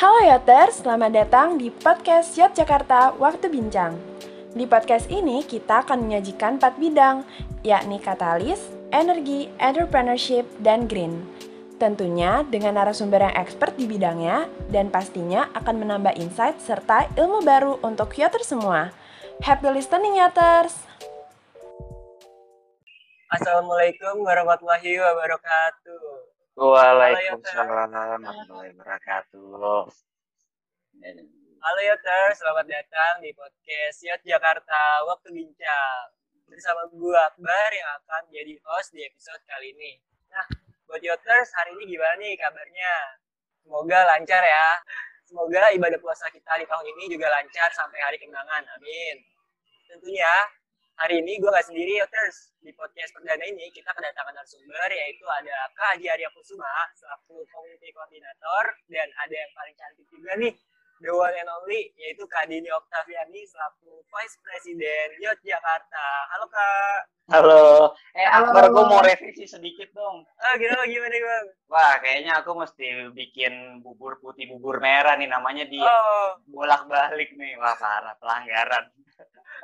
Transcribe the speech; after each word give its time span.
Halo 0.00 0.16
Yoters, 0.24 0.80
selamat 0.80 1.12
datang 1.12 1.60
di 1.60 1.68
podcast 1.68 2.32
Yot 2.32 2.56
Jakarta 2.56 3.12
Waktu 3.20 3.52
Bincang. 3.52 4.00
Di 4.56 4.64
podcast 4.64 5.04
ini 5.12 5.44
kita 5.44 5.84
akan 5.84 6.08
menyajikan 6.08 6.56
empat 6.56 6.80
bidang, 6.80 7.20
yakni 7.60 8.00
katalis, 8.00 8.64
energi, 8.96 9.52
entrepreneurship, 9.60 10.48
dan 10.64 10.88
green. 10.88 11.20
Tentunya 11.76 12.40
dengan 12.48 12.80
narasumber 12.80 13.28
yang 13.28 13.44
expert 13.44 13.76
di 13.76 13.84
bidangnya 13.84 14.48
dan 14.72 14.88
pastinya 14.88 15.52
akan 15.52 15.84
menambah 15.84 16.16
insight 16.16 16.56
serta 16.64 17.04
ilmu 17.20 17.44
baru 17.44 17.76
untuk 17.84 18.16
Yoters 18.16 18.56
semua. 18.56 18.96
Happy 19.44 19.68
listening 19.68 20.16
Yoters! 20.16 20.80
Assalamualaikum 23.36 24.24
warahmatullahi 24.24 24.96
wabarakatuh. 24.96 26.29
Waalaikumsalam 26.58 27.94
warahmatullahi 27.94 28.74
wabarakatuh. 28.74 29.86
Halo 31.62 31.80
Yoter, 31.86 32.26
selamat 32.34 32.66
datang 32.66 33.22
di 33.22 33.30
podcast 33.38 34.02
Yot 34.02 34.18
Jakarta 34.26 35.06
Waktu 35.06 35.30
Bincang. 35.30 36.10
Bersama 36.50 36.90
gue 36.90 37.14
Akbar 37.14 37.70
yang 37.70 37.90
akan 38.02 38.22
jadi 38.34 38.58
host 38.66 38.90
di 38.90 39.06
episode 39.06 39.38
kali 39.46 39.70
ini. 39.78 40.02
Nah, 40.34 40.46
buat 40.90 40.98
Yoters, 40.98 41.54
hari 41.54 41.70
ini 41.78 41.94
gimana 41.94 42.18
nih 42.18 42.34
kabarnya? 42.34 42.94
Semoga 43.62 44.02
lancar 44.10 44.42
ya. 44.42 44.82
Semoga 45.22 45.70
ibadah 45.70 46.02
puasa 46.02 46.26
kita 46.34 46.58
di 46.58 46.66
tahun 46.66 46.82
ini 46.98 47.14
juga 47.14 47.30
lancar 47.30 47.70
sampai 47.70 48.02
hari 48.02 48.18
kemenangan. 48.18 48.66
Amin. 48.74 49.22
Tentunya 49.86 50.34
hari 51.00 51.24
ini 51.24 51.40
gue 51.40 51.48
gak 51.48 51.64
sendiri 51.64 51.96
Yoters. 51.96 52.52
Di 52.60 52.76
podcast 52.76 53.16
perdana 53.16 53.40
ini 53.48 53.72
kita 53.72 53.88
kedatangan 53.88 54.36
narasumber 54.36 54.88
yaitu 54.92 55.24
ada 55.32 55.72
Kak 55.72 55.96
Haji 55.96 56.12
Arya 56.12 56.28
Kusuma 56.36 56.68
selaku 56.92 57.40
community 57.48 57.88
koordinator 57.96 58.64
dan 58.92 59.08
ada 59.24 59.32
yang 59.32 59.52
paling 59.56 59.74
cantik 59.80 60.04
juga 60.12 60.36
nih 60.36 60.52
the 61.00 61.08
one 61.16 61.32
and 61.32 61.48
only 61.48 61.88
yaitu 61.96 62.28
Kak 62.28 62.44
Dini 62.44 62.68
Oktaviani 62.68 63.40
selaku 63.48 64.04
Vice 64.04 64.36
President 64.44 65.10
Yot 65.16 65.40
Jakarta. 65.40 66.06
Halo 66.28 66.46
Kak. 66.52 67.00
Halo. 67.32 67.64
Eh 68.12 68.26
Halo. 68.28 68.52
Akbar, 68.52 68.64
gue 68.68 68.84
mau 68.84 69.00
revisi 69.00 69.48
sedikit 69.48 69.88
dong. 69.96 70.28
Ah 70.44 70.60
gimana 70.60 70.84
gimana 70.84 71.16
bang? 71.16 71.46
Wah, 71.72 71.94
kayaknya 72.04 72.32
aku 72.44 72.52
mesti 72.52 72.86
bikin 73.16 73.80
bubur 73.80 74.20
putih 74.20 74.44
bubur 74.52 74.76
merah 74.82 75.16
nih 75.16 75.30
namanya 75.30 75.64
di 75.64 75.80
Oh 75.80 76.36
bolak-balik 76.52 77.32
nih. 77.32 77.56
Wah, 77.56 77.74
parah 77.80 78.14
pelanggaran. 78.20 78.84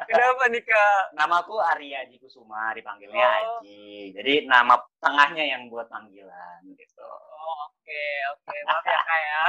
kenapa 0.09 0.45
nih 0.53 0.63
Kak? 0.65 1.17
Namaku 1.17 1.57
Arya 1.61 2.05
Haji 2.05 2.17
Kusuma, 2.17 2.73
dipanggilnya 2.73 3.21
Oh. 3.21 3.61
Haji. 3.61 4.13
Jadi 4.17 4.33
nama 4.49 4.81
tengahnya 5.05 5.45
yang 5.45 5.69
buat 5.69 5.89
panggilan 5.93 6.65
gitu. 6.81 7.05
Oh 7.05 7.57
oke 7.69 8.05
oke 8.33 8.57
maaf 8.73 8.85
ya 8.89 9.01
Kak 9.05 9.21
ya. 9.21 9.43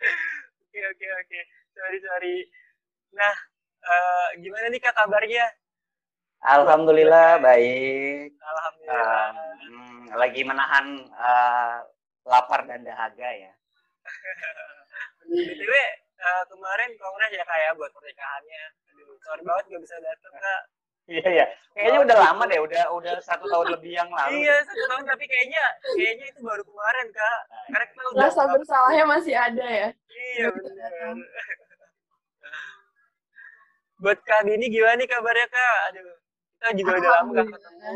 Oke 0.80 0.88
oke 0.96 1.06
oke 1.12 1.40
sorry 1.76 1.98
sorry. 2.00 2.36
Nah 3.12 3.34
eh, 3.84 4.28
gimana 4.40 4.72
nih 4.72 4.80
Kak 4.80 4.96
kabarnya? 4.96 5.44
Alhamdulillah 6.40 7.36
baik. 7.44 8.32
Alhamdulillah. 8.40 9.28
Hmm, 9.60 10.00
lagi 10.16 10.40
menahan 10.40 11.04
eh, 11.04 11.76
lapar 12.24 12.64
dan 12.64 12.80
dahaga 12.80 13.28
ya. 13.28 13.52
BTW 15.28 15.68
eh, 15.68 16.42
kemarin 16.48 16.90
kongres 16.96 17.32
ya 17.36 17.44
kayak 17.44 17.76
buat 17.76 17.92
pernikahannya. 17.92 18.64
Aduh, 18.96 19.20
sorry 19.20 19.42
banget 19.44 19.64
gak 19.76 19.82
bisa 19.84 19.96
datang 20.00 20.32
kak. 20.32 20.62
Iya 21.10 21.26
iya. 21.26 21.46
Kayaknya 21.74 22.00
udah 22.06 22.16
lama 22.22 22.42
deh, 22.46 22.60
udah 22.62 22.82
udah 22.94 23.14
satu 23.18 23.50
tahun 23.50 23.74
lebih 23.74 23.98
yang 23.98 24.06
lalu. 24.14 24.46
Iya 24.46 24.62
satu 24.62 24.84
tahun 24.94 25.04
tapi 25.10 25.24
kayaknya 25.26 25.64
kayaknya 25.98 26.26
itu 26.30 26.40
baru 26.46 26.62
kemarin 26.62 27.06
kak. 27.10 27.40
Karena 27.66 27.86
kita 27.90 28.02
udah 28.14 28.22
Rasa 28.30 28.42
bersalahnya 28.46 29.04
masih 29.10 29.34
ada 29.34 29.66
ya? 29.66 29.88
Iya 30.06 30.46
benar. 30.54 31.14
buat 34.00 34.16
kak 34.24 34.48
Dini 34.48 34.72
gimana 34.72 34.96
nih 34.96 35.08
kabarnya 35.10 35.46
kak? 35.50 35.78
Aduh 35.92 36.14
kita 36.60 36.68
juga 36.78 36.90
udah 37.00 37.10
lama 37.20 37.30
gak 37.36 37.46
ketemu. 37.52 37.92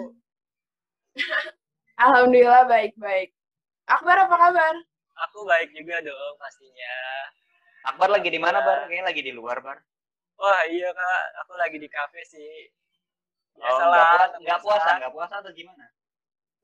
Alhamdulillah 1.95 2.63
baik-baik. 2.67 3.31
Akbar 3.87 4.17
apa 4.27 4.37
kabar? 4.37 4.75
Aku 5.29 5.47
baik 5.47 5.71
juga 5.71 6.03
dong 6.03 6.35
pastinya. 6.43 6.97
Akbar 7.85 8.09
lagi 8.09 8.33
di 8.33 8.41
mana, 8.41 8.65
Bar? 8.65 8.89
Kayaknya 8.89 9.05
lagi 9.05 9.23
di 9.23 9.33
luar, 9.37 9.61
Bar. 9.61 9.79
Wah 10.41 10.61
iya 10.67 10.91
kak, 10.91 11.23
aku 11.45 11.53
lagi 11.55 11.77
di 11.79 11.87
kafe 11.87 12.25
sih. 12.27 12.73
Oh, 13.55 13.63
Biasalah, 13.63 13.87
nggak 13.87 14.07
puasa, 14.11 14.25
tetap 14.27 14.41
nggak 14.43 14.61
puasa, 14.61 14.83
puasa. 14.83 14.99
nggak 14.99 15.13
puasa 15.15 15.35
atau 15.41 15.53
gimana? 15.55 15.87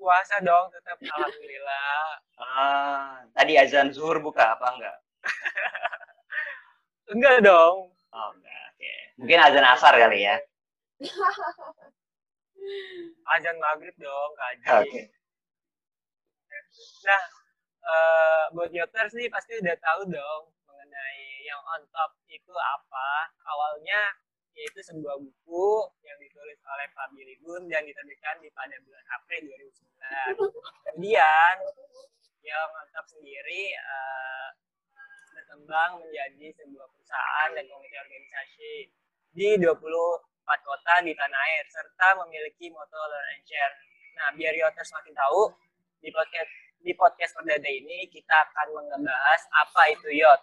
Puasa 0.00 0.34
dong 0.40 0.66
tetap 0.72 0.96
alhamdulillah. 0.96 2.04
Ah, 2.40 3.20
tadi 3.36 3.52
azan 3.60 3.88
zuhur 3.92 4.18
buka 4.18 4.56
apa 4.56 4.66
enggak? 4.74 4.96
Enggak 7.12 7.42
dong. 7.42 7.90
Oh, 8.14 8.28
enggak. 8.32 8.66
Oke. 8.74 8.94
Mungkin 9.18 9.38
azan 9.42 9.66
asar 9.66 9.94
kali 9.98 10.24
ya. 10.24 10.36
Azan 13.34 13.56
maghrib 13.58 13.94
dong 13.98 14.30
kak 14.36 14.48
Haji. 14.62 14.88
Oke. 14.88 15.02
Nah, 17.06 17.22
eh, 17.82 18.42
buat 18.54 18.70
Yoters 18.70 19.12
nih 19.16 19.26
pasti 19.26 19.58
udah 19.58 19.76
tahu 19.80 20.00
dong 20.06 20.42
mengenai 20.68 21.24
yang 21.44 21.60
on 21.76 21.82
top 21.90 22.14
itu 22.30 22.54
apa. 22.54 23.10
Awalnya 23.42 24.00
yaitu 24.60 24.80
sebuah 24.84 25.16
buku 25.16 25.68
yang 26.04 26.18
ditulis 26.20 26.60
oleh 26.68 26.86
Pak 26.92 27.16
Billy 27.16 27.40
Gun 27.40 27.64
dan 27.72 27.80
diterbitkan 27.88 28.44
di 28.44 28.52
pada 28.52 28.76
bulan 28.84 29.04
April 29.16 29.40
2009. 29.48 30.36
Kemudian 30.84 31.54
yang 32.44 32.68
on 32.76 32.86
top 32.92 33.06
sendiri 33.08 33.72
eh, 33.72 34.48
berkembang 35.32 36.04
menjadi 36.04 36.46
sebuah 36.60 36.86
perusahaan 36.92 37.48
dan 37.56 37.64
komite 37.72 37.96
organisasi 37.96 38.72
di 39.32 39.48
24 39.56 39.72
kota 40.66 40.94
di 41.06 41.12
tanah 41.16 41.40
air 41.40 41.64
serta 41.72 42.20
memiliki 42.26 42.68
moto 42.68 43.00
learn 43.00 43.26
and 43.38 43.42
share. 43.48 43.74
Nah, 44.20 44.28
biar 44.36 44.52
Yoters 44.52 44.92
makin 44.92 45.14
tahu 45.16 45.48
di 46.04 46.12
podcast 46.12 46.52
di 46.80 46.92
podcast 46.96 47.32
perdana 47.36 47.70
ini 47.70 48.08
kita 48.08 48.34
akan 48.50 48.66
membahas 48.88 49.42
apa 49.56 49.82
itu 49.92 50.08
yacht. 50.20 50.42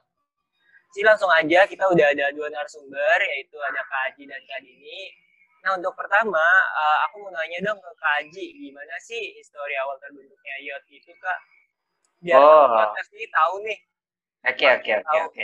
Jadi 0.96 1.04
langsung 1.04 1.30
aja 1.30 1.68
kita 1.68 1.84
udah 1.88 2.06
ada 2.16 2.26
dua 2.32 2.48
narasumber 2.48 3.18
yaitu 3.36 3.58
ada 3.60 3.82
Kak 3.84 4.00
Haji 4.12 4.24
dan 4.26 4.42
Kak 4.48 4.60
Dini. 4.64 5.12
Nah 5.66 5.76
untuk 5.76 5.94
pertama 5.94 6.42
eh, 6.74 6.98
aku 7.10 7.28
mau 7.28 7.32
nanya 7.34 7.60
dong 7.68 7.80
ke 7.80 7.92
Kak 8.00 8.14
Haji 8.24 8.46
gimana 8.56 8.96
sih 9.04 9.36
histori 9.36 9.76
awal 9.78 10.00
terbentuknya 10.00 10.56
yacht 10.64 10.86
itu 10.90 11.12
Kak? 11.20 11.40
Biar 12.18 12.40
Oh. 12.40 12.66
podcast 12.72 13.10
ini 13.14 13.28
tahu 13.30 13.56
nih. 13.62 13.78
Oke, 14.48 14.66
oke, 14.80 14.92
oke, 15.04 15.18
oke. 15.28 15.44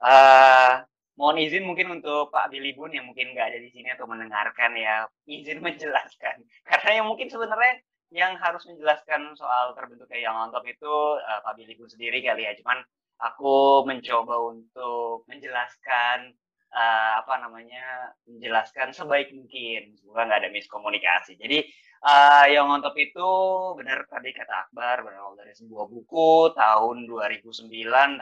Eh, 0.00 0.72
mohon 1.20 1.36
izin 1.36 1.66
mungkin 1.66 2.00
untuk 2.00 2.32
Pak 2.32 2.48
Billy 2.48 2.72
Bun 2.72 2.94
yang 2.94 3.04
mungkin 3.04 3.36
nggak 3.36 3.52
ada 3.52 3.58
di 3.60 3.68
sini 3.68 3.92
atau 3.92 4.08
mendengarkan 4.08 4.72
ya, 4.78 5.04
izin 5.28 5.60
menjelaskan. 5.60 6.40
Karena 6.68 7.02
yang 7.02 7.06
mungkin 7.10 7.28
sebenarnya 7.28 7.84
yang 8.10 8.34
harus 8.40 8.64
menjelaskan 8.66 9.36
soal 9.36 9.70
terbentuknya 9.76 10.30
yang 10.30 10.34
on 10.34 10.48
top 10.54 10.64
itu 10.64 10.94
eh, 11.20 11.40
Pak 11.44 11.52
Billy 11.58 11.74
Bun 11.76 11.90
sendiri 11.90 12.24
kali 12.24 12.48
ya. 12.48 12.56
Cuman 12.56 12.80
aku 13.20 13.84
mencoba 13.84 14.34
untuk 14.52 15.28
menjelaskan 15.28 16.32
eh, 16.72 17.12
apa 17.20 17.34
namanya 17.42 18.14
menjelaskan 18.26 18.94
sebaik 18.96 19.34
mungkin 19.34 19.94
semoga 20.00 20.26
nggak 20.28 20.40
ada 20.46 20.50
miskomunikasi. 20.54 21.36
Jadi 21.36 21.58
eh, 22.06 22.44
yang 22.54 22.70
on 22.72 22.80
top 22.82 22.96
itu 22.96 23.30
benar 23.78 24.06
tadi 24.08 24.30
kata 24.32 24.54
Akbar 24.68 25.04
berawal 25.04 25.36
dari 25.36 25.52
sebuah 25.52 25.86
buku 25.90 26.54
tahun 26.56 26.96
2009 27.08 27.68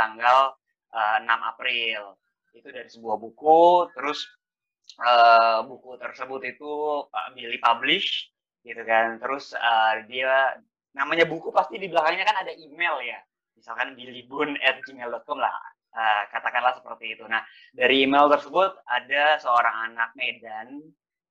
tanggal 0.01 0.39
eh, 0.95 1.17
6 1.23 1.51
April. 1.55 2.03
Itu 2.57 2.69
dari 2.75 2.89
sebuah 2.91 3.17
buku 3.23 3.61
terus 3.95 4.27
eh, 4.99 5.59
buku 5.69 5.91
tersebut 6.03 6.41
itu 6.49 6.73
Pak 7.13 7.27
Billy 7.37 7.59
publish 7.63 8.33
gitu 8.67 8.83
kan. 8.83 9.21
Terus 9.23 9.55
eh, 9.55 9.95
dia 10.11 10.59
namanya 10.97 11.25
buku 11.29 11.55
pasti 11.55 11.79
di 11.79 11.87
belakangnya 11.87 12.25
kan 12.27 12.43
ada 12.43 12.53
email 12.59 12.99
ya 13.07 13.21
misalkan 13.59 13.99
billybun@gmail.com 13.99 15.39
lah. 15.43 15.53
Eh, 15.89 16.23
katakanlah 16.31 16.79
seperti 16.79 17.17
itu. 17.19 17.25
Nah 17.27 17.43
dari 17.75 18.07
email 18.07 18.31
tersebut 18.31 18.71
ada 18.87 19.41
seorang 19.43 19.93
anak 19.93 20.15
Medan 20.15 20.79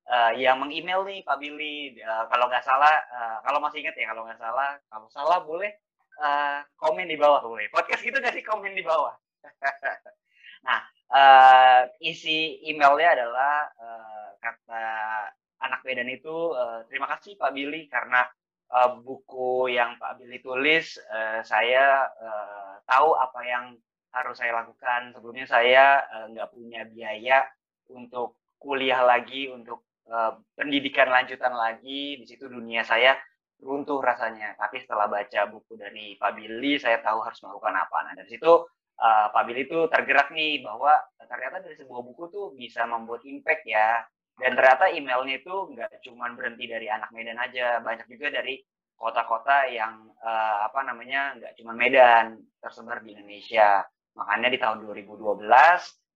eh, 0.09 0.31
yang 0.43 0.59
meng-email 0.59 1.07
nih 1.07 1.23
Pak 1.23 1.37
Billy. 1.39 1.95
Eh, 1.95 2.23
kalau 2.27 2.45
nggak 2.51 2.65
salah 2.65 2.91
eh, 2.91 3.37
kalau 3.45 3.59
masih 3.63 3.85
ingat 3.85 3.95
ya 3.95 4.11
kalau 4.11 4.27
nggak 4.27 4.41
salah 4.41 4.75
kalau 4.91 5.07
salah 5.13 5.39
boleh 5.45 5.71
eh, 6.19 6.59
komen 6.75 7.07
di 7.07 7.15
bawah. 7.15 7.39
Boleh. 7.45 7.71
Podcast 7.71 8.03
gitu 8.03 8.17
nggak 8.19 8.35
sih? 8.35 8.43
Komen 8.43 8.75
di 8.75 8.83
bawah. 8.83 9.15
Nah 10.67 10.81
eh, 11.13 11.81
isi 12.03 12.59
emailnya 12.67 13.13
adalah 13.23 13.71
eh, 13.77 14.27
kata 14.41 14.85
anak 15.63 15.81
Medan 15.85 16.09
itu 16.11 16.51
eh, 16.57 16.79
terima 16.91 17.07
kasih 17.15 17.39
Pak 17.39 17.51
Billy 17.55 17.87
karena 17.87 18.25
eh, 18.71 18.89
buku 19.01 19.71
yang 19.71 19.95
Pak 19.99 20.19
Billy 20.19 20.39
tulis 20.43 20.99
eh, 20.99 21.41
saya 21.43 22.07
eh, 22.19 22.73
tahu 22.87 23.15
apa 23.15 23.41
yang 23.43 23.65
harus 24.15 24.39
saya 24.39 24.63
lakukan 24.63 25.13
sebelumnya 25.13 25.45
saya 25.45 26.01
nggak 26.31 26.49
punya 26.49 26.87
biaya 26.89 27.45
untuk 27.93 28.39
kuliah 28.57 29.03
lagi 29.05 29.47
untuk 29.51 29.85
eh, 30.09 30.33
pendidikan 30.57 31.11
lanjutan 31.11 31.53
lagi 31.53 32.17
di 32.19 32.25
situ 32.25 32.49
dunia 32.49 32.81
saya 32.83 33.15
runtuh 33.61 33.99
rasanya. 34.01 34.53
Tapi 34.57 34.81
setelah 34.81 35.09
baca 35.09 35.49
buku 35.49 35.77
dari 35.77 36.13
Pak 36.17 36.31
Billy, 36.37 36.77
saya 36.77 37.01
tahu 37.01 37.25
harus 37.25 37.41
melakukan 37.41 37.73
apa. 37.73 37.97
Nah, 38.05 38.13
dari 38.13 38.29
situ 38.29 38.51
uh, 39.01 39.27
Pak 39.33 39.43
Billy 39.49 39.65
itu 39.65 39.89
tergerak 39.89 40.29
nih 40.33 40.61
bahwa 40.61 40.93
ternyata 41.25 41.65
dari 41.65 41.75
sebuah 41.77 42.01
buku 42.05 42.23
tuh 42.29 42.45
bisa 42.53 42.85
membuat 42.85 43.25
impact 43.25 43.65
ya 43.65 44.05
dan 44.37 44.53
ternyata 44.53 44.93
emailnya 44.93 45.41
itu 45.41 45.55
nggak 45.73 45.97
cuma 46.05 46.29
berhenti 46.37 46.69
dari 46.69 46.85
anak 46.85 47.09
Medan 47.09 47.41
aja 47.41 47.81
banyak 47.81 48.05
juga 48.05 48.29
dari 48.29 48.61
kota-kota 48.93 49.65
yang 49.69 50.13
uh, 50.21 50.65
apa 50.65 50.85
namanya 50.85 51.37
nggak 51.41 51.53
cuma 51.57 51.73
Medan 51.73 52.37
tersebar 52.61 53.01
di 53.01 53.17
Indonesia. 53.17 53.81
Makanya 54.17 54.49
di 54.49 54.59
tahun 54.61 54.77
2012 54.85 55.45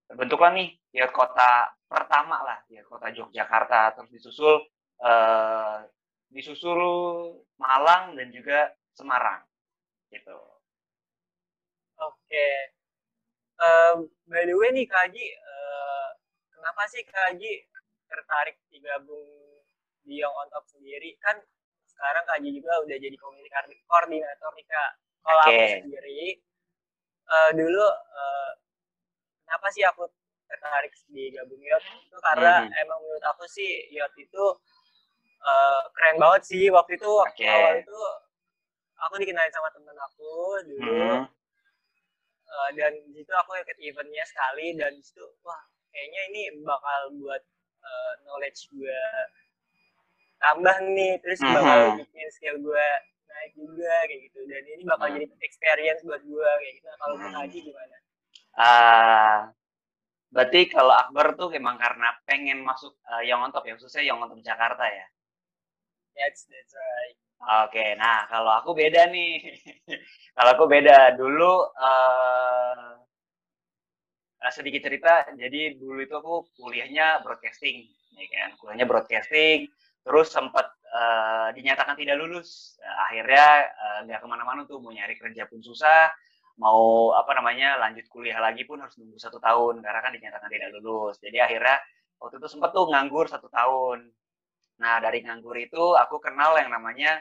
terbentuklah 0.09 0.51
nih 0.53 0.69
ya 0.93 1.09
kota 1.09 1.69
pertama 1.85 2.45
lah 2.45 2.61
ya 2.69 2.85
kota 2.85 3.09
Yogyakarta. 3.09 3.97
Terus 3.97 4.09
disusul 4.13 4.55
uh, 5.01 5.81
disusul 6.29 6.81
Malang 7.57 8.17
dan 8.17 8.29
juga 8.29 8.69
Semarang 8.93 9.41
gitu. 10.13 10.37
Oke. 12.01 12.17
Okay. 12.29 12.53
um, 13.61 14.09
by 14.29 14.45
the 14.45 14.53
way 14.57 14.69
nih 14.73 14.85
Kak 14.89 15.09
Haji 15.09 15.25
uh, 15.37 16.09
kenapa 16.57 16.81
sih 16.89 17.01
Kak 17.05 17.33
Haji 17.33 17.53
tertarik 18.11 18.59
digabung 18.67 19.25
di 20.03 20.19
Young 20.19 20.35
on 20.35 20.51
Top 20.51 20.67
sendiri 20.67 21.15
kan 21.23 21.39
sekarang 21.87 22.23
Kak 22.27 22.43
juga 22.43 22.73
udah 22.83 22.97
jadi 22.97 23.15
koordinator 23.87 24.51
nih 24.57 24.67
Kak 24.67 24.91
kalau 25.21 25.41
okay. 25.47 25.53
aku 25.53 25.65
sendiri 25.85 26.21
uh, 27.29 27.49
dulu 27.53 27.85
uh, 27.87 28.51
kenapa 29.45 29.67
sih 29.71 29.83
aku 29.85 30.03
tertarik 30.51 30.91
di 31.07 31.31
gabung 31.31 31.61
Yot 31.63 31.83
itu 32.03 32.17
karena 32.19 32.67
hmm. 32.67 32.81
emang 32.83 32.99
menurut 32.99 33.23
aku 33.31 33.47
sih 33.47 33.87
Yot 33.95 34.11
itu 34.19 34.43
uh, 35.45 35.81
keren 35.95 36.19
banget 36.19 36.41
sih 36.43 36.67
waktu 36.67 36.99
itu 36.99 37.11
okay. 37.23 37.47
awal 37.47 37.73
itu 37.79 38.01
aku 39.01 39.13
dikenalin 39.21 39.53
sama 39.53 39.69
temen 39.71 39.95
aku 39.95 40.33
dulu 40.67 40.89
hmm. 40.89 41.23
uh, 42.49 42.69
dan 42.75 42.91
di 43.13 43.23
situ 43.23 43.33
aku 43.37 43.55
ikut 43.61 43.77
eventnya 43.79 44.25
sekali 44.27 44.75
dan 44.75 44.91
di 44.97 45.03
situ 45.05 45.23
wah 45.45 45.61
kayaknya 45.93 46.21
ini 46.33 46.41
bakal 46.67 47.13
buat 47.19 47.41
uh, 47.81 48.13
knowledge 48.25 48.69
gue 48.71 49.01
tambah 50.41 50.77
nih 50.93 51.21
terus 51.21 51.37
mm-hmm. 51.41 51.57
bakal 51.57 51.79
bikin 52.01 52.29
skill 52.33 52.57
gue 52.57 52.87
naik 53.31 53.53
juga 53.55 53.93
kayak 54.09 54.21
gitu 54.29 54.39
dan 54.49 54.63
ini 54.65 54.83
bakal 54.85 55.07
mm. 55.09 55.13
jadi 55.17 55.25
experience 55.45 56.01
buat 56.03 56.21
gue 56.25 56.49
kayak 56.61 56.73
gitu 56.81 56.87
nah, 56.87 56.97
kalau 56.99 57.15
mm. 57.17 57.33
Haji 57.37 57.59
gimana? 57.61 57.97
Uh, 58.51 59.37
berarti 60.33 60.59
kalau 60.67 60.93
Akbar 60.93 61.39
tuh 61.39 61.49
emang 61.55 61.79
karena 61.79 62.11
pengen 62.27 62.65
masuk 62.65 62.97
uh, 63.07 63.23
yang 63.23 63.39
on 63.39 63.53
top 63.53 63.63
ya 63.63 63.77
khususnya 63.79 64.03
yang 64.03 64.19
on 64.19 64.27
top 64.27 64.41
Jakarta 64.43 64.83
ya? 64.83 65.05
Yes, 66.11 66.43
that's 66.51 66.75
right. 66.75 67.17
Oke, 67.41 67.73
okay, 67.73 67.89
nah 67.97 68.29
kalau 68.29 68.53
aku 68.61 68.77
beda 68.77 69.09
nih. 69.09 69.41
kalau 70.37 70.49
aku 70.53 70.65
beda 70.69 71.17
dulu 71.17 71.65
uh, 71.73 73.01
uh, 74.41 74.51
sedikit 74.53 74.81
cerita. 74.85 75.29
Jadi 75.37 75.77
dulu 75.77 76.01
itu 76.01 76.13
aku 76.17 76.49
kuliahnya 76.57 77.21
broadcasting 77.21 77.85
ya 78.17 78.27
kan? 78.27 78.49
Kuliahnya 78.57 78.85
broadcasting 78.89 79.69
terus 80.01 80.33
sempat 80.33 80.65
uh, 80.89 81.53
dinyatakan 81.53 81.93
tidak 81.95 82.17
lulus. 82.17 82.77
Akhirnya 83.09 83.69
nggak 84.09 84.19
uh, 84.19 84.23
ke 84.23 84.27
mana-mana 84.27 84.65
tuh. 84.65 84.81
Mau 84.81 84.91
nyari 84.91 85.15
kerja 85.15 85.45
pun 85.45 85.61
susah 85.61 86.09
mau 86.61 87.09
apa 87.17 87.33
namanya 87.33 87.81
lanjut 87.81 88.05
kuliah 88.11 88.37
lagi 88.37 88.67
pun 88.67 88.77
harus 88.77 88.93
nunggu 89.01 89.17
satu 89.17 89.41
tahun 89.41 89.81
karena 89.81 89.99
kan 90.03 90.11
dinyatakan 90.13 90.49
tidak 90.51 90.69
lulus. 90.77 91.17
Jadi 91.17 91.41
akhirnya 91.41 91.81
waktu 92.21 92.37
itu 92.37 92.47
sempat 92.53 92.69
tuh 92.75 92.85
nganggur 92.91 93.25
satu 93.25 93.49
tahun. 93.49 94.05
Nah 94.77 94.95
dari 95.01 95.25
nganggur 95.25 95.57
itu 95.57 95.97
aku 95.97 96.21
kenal 96.21 96.53
yang 96.61 96.69
namanya 96.69 97.17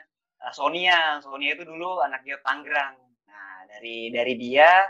Sonia. 0.52 1.20
Sonia 1.24 1.56
itu 1.56 1.64
dulu 1.64 2.04
anak 2.04 2.20
dia 2.20 2.36
Tangerang. 2.44 3.00
Nah 3.28 3.64
dari 3.64 4.12
dari 4.12 4.34
dia 4.36 4.84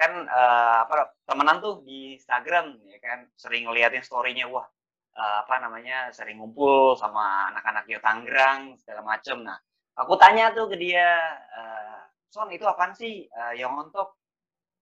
kan 0.00 0.12
uh, 0.24 0.88
apa 0.88 1.12
temenan 1.28 1.60
tuh 1.60 1.84
di 1.84 2.16
Instagram 2.16 2.80
ya 2.88 2.98
kan? 3.04 3.28
Sering 3.36 3.68
ngeliatin 3.68 4.00
storynya 4.00 4.48
wah 4.48 4.64
uh, 5.20 5.36
apa 5.44 5.60
namanya 5.60 6.08
sering 6.16 6.40
ngumpul 6.40 6.96
sama 6.96 7.52
anak-anak 7.52 7.84
di 7.84 8.00
Tangerang 8.00 8.80
segala 8.80 9.04
macem. 9.04 9.44
Nah 9.44 9.60
aku 10.00 10.16
tanya 10.16 10.56
tuh 10.56 10.72
ke 10.72 10.76
dia 10.80 11.20
uh, 11.52 12.00
Son 12.30 12.46
itu 12.54 12.62
apaan 12.62 12.94
sih 12.94 13.26
uh, 13.26 13.52
yang 13.58 13.74
untuk 13.74 14.16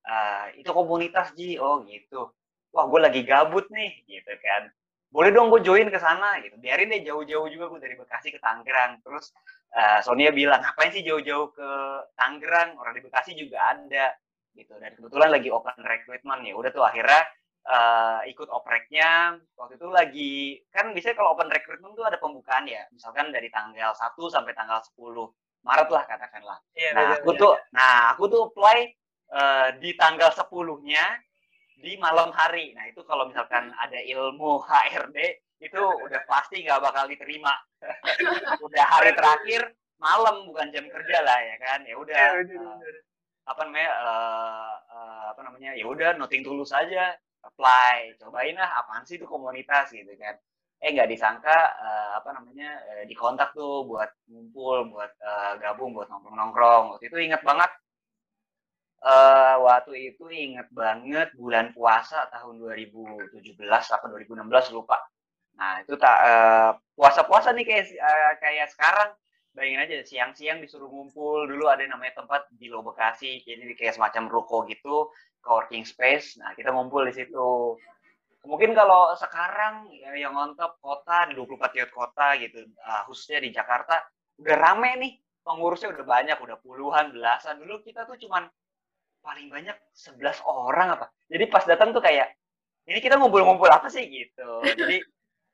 uh, 0.05 0.47
itu 0.55 0.70
komunitas 0.70 1.35
Ji. 1.35 1.59
Oh 1.59 1.82
gitu. 1.88 2.31
Wah 2.71 2.85
gue 2.87 3.00
lagi 3.00 3.21
gabut 3.25 3.67
nih 3.73 4.05
gitu 4.06 4.32
kan. 4.38 4.71
Boleh 5.09 5.32
dong 5.32 5.49
gue 5.49 5.64
join 5.64 5.88
ke 5.88 5.97
sana 5.97 6.37
gitu. 6.44 6.61
Biarin 6.61 6.93
deh 6.93 7.00
jauh-jauh 7.00 7.49
juga 7.49 7.73
gue 7.73 7.81
dari 7.81 7.97
Bekasi 7.97 8.29
ke 8.29 8.38
Tangerang 8.38 9.00
terus 9.00 9.32
uh, 9.73 10.05
Sonia 10.05 10.29
bilang 10.29 10.61
ngapain 10.61 10.93
sih 10.93 11.00
jauh-jauh 11.00 11.56
ke 11.56 11.71
Tangerang 12.14 12.76
orang 12.76 12.93
di 12.93 13.03
Bekasi 13.03 13.32
juga 13.32 13.73
ada 13.73 14.12
gitu. 14.59 14.75
Dan 14.83 14.99
kebetulan 14.99 15.31
lagi 15.31 15.49
open 15.55 15.79
recruitment 15.87 16.43
ya 16.43 16.55
udah 16.59 16.71
tuh 16.75 16.85
akhirnya 16.85 17.23
uh, 17.71 18.21
ikut 18.27 18.49
opreknya. 18.51 19.39
Waktu 19.55 19.79
itu 19.79 19.89
lagi 19.89 20.35
kan 20.75 20.91
biasanya 20.91 21.17
kalau 21.17 21.39
open 21.39 21.49
recruitment 21.49 21.95
tuh 21.95 22.07
ada 22.11 22.19
pembukaan 22.19 22.67
ya. 22.67 22.83
Misalkan 22.91 23.31
dari 23.31 23.47
tanggal 23.49 23.95
1 23.95 24.19
sampai 24.35 24.53
tanggal 24.59 24.83
10 24.83 24.99
Maret 25.63 25.89
lah 25.91 26.05
katakanlah. 26.07 26.59
Iya, 26.75 26.91
nah 26.95 27.05
aku 27.19 27.31
tuh 27.35 27.53
nah 27.75 28.15
aku 28.15 28.31
tuh 28.31 28.43
apply 28.51 28.79
uh, 29.35 29.69
di 29.83 29.91
tanggal 29.99 30.31
10-nya 30.31 31.05
di 31.79 31.99
malam 31.99 32.31
hari. 32.35 32.75
Nah 32.75 32.87
itu 32.91 33.03
kalau 33.07 33.27
misalkan 33.31 33.71
ada 33.79 33.99
ilmu 33.99 34.63
HRD 34.63 35.19
itu 35.59 35.83
udah 35.83 36.23
pasti 36.31 36.63
nggak 36.63 36.83
bakal 36.83 37.11
diterima. 37.11 37.51
Udah 38.67 38.85
hari 38.91 39.15
terakhir 39.15 39.75
malam 39.99 40.47
bukan 40.47 40.71
jam 40.71 40.87
kerja 40.87 41.19
lah 41.23 41.39
ya 41.43 41.57
kan. 41.59 41.79
Ya 41.83 41.95
udah 41.99 42.23
uh, 42.43 42.79
apa 43.49 43.61
namanya 43.65 43.91
uh, 44.05 44.75
uh, 44.93 45.25
apa 45.33 45.41
namanya 45.41 45.71
ya 45.73 45.89
udah 45.89 46.21
noting 46.21 46.45
tulus 46.45 46.71
saja 46.77 47.17
apply. 47.41 48.21
Cobain 48.21 48.56
lah 48.61 48.85
apaan 48.85 49.09
sih 49.09 49.17
itu 49.17 49.25
komunitas 49.25 49.89
gitu 49.91 50.12
kan. 50.21 50.37
Eh 50.79 50.95
nggak 50.95 51.11
disangka 51.11 51.56
uh, 51.81 52.11
apa 52.21 52.31
namanya 52.37 52.79
uh, 52.93 53.05
dikontak 53.09 53.56
tuh 53.56 53.89
buat 53.89 54.12
ngumpul 54.29 54.93
buat 54.93 55.11
uh, 55.25 55.59
gabung 55.59 55.97
buat 55.97 56.06
nongkrong 56.12 56.37
nongkrong 56.39 56.85
waktu 56.95 57.11
itu 57.11 57.19
inget 57.19 57.43
banget 57.43 57.71
uh, 59.03 59.56
waktu 59.62 60.15
itu 60.15 60.25
inget 60.31 60.69
banget 60.71 61.35
bulan 61.35 61.75
puasa 61.75 62.27
tahun 62.31 62.62
2017 62.62 63.35
atau 63.67 64.06
2016 64.06 64.77
lupa. 64.77 64.99
Nah 65.59 65.83
itu 65.83 65.99
tak 65.99 66.17
uh, 66.23 66.71
puasa 66.95 67.27
puasa 67.27 67.50
nih 67.50 67.67
kayak 67.67 67.87
uh, 67.99 68.33
kayak 68.39 68.67
sekarang 68.71 69.11
bayangin 69.59 69.83
aja 69.83 70.07
siang-siang 70.07 70.63
disuruh 70.63 70.87
ngumpul. 70.87 71.51
Dulu 71.51 71.67
ada 71.67 71.83
yang 71.83 71.99
namanya 71.99 72.23
tempat 72.23 72.47
di 72.55 72.71
Lo 72.71 72.87
Bekasi 72.87 73.43
jadi 73.43 73.75
kayak 73.75 73.99
semacam 73.99 74.31
ruko 74.31 74.63
gitu 74.71 75.11
coworking 75.43 75.83
space. 75.83 76.38
Nah 76.38 76.55
kita 76.55 76.71
ngumpul 76.71 77.03
di 77.11 77.15
situ. 77.19 77.75
Mungkin 78.47 78.71
kalau 78.79 79.11
sekarang 79.19 79.91
ya, 79.91 80.15
yang 80.15 80.38
ngontop 80.38 80.79
kota 80.79 81.27
di 81.27 81.35
24 81.35 81.75
tiap 81.75 81.91
kota 81.91 82.38
gitu 82.38 82.71
uh, 82.87 83.03
khususnya 83.11 83.43
di 83.43 83.50
Jakarta 83.50 84.07
udah 84.38 84.57
rame 84.57 84.95
nih. 85.03 85.12
Pengurusnya 85.43 85.91
udah 85.91 86.05
banyak 86.07 86.38
udah 86.38 86.57
puluhan 86.62 87.11
belasan. 87.11 87.59
Dulu 87.59 87.83
kita 87.83 88.07
tuh 88.07 88.15
cuman 88.15 88.47
paling 89.19 89.50
banyak 89.50 89.75
11 89.91 90.47
orang 90.47 90.95
apa. 90.95 91.11
Jadi 91.27 91.45
pas 91.50 91.67
datang 91.67 91.91
tuh 91.91 92.05
kayak 92.05 92.31
ini 92.87 93.03
kita 93.03 93.19
ngumpul-ngumpul 93.19 93.67
apa 93.67 93.91
sih? 93.91 94.07
Gitu. 94.07 94.49
Jadi 94.62 95.03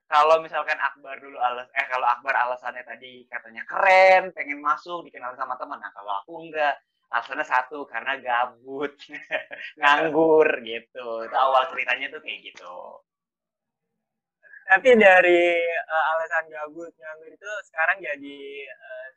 kalau 0.04 0.36
misalkan 0.44 0.76
Akbar 0.76 1.16
dulu 1.16 1.40
alas 1.40 1.68
eh 1.72 1.86
kalau 1.88 2.04
Akbar 2.04 2.36
alasannya 2.36 2.84
tadi 2.84 3.24
katanya 3.26 3.64
keren, 3.64 4.30
pengen 4.36 4.60
masuk, 4.60 5.04
dikenal 5.08 5.32
sama 5.34 5.56
teman. 5.56 5.80
Nah, 5.80 5.92
kalau 5.96 6.12
aku 6.20 6.44
enggak, 6.44 6.76
alasannya 7.08 7.46
satu 7.46 7.88
karena 7.88 8.20
gabut, 8.20 8.92
nganggur 9.80 10.48
gitu. 10.60 11.08
Itu 11.24 11.36
awal 11.36 11.72
ceritanya 11.72 12.12
tuh 12.12 12.20
kayak 12.20 12.52
gitu. 12.52 12.76
Tapi 14.64 14.88
dari 14.96 15.44
uh, 15.88 16.04
alasan 16.16 16.52
gabut, 16.52 16.92
nganggur 16.92 17.28
itu 17.32 17.50
sekarang 17.72 18.00
jadi 18.04 18.38
uh, 18.68 19.08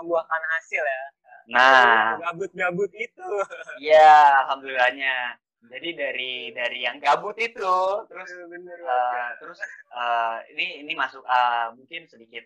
membuahkan 0.00 0.42
hasil 0.56 0.84
ya. 0.84 1.04
Nah, 1.44 2.16
gabut-gabut 2.20 2.92
itu. 2.96 3.28
Iya, 3.84 4.40
alhamdulillahnya 4.44 5.43
jadi 5.70 5.88
dari 5.96 6.32
dari 6.52 6.84
yang 6.84 7.00
gabut 7.00 7.36
itu 7.40 7.74
terus 8.08 8.30
bener, 8.48 8.78
uh, 8.84 9.30
terus 9.40 9.58
uh, 9.92 10.38
ini 10.52 10.84
ini 10.84 10.92
masuk 10.92 11.24
uh, 11.24 11.72
mungkin 11.72 12.04
sedikit 12.08 12.44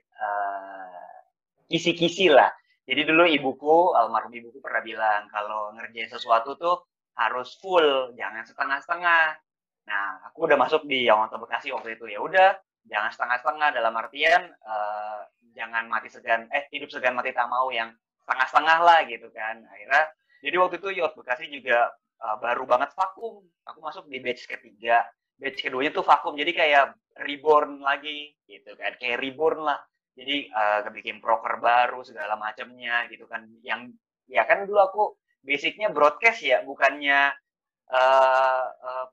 kisi 1.68 1.94
kisi-kisi 1.94 2.26
lah. 2.32 2.48
Jadi 2.88 3.04
dulu 3.04 3.28
ibuku 3.28 3.92
almarhum 3.92 4.32
ibuku 4.32 4.64
pernah 4.64 4.80
bilang 4.80 5.28
kalau 5.28 5.76
ngerjain 5.76 6.08
sesuatu 6.08 6.56
tuh 6.56 6.88
harus 7.20 7.58
full 7.60 8.16
jangan 8.16 8.46
setengah-setengah. 8.48 9.36
Nah 9.84 10.04
aku 10.30 10.48
udah 10.48 10.56
masuk 10.56 10.88
di 10.88 11.04
yang 11.04 11.28
Bekasi 11.28 11.68
waktu 11.74 12.00
itu. 12.00 12.08
Ya 12.08 12.22
udah 12.24 12.56
jangan 12.88 13.12
setengah-setengah 13.12 13.68
dalam 13.76 13.92
artian 13.92 14.42
uh, 14.64 15.20
jangan 15.52 15.90
mati 15.90 16.08
segan 16.08 16.48
eh 16.54 16.64
hidup 16.72 16.88
segan 16.88 17.12
mati 17.12 17.36
tak 17.36 17.50
mau 17.52 17.68
yang 17.68 17.92
setengah-setengah 18.24 18.78
lah 18.80 18.98
gitu 19.04 19.28
kan. 19.36 19.60
Akhirnya 19.68 20.04
jadi 20.40 20.56
waktu 20.56 20.76
itu 20.80 20.88
Yot 21.02 21.12
Bekasi 21.18 21.44
juga 21.52 21.92
uh, 22.22 22.36
baru 22.38 22.64
banget 22.66 22.90
vakum. 22.94 23.42
Aku 23.66 23.78
masuk 23.82 24.04
di 24.10 24.18
batch 24.18 24.46
ketiga. 24.46 25.06
Batch 25.38 25.62
keduanya 25.62 25.94
tuh 25.94 26.06
vakum. 26.06 26.34
Jadi 26.34 26.52
kayak 26.54 26.94
reborn 27.22 27.82
lagi 27.82 28.34
gitu 28.46 28.74
kan. 28.74 28.94
Kayak 28.98 29.22
reborn 29.22 29.66
lah. 29.66 29.78
Jadi 30.18 30.50
uh, 30.50 30.82
bikin 30.90 31.22
proker 31.22 31.62
baru 31.62 32.02
segala 32.02 32.34
macamnya 32.34 33.06
gitu 33.06 33.30
kan. 33.30 33.46
Yang 33.62 33.94
ya 34.26 34.42
kan 34.44 34.66
dulu 34.66 34.80
aku 34.82 35.02
basicnya 35.46 35.94
broadcast 35.94 36.42
ya, 36.42 36.66
bukannya 36.66 37.30
uh, 37.94 38.66
uh, 38.66 39.06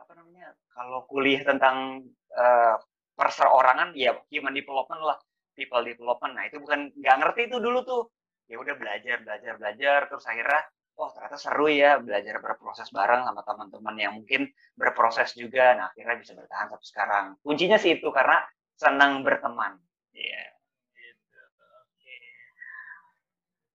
apa 0.00 0.12
namanya? 0.16 0.56
Kalau 0.72 1.04
kuliah 1.08 1.44
tentang 1.44 2.08
uh, 2.32 2.76
perseorangan 3.16 3.92
ya 3.96 4.16
human 4.32 4.56
development 4.56 5.02
lah, 5.04 5.18
people 5.52 5.84
development. 5.84 6.32
Nah, 6.36 6.44
itu 6.48 6.56
bukan 6.60 6.92
nggak 6.96 7.16
ngerti 7.20 7.40
itu 7.52 7.56
dulu 7.60 7.80
tuh. 7.84 8.02
Ya 8.46 8.56
udah 8.62 8.78
belajar, 8.78 9.20
belajar, 9.26 9.58
belajar 9.58 9.98
terus 10.06 10.22
akhirnya 10.24 10.62
oh 10.96 11.08
ternyata 11.12 11.36
seru 11.36 11.68
ya 11.68 12.00
belajar 12.00 12.40
berproses 12.40 12.88
bareng 12.88 13.28
sama 13.28 13.44
teman-teman 13.44 13.94
yang 14.00 14.12
mungkin 14.16 14.48
berproses 14.72 15.36
juga. 15.36 15.76
Nah 15.76 15.92
akhirnya 15.92 16.16
bisa 16.20 16.32
bertahan 16.32 16.72
sampai 16.72 16.88
sekarang. 16.88 17.24
Kuncinya 17.44 17.76
sih 17.76 18.00
itu 18.00 18.08
karena 18.12 18.40
senang 18.76 19.20
berteman. 19.24 19.76
Iya. 20.16 20.32
Yeah. 20.32 20.48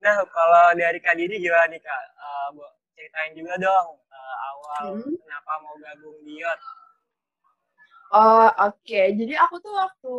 nah 0.01 0.18
kalau 0.34 0.74
dari 0.74 0.98
kak 0.98 1.13
Didi 1.13 1.38
gimana 1.38 1.70
nih 1.70 1.78
kak? 1.78 2.04
Uh, 2.18 2.58
ceritain 3.01 3.34
juga 3.38 3.54
dong 3.58 3.98
uh, 3.98 4.36
awal 4.54 4.84
hmm. 4.98 5.13
kenapa 5.25 5.51
mau 5.66 5.75
gabung 5.78 6.18
di 6.22 6.38
YOT 6.38 6.62
Oh, 8.12 8.51
oke. 8.60 8.75
Okay. 8.84 9.15
Jadi 9.15 9.39
aku 9.39 9.56
tuh 9.63 9.72
waktu 9.72 10.15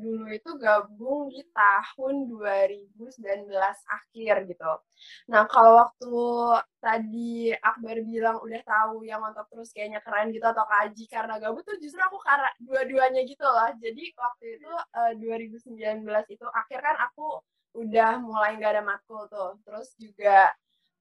dulu 0.00 0.24
itu 0.32 0.50
gabung 0.56 1.28
di 1.28 1.44
tahun 1.52 2.24
2019 2.32 3.52
akhir 3.84 4.48
gitu. 4.48 4.64
Nah, 5.28 5.44
kalau 5.52 5.76
waktu 5.84 6.16
tadi 6.80 7.52
Akbar 7.60 8.00
bilang 8.00 8.40
udah 8.40 8.60
tahu 8.64 9.04
yang 9.04 9.20
mantap 9.20 9.44
terus 9.52 9.76
kayaknya 9.76 10.00
keren 10.00 10.32
gitu 10.32 10.40
atau 10.48 10.64
kaji 10.64 11.04
karena 11.04 11.36
gabung 11.36 11.60
tuh 11.68 11.76
justru 11.84 12.00
aku 12.00 12.16
karena 12.24 12.48
dua-duanya 12.64 13.20
gitu 13.28 13.44
loh. 13.44 13.68
Jadi 13.76 14.02
waktu 14.16 14.44
itu 14.56 14.70
uh, 14.96 15.12
eh, 15.12 15.60
2019 15.60 16.00
itu 16.32 16.46
akhir 16.48 16.78
kan 16.80 16.96
aku 16.96 17.44
udah 17.76 18.24
mulai 18.24 18.56
nggak 18.56 18.72
ada 18.72 18.82
matkul 18.88 19.28
tuh. 19.28 19.60
Terus 19.68 19.92
juga 20.00 20.48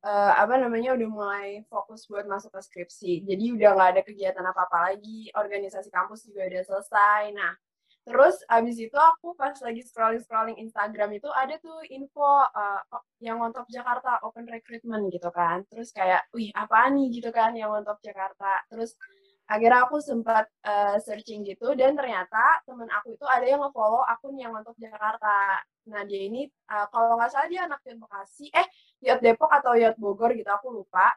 uh, 0.03 0.33
apa 0.37 0.59
namanya 0.59 0.93
udah 0.93 1.09
mulai 1.09 1.47
fokus 1.71 2.05
buat 2.05 2.27
masuk 2.27 2.51
ke 2.53 2.61
skripsi. 2.61 3.13
Jadi 3.23 3.55
udah 3.55 3.69
nggak 3.75 3.89
ada 3.97 4.01
kegiatan 4.03 4.45
apa-apa 4.45 4.93
lagi, 4.93 5.31
organisasi 5.33 5.89
kampus 5.89 6.27
juga 6.27 6.45
udah 6.51 6.63
selesai. 6.67 7.21
Nah, 7.33 7.55
terus 8.03 8.35
abis 8.51 8.77
itu 8.83 8.97
aku 8.99 9.31
pas 9.39 9.55
lagi 9.63 9.81
scrolling-scrolling 9.81 10.59
Instagram 10.59 11.15
itu 11.17 11.31
ada 11.31 11.55
tuh 11.63 11.79
info 11.87 12.27
uh, 12.51 12.83
yang 13.23 13.39
top 13.55 13.67
Jakarta 13.71 14.19
open 14.27 14.45
recruitment 14.51 15.07
gitu 15.09 15.31
kan. 15.31 15.63
Terus 15.71 15.95
kayak, 15.95 16.27
wih 16.35 16.51
apa 16.51 16.91
nih 16.91 17.07
gitu 17.09 17.31
kan 17.31 17.55
yang 17.55 17.71
top 17.87 18.03
Jakarta. 18.03 18.59
Terus 18.67 18.93
akhirnya 19.43 19.87
aku 19.87 19.99
sempat 19.99 20.47
uh, 20.63 20.95
searching 21.03 21.43
gitu 21.43 21.75
dan 21.75 21.99
ternyata 21.99 22.63
temen 22.63 22.87
aku 22.87 23.15
itu 23.15 23.27
ada 23.27 23.43
yang 23.43 23.59
nge-follow 23.59 24.03
akun 24.07 24.39
yang 24.39 24.55
untuk 24.55 24.75
Jakarta. 24.79 25.59
Nah 25.91 26.01
dia 26.07 26.31
ini 26.31 26.47
uh, 26.71 26.87
kalau 26.87 27.19
nggak 27.19 27.27
salah 27.31 27.47
dia 27.51 27.67
anak 27.67 27.83
Bekasi, 27.83 28.47
eh 28.55 28.67
Yot 29.05 29.19
Depok 29.25 29.51
atau 29.59 29.73
Yot 29.81 29.95
Bogor 30.01 30.31
gitu 30.39 30.49
aku 30.57 30.67
lupa. 30.77 31.13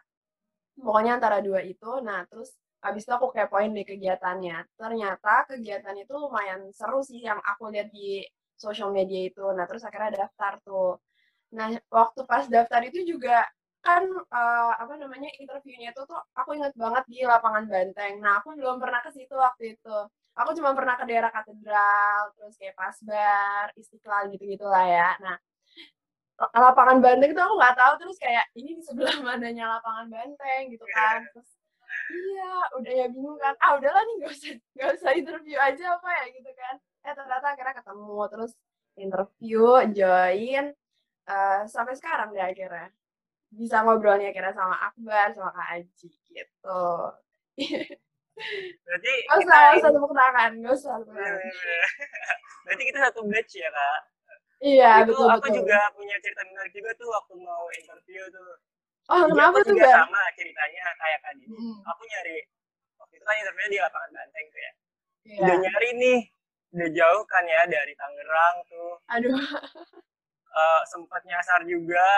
Pokoknya 0.76 1.12
antara 1.19 1.38
dua 1.47 1.61
itu. 1.64 1.90
Nah 2.07 2.26
terus 2.31 2.52
habis 2.85 3.02
itu 3.07 3.12
aku 3.16 3.33
kepoin 3.35 3.73
di 3.73 3.83
kegiatannya. 3.87 4.57
Ternyata 4.81 5.35
kegiatan 5.50 5.97
itu 6.02 6.12
lumayan 6.14 6.61
seru 6.78 7.00
sih 7.07 7.21
yang 7.28 7.40
aku 7.50 7.73
lihat 7.73 7.88
di 7.95 8.23
sosial 8.57 8.90
media 8.93 9.21
itu. 9.31 9.45
Nah 9.57 9.64
terus 9.69 9.83
akhirnya 9.88 10.26
daftar 10.26 10.52
tuh. 10.66 10.99
Nah 11.57 11.69
waktu 11.88 12.21
pas 12.31 12.45
daftar 12.50 12.81
itu 12.88 13.00
juga 13.07 13.47
kan 13.87 14.02
uh, 14.11 14.73
apa 14.83 14.99
namanya 14.99 15.31
interviewnya 15.38 15.95
itu 15.95 16.02
tuh 16.11 16.19
aku 16.35 16.59
ingat 16.59 16.75
banget 16.75 17.05
di 17.12 17.19
lapangan 17.23 17.64
Banteng. 17.71 18.14
Nah 18.25 18.43
aku 18.43 18.49
belum 18.59 18.76
pernah 18.83 19.00
ke 19.07 19.11
situ 19.14 19.35
waktu 19.38 19.78
itu. 19.78 19.97
Aku 20.37 20.52
cuma 20.52 20.76
pernah 20.76 21.00
ke 21.00 21.05
daerah 21.09 21.33
katedral, 21.33 22.23
terus 22.37 22.55
kayak 22.61 22.76
Pasbar, 22.76 23.73
Istiqlal 23.73 24.28
gitu-gitu 24.37 24.66
lah 24.69 24.85
ya. 24.85 25.09
Nah 25.25 25.37
lapangan 26.37 26.99
Banteng 27.00 27.33
itu 27.33 27.40
aku 27.40 27.55
nggak 27.57 27.76
tahu 27.81 27.93
terus 28.00 28.16
kayak 28.21 28.45
ini 28.52 28.76
di 28.76 28.83
sebelah 28.85 29.16
mananya 29.25 29.81
lapangan 29.81 30.07
Banteng 30.12 30.62
gitu 30.69 30.85
kan. 30.93 31.25
Terus 31.33 31.50
iya 32.12 32.55
udah 32.76 32.93
ya 32.93 33.07
bingung 33.09 33.38
kan. 33.40 33.55
Ah 33.62 33.76
udahlah 33.81 34.02
nih 34.05 34.14
gak 34.25 34.33
usah 34.37 34.52
gak 34.76 34.90
usah 35.00 35.12
interview 35.16 35.57
aja 35.57 35.85
apa 35.97 36.09
ya 36.12 36.25
gitu 36.37 36.50
kan. 36.52 36.75
Eh 37.09 37.12
ternyata 37.16 37.47
akhirnya 37.57 37.75
ketemu 37.81 38.21
terus 38.28 38.52
interview, 38.97 39.64
join, 39.93 40.64
uh, 41.28 41.61
sampai 41.69 41.95
sekarang 41.97 42.33
deh 42.33 42.40
akhirnya 42.40 42.88
bisa 43.52 43.85
ngobrolnya 43.85 44.35
kira 44.35 44.50
sama 44.52 44.90
Akbar 44.90 45.33
sama 45.37 45.50
Kak 45.55 45.69
Aji 45.81 46.09
gitu. 46.11 46.85
Berarti 48.85 49.12
gak 49.33 49.38
usah, 49.40 49.57
gak 49.57 49.76
usah 49.81 49.90
tepuk 49.97 50.12
tangan, 50.12 50.50
gak 50.61 50.75
usah 50.76 50.95
tepuk 51.00 51.16
tangan. 51.16 51.40
Berarti 52.66 52.83
kita 52.85 52.99
satu 53.09 53.21
batch 53.25 53.52
ya 53.57 53.69
kak? 53.71 54.00
Iya, 54.56 55.04
itu 55.04 55.12
betul, 55.12 55.28
aku 55.28 55.46
betul. 55.52 55.56
juga 55.60 55.78
punya 55.92 56.16
cerita 56.25 56.42
menarik 56.48 56.72
juga 56.72 56.90
tuh 56.96 57.08
waktu 57.12 57.34
mau 57.44 57.64
interview 57.76 58.22
tuh. 58.32 58.52
Oh, 59.06 59.22
Jadi 59.22 59.32
kenapa 59.36 59.48
aku 59.52 59.58
tuh, 59.62 59.70
juga 59.76 59.86
Bar? 59.86 59.98
sama 60.02 60.22
ceritanya 60.34 60.82
kayak 60.98 61.18
Didi. 61.38 61.46
Hmm. 61.52 61.76
Aku 61.94 62.02
nyari, 62.08 62.36
waktu 62.98 63.14
itu 63.20 63.25
kan 63.28 63.34
interviewnya 63.38 63.70
di 63.70 63.78
lapangan 63.84 64.10
Banteng 64.16 64.46
tuh 64.50 64.60
ya. 64.60 64.72
Iya. 65.26 65.38
Udah 65.44 65.56
nyari 65.62 65.88
nih, 66.00 66.18
udah 66.75 66.88
jauh 66.90 67.22
kan 67.30 67.44
ya 67.46 67.60
dari 67.68 67.92
Tangerang 67.94 68.56
tuh. 68.66 68.92
Aduh. 69.12 69.36
Uh, 70.56 70.80
sempat 70.88 71.20
nyasar 71.28 71.60
juga 71.68 72.08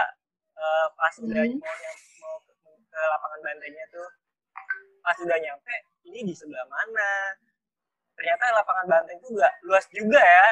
uh, 0.55 0.87
pas 0.95 1.11
Hmm. 1.19 1.27
udah 1.27 1.43
mau, 1.43 1.75
mau 2.23 2.37
ke, 2.47 2.53
ke 2.87 3.01
lapangan 3.03 3.41
Bantengnya 3.43 3.85
tuh. 3.91 4.09
Pas 5.03 5.19
udah 5.19 5.39
nyampe, 5.43 5.75
ini 6.07 6.21
di 6.23 6.35
sebelah 6.39 6.65
mana? 6.71 7.35
Ternyata 8.15 8.45
lapangan 8.55 8.87
Banteng 8.87 9.19
tuh 9.21 9.35
gak 9.37 9.55
luas 9.67 9.85
juga 9.91 10.23
ya. 10.23 10.49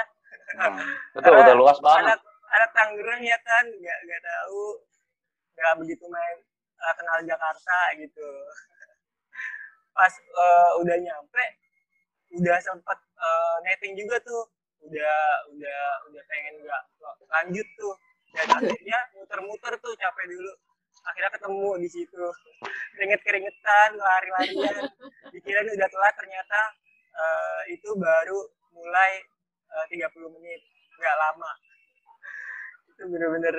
Hmm, 0.56 0.78
betul, 1.12 1.34
udah 1.36 1.56
luas 1.58 1.78
banget. 1.82 2.16
anak 2.16 2.20
anak 2.54 2.70
Tangerang 2.72 3.22
ya 3.22 3.38
kan 3.42 3.64
nggak 3.66 3.98
nggak 4.06 4.22
tahu. 4.22 4.64
Nggak 5.56 5.74
begitu 5.84 6.04
main 6.08 6.38
uh, 6.80 6.94
kenal 6.94 7.18
Jakarta 7.26 7.78
gitu. 7.98 8.28
Pas 9.96 10.12
uh, 10.12 10.70
udah 10.80 10.96
nyampe 10.96 11.44
udah 12.36 12.56
sempet 12.62 12.98
uh, 13.18 13.56
netting 13.66 13.98
juga 13.98 14.16
tuh. 14.22 14.44
Udah 14.86 15.18
udah 15.50 15.82
udah 16.12 16.22
pengen 16.30 16.54
nggak 16.62 16.82
lanjut 17.26 17.68
tuh. 17.76 17.94
Dan 18.36 18.46
akhirnya 18.60 18.98
muter-muter 19.16 19.72
tuh 19.82 19.92
capek 19.98 20.26
dulu. 20.30 20.52
Akhirnya 21.06 21.30
ketemu 21.34 21.70
di 21.82 21.88
situ. 21.90 22.24
Keringet 22.96 23.20
keringetan 23.22 23.90
lari-larian. 23.98 24.88
Pikiran 25.34 25.66
udah 25.68 25.88
telat 25.90 26.14
ternyata 26.16 26.60
uh, 27.14 27.60
itu 27.70 27.90
baru 27.96 28.40
mulai 28.76 29.24
uh, 29.76 29.86
30 29.86 30.08
menit 30.32 30.60
nggak 30.96 31.16
lama 31.20 31.50
itu 32.88 33.02
bener-bener 33.12 33.56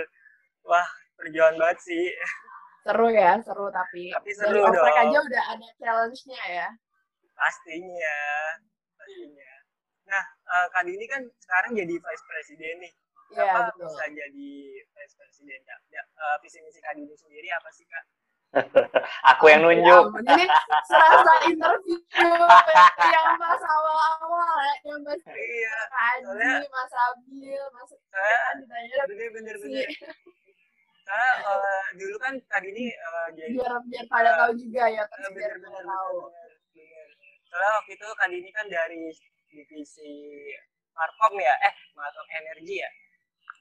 wah 0.66 0.88
perjuangan 1.16 1.56
banget 1.56 1.80
sih 1.86 2.06
Seru 2.88 3.12
ya, 3.12 3.36
seru 3.44 3.68
tapi. 3.68 4.16
Tapi 4.16 4.32
Dari 4.32 4.40
seru 4.48 4.64
oprek 4.64 4.80
dong. 4.96 5.12
aja 5.12 5.18
udah 5.20 5.44
ada 5.52 5.68
challenge-nya 5.76 6.40
ya. 6.48 6.68
pastinya 7.36 8.18
pastinya 8.96 9.52
nah 10.08 10.24
uh, 10.48 10.66
Kak 10.72 10.88
Dini 10.88 11.04
kan 11.06 11.20
sekarang 11.38 11.76
jadi 11.76 11.94
vice 12.00 12.26
president 12.26 12.78
nih 12.80 12.94
Iya, 13.28 13.44
apa 13.44 13.76
betul. 13.76 13.92
bisa 13.92 14.06
jadi 14.08 14.50
vice 14.88 15.16
president 15.20 15.62
ya, 15.68 15.78
ya 15.92 16.04
uh, 16.16 16.40
visi 16.40 16.64
misi 16.64 16.80
Kak 16.80 16.96
Dini 16.96 17.12
sendiri 17.12 17.52
apa 17.52 17.68
sih 17.76 17.84
kak 17.84 18.08
Aku 19.30 19.44
yang 19.48 19.60
Ya 19.60 19.66
nunjuk. 19.68 20.04
ampun, 20.08 20.24
Ini 20.26 20.46
serasa 20.84 21.34
interview 21.46 22.00
yang 23.06 23.30
pas 23.36 23.62
awal-awal 23.62 24.56
ya, 24.58 24.74
yang 24.86 25.00
pas 25.04 25.20
iya 25.28 25.76
Kak 25.86 26.02
Aji, 26.10 26.24
soalnya- 26.24 26.62
Mas 26.70 26.94
Abil, 26.98 27.62
Mas 27.70 27.90
saya 28.08 28.38
kan 28.42 28.56
ditanya 28.58 29.04
bener 29.06 29.30
bener 29.32 29.56
saya 31.04 31.30
uh, 31.46 31.86
dulu 31.96 32.16
kan 32.18 32.34
Kak 32.46 32.60
Dini 32.62 32.92
uh, 32.92 33.28
jadi 33.32 33.52
biar 33.54 33.74
biar 33.86 34.06
pada 34.08 34.32
tahu 34.38 34.52
juga 34.56 34.84
ya, 34.86 35.02
Eh, 35.02 35.08
bener 35.10 35.30
biar 35.34 35.52
bener 35.54 35.64
pada 35.66 35.78
bener 35.78 35.88
tahu. 35.88 36.18
soalnya 37.48 37.70
waktu 37.74 37.92
itu 37.94 38.08
Kak 38.10 38.28
Dini 38.28 38.50
kan 38.52 38.66
dari 38.68 39.04
divisi 39.48 40.12
Markom 40.92 41.34
ya 41.38 41.54
eh 41.62 41.74
Markom 41.94 42.28
Energi 42.30 42.76
ya. 42.78 42.90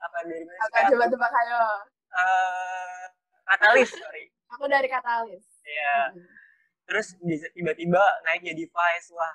Apa 0.00 0.18
dari 0.22 0.42
mana 0.42 0.58
Apa 0.64 0.78
coba 0.88 1.04
tebak 1.06 1.32
ayo. 1.36 1.62
Eh, 2.08 3.02
katalis 3.44 3.90
sorry 3.92 4.24
Aku 4.48 4.64
dari 4.66 4.86
Katalis. 4.86 5.42
Iya. 5.62 6.14
Mm. 6.14 6.26
terus 6.86 7.18
bisa- 7.18 7.50
tiba-tiba 7.50 7.98
naik 8.22 8.46
jadi 8.46 8.62
vice 8.62 9.10
wah 9.10 9.34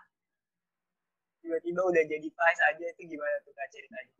tiba-tiba 1.39 1.84
udah 1.84 2.03
jadi 2.08 2.24
vice 2.24 2.62
aja 2.63 2.86
itu 2.88 3.01
gimana 3.06 3.36
tuh 3.44 3.51
kak 3.51 3.68
ceritanya 3.68 4.13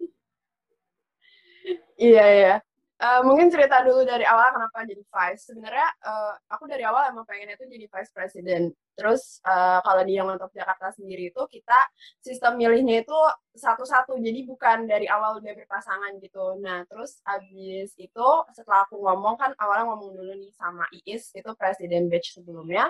Iya 1.96 2.26
iya. 2.28 2.56
Eh, 3.02 3.22
mungkin 3.26 3.50
cerita 3.50 3.82
dulu 3.82 4.06
dari 4.06 4.22
awal 4.30 4.54
kenapa 4.54 4.86
jadi 4.86 5.02
vice. 5.02 5.50
Sebenarnya 5.50 5.90
eh, 6.06 6.34
aku 6.54 6.70
dari 6.70 6.86
awal 6.86 7.10
emang 7.10 7.26
pengennya 7.26 7.58
tuh 7.58 7.66
jadi 7.66 7.90
vice 7.90 8.14
president. 8.14 8.70
Terus 8.94 9.42
eh, 9.42 9.80
kalau 9.82 10.06
di 10.06 10.14
yang 10.22 10.30
untuk 10.30 10.54
Jakarta 10.54 10.94
sendiri 10.94 11.34
itu 11.34 11.42
kita 11.50 11.80
sistem 12.22 12.62
milihnya 12.62 13.02
itu 13.02 13.18
satu-satu. 13.58 14.22
Jadi 14.22 14.46
bukan 14.46 14.86
dari 14.86 15.10
awal 15.10 15.42
udah 15.42 15.50
berpasangan 15.50 16.14
gitu. 16.22 16.62
Nah 16.62 16.86
terus 16.86 17.18
abis 17.26 17.98
itu 17.98 18.28
setelah 18.54 18.86
aku 18.86 19.02
ngomong 19.02 19.34
kan 19.34 19.50
awalnya 19.58 19.90
ngomong 19.90 20.22
dulu 20.22 20.38
nih 20.38 20.54
sama 20.54 20.86
Iis 20.94 21.34
itu 21.34 21.50
presiden 21.58 22.06
batch 22.06 22.38
sebelumnya. 22.38 22.86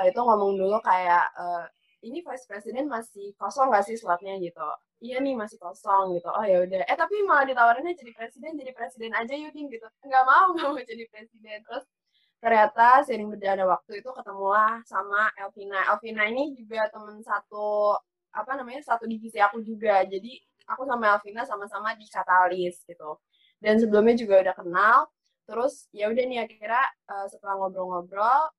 Eh, 0.00 0.08
itu 0.08 0.20
ngomong 0.24 0.56
dulu 0.56 0.80
kayak 0.80 1.24
eh, 1.36 1.64
ini 2.08 2.24
vice 2.24 2.48
president 2.48 2.88
masih 2.88 3.36
kosong 3.36 3.68
nggak 3.68 3.84
sih 3.92 3.96
slotnya 4.00 4.40
gitu 4.40 4.64
iya 5.04 5.20
nih 5.20 5.36
masih 5.36 5.60
kosong 5.60 6.16
gitu 6.16 6.32
oh 6.32 6.44
ya 6.48 6.64
udah 6.64 6.80
eh 6.88 6.96
tapi 6.96 7.20
malah 7.28 7.44
ditawarinnya 7.44 7.92
jadi 7.92 8.12
presiden 8.16 8.56
jadi 8.56 8.72
presiden 8.72 9.12
aja 9.12 9.34
Yudin 9.36 9.68
gitu 9.68 9.84
nggak 9.84 10.24
mau 10.24 10.56
nggak 10.56 10.68
mau 10.72 10.80
jadi 10.80 11.04
presiden 11.12 11.60
terus 11.60 11.84
ternyata 12.44 13.00
sering 13.08 13.32
berjalannya 13.32 13.64
waktu 13.64 14.04
itu 14.04 14.10
ketemulah 14.12 14.84
sama 14.84 15.32
Elvina. 15.40 15.80
Elvina 15.88 16.28
ini 16.28 16.52
juga 16.52 16.92
teman 16.92 17.24
satu 17.24 17.96
apa 18.36 18.52
namanya 18.60 18.84
satu 18.84 19.08
divisi 19.08 19.40
aku 19.40 19.64
juga. 19.64 20.04
Jadi 20.04 20.44
aku 20.68 20.84
sama 20.84 21.16
Elvina 21.16 21.48
sama-sama 21.48 21.96
di 21.96 22.04
Katalis 22.04 22.84
gitu. 22.84 23.16
Dan 23.56 23.80
sebelumnya 23.80 24.12
juga 24.20 24.44
udah 24.44 24.54
kenal. 24.60 24.98
Terus 25.48 25.88
ya 25.96 26.12
udah 26.12 26.20
nih 26.20 26.44
akhirnya 26.44 26.84
uh, 27.08 27.26
setelah 27.32 27.64
ngobrol-ngobrol 27.64 28.52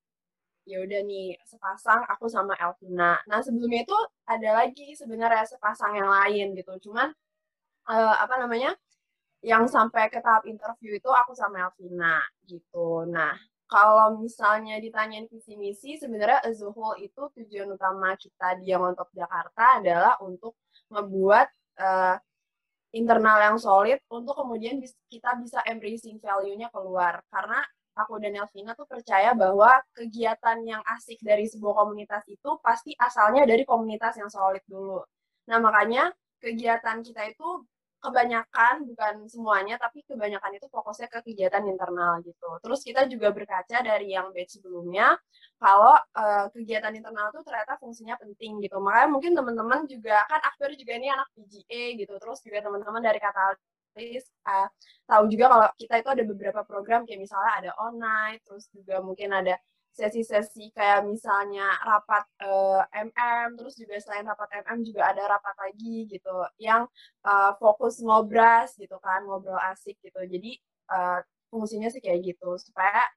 ya 0.65 0.81
udah 0.81 1.01
nih 1.05 1.37
sepasang 1.45 2.01
aku 2.09 2.25
sama 2.25 2.57
Elvina. 2.57 3.21
Nah 3.29 3.39
sebelumnya 3.45 3.85
itu 3.85 3.97
ada 4.25 4.49
lagi 4.65 4.97
sebenarnya 4.97 5.45
sepasang 5.45 5.93
yang 5.97 6.09
lain 6.09 6.57
gitu. 6.57 6.89
Cuman 6.89 7.13
uh, 7.89 8.15
apa 8.17 8.35
namanya 8.41 8.73
yang 9.45 9.69
sampai 9.69 10.09
ke 10.09 10.17
tahap 10.25 10.49
interview 10.49 10.97
itu 10.97 11.09
aku 11.13 11.37
sama 11.37 11.69
Elvina 11.69 12.25
gitu. 12.49 13.05
Nah 13.05 13.37
kalau 13.65 14.21
misalnya 14.21 14.77
ditanyain 14.77 15.25
visi 15.25 15.57
misi, 15.57 15.97
sebenarnya 15.97 16.45
whole 16.69 16.97
itu 17.01 17.21
tujuan 17.33 17.73
utama 17.73 18.13
kita 18.13 18.61
di 18.61 18.69
Young 18.69 18.93
on 18.93 18.95
Top 18.97 19.09
Jakarta 19.09 19.81
adalah 19.81 20.21
untuk 20.21 20.53
membuat 20.93 21.49
uh, 21.81 22.13
internal 22.93 23.37
yang 23.41 23.57
solid 23.57 23.97
untuk 24.07 24.37
kemudian 24.37 24.77
kita 25.09 25.33
bisa 25.41 25.65
embracing 25.65 26.21
value-nya 26.21 26.69
keluar. 26.69 27.25
Karena 27.33 27.65
aku 27.95 28.19
dan 28.19 28.35
Elvina 28.35 28.75
tuh 28.75 28.85
percaya 28.85 29.31
bahwa 29.31 29.79
kegiatan 29.95 30.57
yang 30.67 30.81
asik 30.95 31.19
dari 31.23 31.47
sebuah 31.47 31.73
komunitas 31.85 32.27
itu 32.27 32.59
pasti 32.59 32.91
asalnya 32.99 33.47
dari 33.47 33.63
komunitas 33.63 34.19
yang 34.19 34.27
solid 34.27 34.61
dulu. 34.67 34.99
Nah, 35.47 35.57
makanya 35.63 36.11
kegiatan 36.43 37.01
kita 37.01 37.31
itu 37.31 37.47
kebanyakan 38.05 38.85
bukan 38.85 39.13
semuanya 39.25 39.81
tapi 39.81 40.05
kebanyakan 40.05 40.61
itu 40.61 40.69
fokusnya 40.69 41.09
ke 41.09 41.25
kegiatan 41.25 41.65
internal 41.65 42.21
gitu. 42.21 42.49
Terus 42.61 42.79
kita 42.85 43.09
juga 43.09 43.33
berkaca 43.33 43.81
dari 43.81 44.13
yang 44.13 44.29
batch 44.29 44.61
sebelumnya 44.61 45.17
kalau 45.57 45.97
uh, 46.13 46.45
kegiatan 46.53 46.93
internal 46.93 47.33
itu 47.33 47.41
ternyata 47.41 47.81
fungsinya 47.81 48.15
penting 48.21 48.61
gitu. 48.61 48.77
Makanya 48.77 49.09
mungkin 49.09 49.31
teman-teman 49.33 49.89
juga 49.89 50.21
kan 50.29 50.37
aktor 50.45 50.69
juga 50.77 50.93
ini 51.01 51.09
anak 51.09 51.27
PGA 51.33 51.83
gitu. 51.97 52.13
Terus 52.21 52.39
juga 52.45 52.61
teman-teman 52.61 53.01
dari 53.01 53.17
Katalis 53.17 53.57
uh, 53.95 54.67
tahu 55.07 55.23
juga 55.31 55.45
kalau 55.47 55.67
kita 55.79 55.93
itu 56.03 56.09
ada 56.11 56.23
beberapa 56.27 56.61
program 56.67 57.07
kayak 57.07 57.21
misalnya 57.23 57.51
ada 57.63 57.71
online, 57.79 58.43
terus 58.43 58.67
juga 58.75 58.99
mungkin 58.99 59.31
ada 59.31 59.55
sesi-sesi 59.95 60.75
kayak 60.75 61.07
misalnya 61.07 61.71
rapat 61.87 62.27
uh, 62.43 62.83
MM, 62.91 63.55
terus 63.55 63.79
juga 63.79 63.95
selain 64.03 64.27
rapat 64.27 64.67
MM 64.67 64.83
juga 64.83 65.07
ada 65.07 65.23
rapat 65.23 65.55
lagi 65.55 66.03
gitu 66.11 66.35
yang 66.59 66.83
uh, 67.23 67.55
fokus 67.55 68.03
ngobras 68.03 68.75
gitu 68.75 68.99
kan, 68.99 69.23
ngobrol 69.23 69.55
asik 69.71 69.95
gitu. 70.03 70.19
Jadi 70.19 70.59
uh, 70.91 71.23
fungsinya 71.47 71.87
sih 71.87 72.03
kayak 72.03 72.35
gitu 72.35 72.59
supaya 72.59 73.07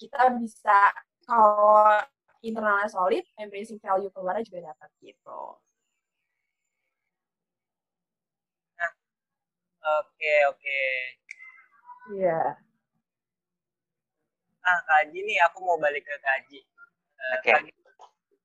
kita 0.00 0.32
bisa 0.40 0.96
kalau 1.28 2.00
internalnya 2.42 2.88
solid, 2.90 3.22
embracing 3.38 3.78
value 3.78 4.10
keluarnya 4.10 4.42
juga 4.48 4.72
dapat 4.72 4.90
gitu. 5.04 5.40
Oke 9.82 10.34
oke. 10.50 10.80
Iya. 12.14 12.26
Yeah 12.26 12.48
ah 14.62 14.78
kaji 14.86 15.18
nih 15.26 15.38
aku 15.50 15.58
mau 15.66 15.74
balik 15.78 16.06
ke 16.06 16.14
kaji 16.22 16.60
uh, 17.18 17.34
oke 17.38 17.42
okay. 17.42 17.54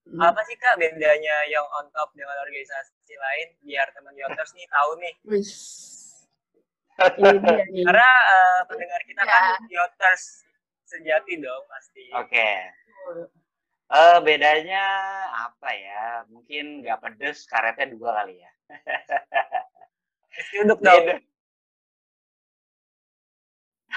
Hmm. 0.07 0.23
apa 0.23 0.39
sih 0.47 0.55
kak 0.55 0.79
bedanya 0.79 1.35
yang 1.51 1.67
on 1.77 1.91
top 1.91 2.15
dengan 2.15 2.31
organisasi 2.47 3.11
lain 3.11 3.47
biar 3.59 3.91
teman 3.91 4.15
Yoters 4.15 4.55
nih 4.55 4.63
tahu 4.71 4.95
nih 5.03 5.13
karena 7.85 8.09
uh, 8.09 8.61
pendengar 8.65 9.01
kita 9.05 9.21
ya. 9.21 9.29
kan 9.29 9.61
Yoters 9.69 10.47
sejati 10.87 11.37
dong 11.37 11.63
pasti 11.69 12.09
oke 12.15 12.27
okay. 12.27 12.55
Uh, 13.87 14.19
bedanya 14.19 14.83
apa 15.47 15.71
ya? 15.71 16.19
Mungkin 16.27 16.83
nggak 16.83 16.99
pedes, 16.99 17.47
karetnya 17.47 17.95
dua 17.95 18.19
kali 18.19 18.35
ya. 18.35 18.51
Duduk 20.53 20.79
dong. 20.85 21.05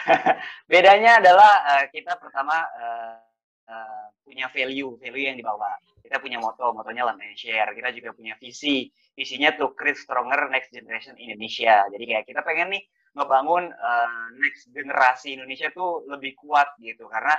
Bedanya 0.71 1.21
adalah 1.21 1.53
uh, 1.77 1.85
kita 1.93 2.17
pertama 2.17 2.57
uh, 2.65 3.21
uh, 3.69 4.07
punya 4.25 4.49
value, 4.49 4.97
value 4.97 5.27
yang 5.29 5.37
dibawa. 5.37 5.77
Kita 6.01 6.17
punya 6.19 6.41
moto, 6.41 6.73
motonya 6.73 7.05
land 7.05 7.21
and 7.21 7.37
share. 7.37 7.69
Kita 7.77 7.93
juga 7.93 8.17
punya 8.17 8.35
visi, 8.41 8.89
visinya 9.13 9.53
to 9.55 9.77
create 9.77 10.01
stronger 10.01 10.49
next 10.49 10.73
generation 10.73 11.15
Indonesia. 11.21 11.85
Jadi 11.93 12.05
kayak 12.09 12.25
kita 12.25 12.41
pengen 12.41 12.73
nih 12.73 12.83
ngebangun 13.13 13.69
uh, 13.75 14.27
next 14.39 14.71
generasi 14.71 15.37
Indonesia 15.37 15.69
tuh 15.75 16.07
lebih 16.07 16.39
kuat 16.39 16.73
gitu 16.79 17.11
karena 17.11 17.35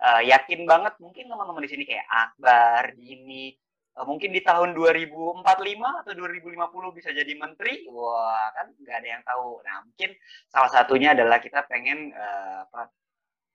uh, 0.00 0.22
yakin 0.22 0.64
banget 0.64 0.94
mungkin 1.02 1.26
teman-teman 1.26 1.62
di 1.66 1.70
sini 1.70 1.84
kayak 1.84 2.06
Akbar, 2.06 2.94
Dini, 2.94 3.52
mungkin 4.02 4.34
di 4.34 4.42
tahun 4.42 4.74
2045 4.74 5.46
atau 6.02 6.12
2050 6.18 6.98
bisa 6.98 7.14
jadi 7.14 7.32
menteri, 7.38 7.86
wah 7.86 8.50
kan 8.50 8.74
nggak 8.74 8.96
ada 8.98 9.08
yang 9.08 9.22
tahu. 9.22 9.62
Nah 9.62 9.86
mungkin 9.86 10.10
salah 10.50 10.66
satunya 10.66 11.14
adalah 11.14 11.38
kita 11.38 11.62
pengen 11.70 12.10
uh, 12.10 12.66
apa? 12.66 12.90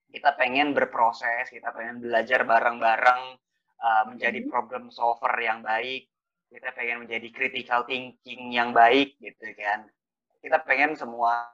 Kita 0.10 0.40
pengen 0.40 0.72
berproses, 0.72 1.52
kita 1.52 1.76
pengen 1.76 2.00
belajar 2.00 2.48
bareng-bareng 2.48 3.36
uh, 3.84 4.04
menjadi 4.08 4.40
mm-hmm. 4.40 4.54
problem 4.56 4.88
solver 4.96 5.36
yang 5.44 5.60
baik. 5.60 6.08
Kita 6.50 6.72
pengen 6.72 7.04
menjadi 7.04 7.28
critical 7.36 7.84
thinking 7.84 8.56
yang 8.56 8.72
baik 8.72 9.20
gitu 9.20 9.44
kan. 9.60 9.92
Kita 10.40 10.64
pengen 10.64 10.96
semua 10.96 11.52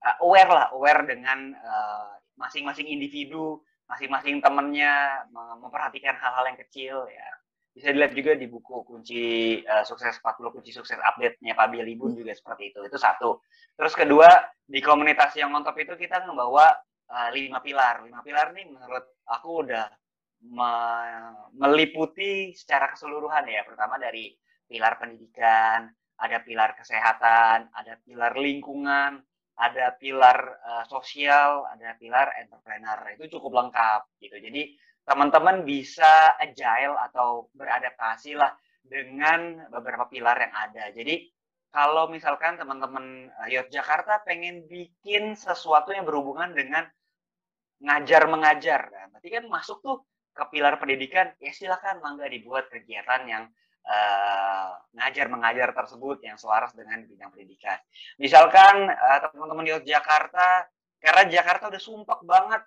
uh, 0.00 0.16
aware 0.24 0.50
lah, 0.50 0.66
aware 0.72 1.04
dengan 1.04 1.52
masing-masing 2.40 2.88
uh, 2.88 2.94
individu, 2.96 3.60
masing-masing 3.92 4.40
temennya 4.40 5.28
memperhatikan 5.60 6.16
hal-hal 6.16 6.48
yang 6.48 6.58
kecil 6.58 7.04
ya 7.12 7.28
bisa 7.76 7.92
dilihat 7.92 8.16
juga 8.16 8.32
di 8.40 8.48
buku 8.48 8.88
kunci 8.88 9.24
uh, 9.60 9.84
sukses 9.84 10.16
40 10.24 10.48
kunci 10.48 10.72
sukses 10.72 10.96
update-nya 10.96 11.52
Pak 11.52 11.76
Billy 11.76 11.92
Bun 11.92 12.16
juga 12.16 12.32
seperti 12.32 12.72
itu. 12.72 12.80
Itu 12.80 12.96
satu. 12.96 13.44
Terus 13.76 13.92
kedua, 13.92 14.32
di 14.64 14.80
komunitas 14.80 15.36
yang 15.36 15.52
ngontop 15.52 15.76
itu 15.76 15.92
kita 15.92 16.24
membawa 16.24 16.72
uh, 17.12 17.28
lima 17.36 17.60
pilar. 17.60 18.00
Lima 18.08 18.24
pilar 18.24 18.56
nih 18.56 18.72
menurut 18.72 19.20
aku 19.28 19.68
udah 19.68 19.92
me 20.56 20.72
meliputi 21.52 22.56
secara 22.56 22.88
keseluruhan 22.96 23.44
ya. 23.44 23.68
Pertama 23.68 24.00
dari 24.00 24.32
pilar 24.64 24.96
pendidikan, 24.96 25.92
ada 26.16 26.40
pilar 26.40 26.80
kesehatan, 26.80 27.68
ada 27.76 28.00
pilar 28.00 28.40
lingkungan, 28.40 29.20
ada 29.60 29.92
pilar 30.00 30.38
uh, 30.64 30.84
sosial, 30.88 31.68
ada 31.76 31.92
pilar 32.00 32.40
entrepreneur. 32.40 33.04
Itu 33.20 33.36
cukup 33.36 33.52
lengkap 33.52 34.00
gitu. 34.24 34.40
Jadi 34.40 34.72
teman-teman 35.06 35.62
bisa 35.62 36.34
agile 36.42 36.98
atau 36.98 37.46
beradaptasi 37.54 38.34
lah 38.34 38.50
dengan 38.82 39.70
beberapa 39.70 40.10
pilar 40.10 40.34
yang 40.42 40.54
ada. 40.54 40.90
Jadi 40.90 41.30
kalau 41.70 42.10
misalkan 42.10 42.58
teman-teman 42.58 43.30
uh, 43.30 43.48
Yogyakarta 43.50 44.26
pengen 44.26 44.66
bikin 44.66 45.38
sesuatu 45.38 45.94
yang 45.94 46.02
berhubungan 46.02 46.50
dengan 46.54 46.86
ngajar 47.76 48.24
mengajar, 48.26 48.88
nah, 48.88 49.06
berarti 49.12 49.28
kan 49.28 49.44
masuk 49.52 49.84
tuh 49.84 49.96
ke 50.32 50.44
pilar 50.52 50.80
pendidikan, 50.80 51.32
ya 51.40 51.52
silakan 51.52 52.00
mangga 52.00 52.28
dibuat 52.28 52.72
kegiatan 52.72 53.28
yang 53.28 53.44
uh, 53.84 54.70
ngajar 54.96 55.28
mengajar 55.28 55.76
tersebut 55.76 56.24
yang 56.24 56.40
selaras 56.40 56.72
dengan 56.72 57.04
bidang 57.04 57.28
pendidikan. 57.28 57.76
Misalkan 58.16 58.88
uh, 58.88 59.18
teman-teman 59.28 59.76
Yogyakarta, 59.76 60.72
karena 61.00 61.22
Jakarta 61.28 61.68
udah 61.68 61.82
sumpah 61.82 62.18
banget 62.24 62.62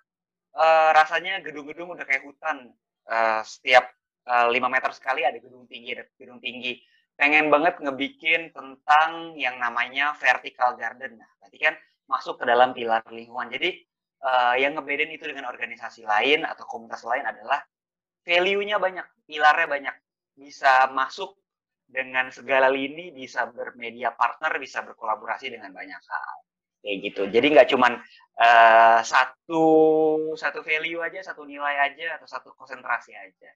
uh, 0.56 0.90
rasanya 0.94 1.42
gedung-gedung 1.44 1.94
udah 1.94 2.06
kayak 2.06 2.26
hutan. 2.26 2.72
Uh, 3.10 3.42
setiap 3.42 3.90
eh, 4.28 4.46
5 4.46 4.54
meter 4.70 4.92
sekali 4.94 5.26
ada 5.26 5.34
gedung 5.42 5.66
tinggi, 5.66 5.98
ada 5.98 6.06
gedung 6.14 6.38
tinggi. 6.38 6.78
Pengen 7.18 7.50
banget 7.50 7.82
ngebikin 7.82 8.54
tentang 8.54 9.34
yang 9.34 9.58
namanya 9.58 10.14
vertical 10.14 10.78
garden. 10.78 11.18
Nah, 11.18 11.30
berarti 11.42 11.58
kan 11.58 11.74
masuk 12.06 12.38
ke 12.38 12.44
dalam 12.46 12.70
pilar 12.70 13.02
lingkungan. 13.10 13.50
Jadi 13.50 13.82
uh, 14.22 14.54
yang 14.56 14.78
ngebedain 14.78 15.10
itu 15.10 15.26
dengan 15.26 15.50
organisasi 15.50 16.06
lain 16.06 16.46
atau 16.46 16.64
komunitas 16.70 17.02
lain 17.02 17.26
adalah 17.26 17.60
value-nya 18.22 18.78
banyak, 18.78 19.06
pilarnya 19.26 19.66
banyak. 19.66 19.96
Bisa 20.38 20.86
masuk 20.94 21.34
dengan 21.90 22.30
segala 22.30 22.70
lini, 22.70 23.10
bisa 23.10 23.50
bermedia 23.50 24.14
partner, 24.14 24.54
bisa 24.62 24.86
berkolaborasi 24.86 25.50
dengan 25.50 25.74
banyak 25.74 25.98
hal 25.98 26.38
kayak 26.80 26.96
gitu. 27.06 27.22
Jadi 27.28 27.46
nggak 27.52 27.68
cuman 27.72 27.92
uh, 28.40 29.00
satu 29.04 29.66
satu 30.34 30.60
value 30.64 31.00
aja 31.00 31.20
satu 31.22 31.44
nilai 31.44 31.92
aja 31.92 32.20
atau 32.20 32.26
satu 32.28 32.52
konsentrasi 32.56 33.14
aja. 33.14 33.50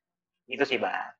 Itu 0.48 0.64
sih 0.68 0.76
bang 0.76 1.12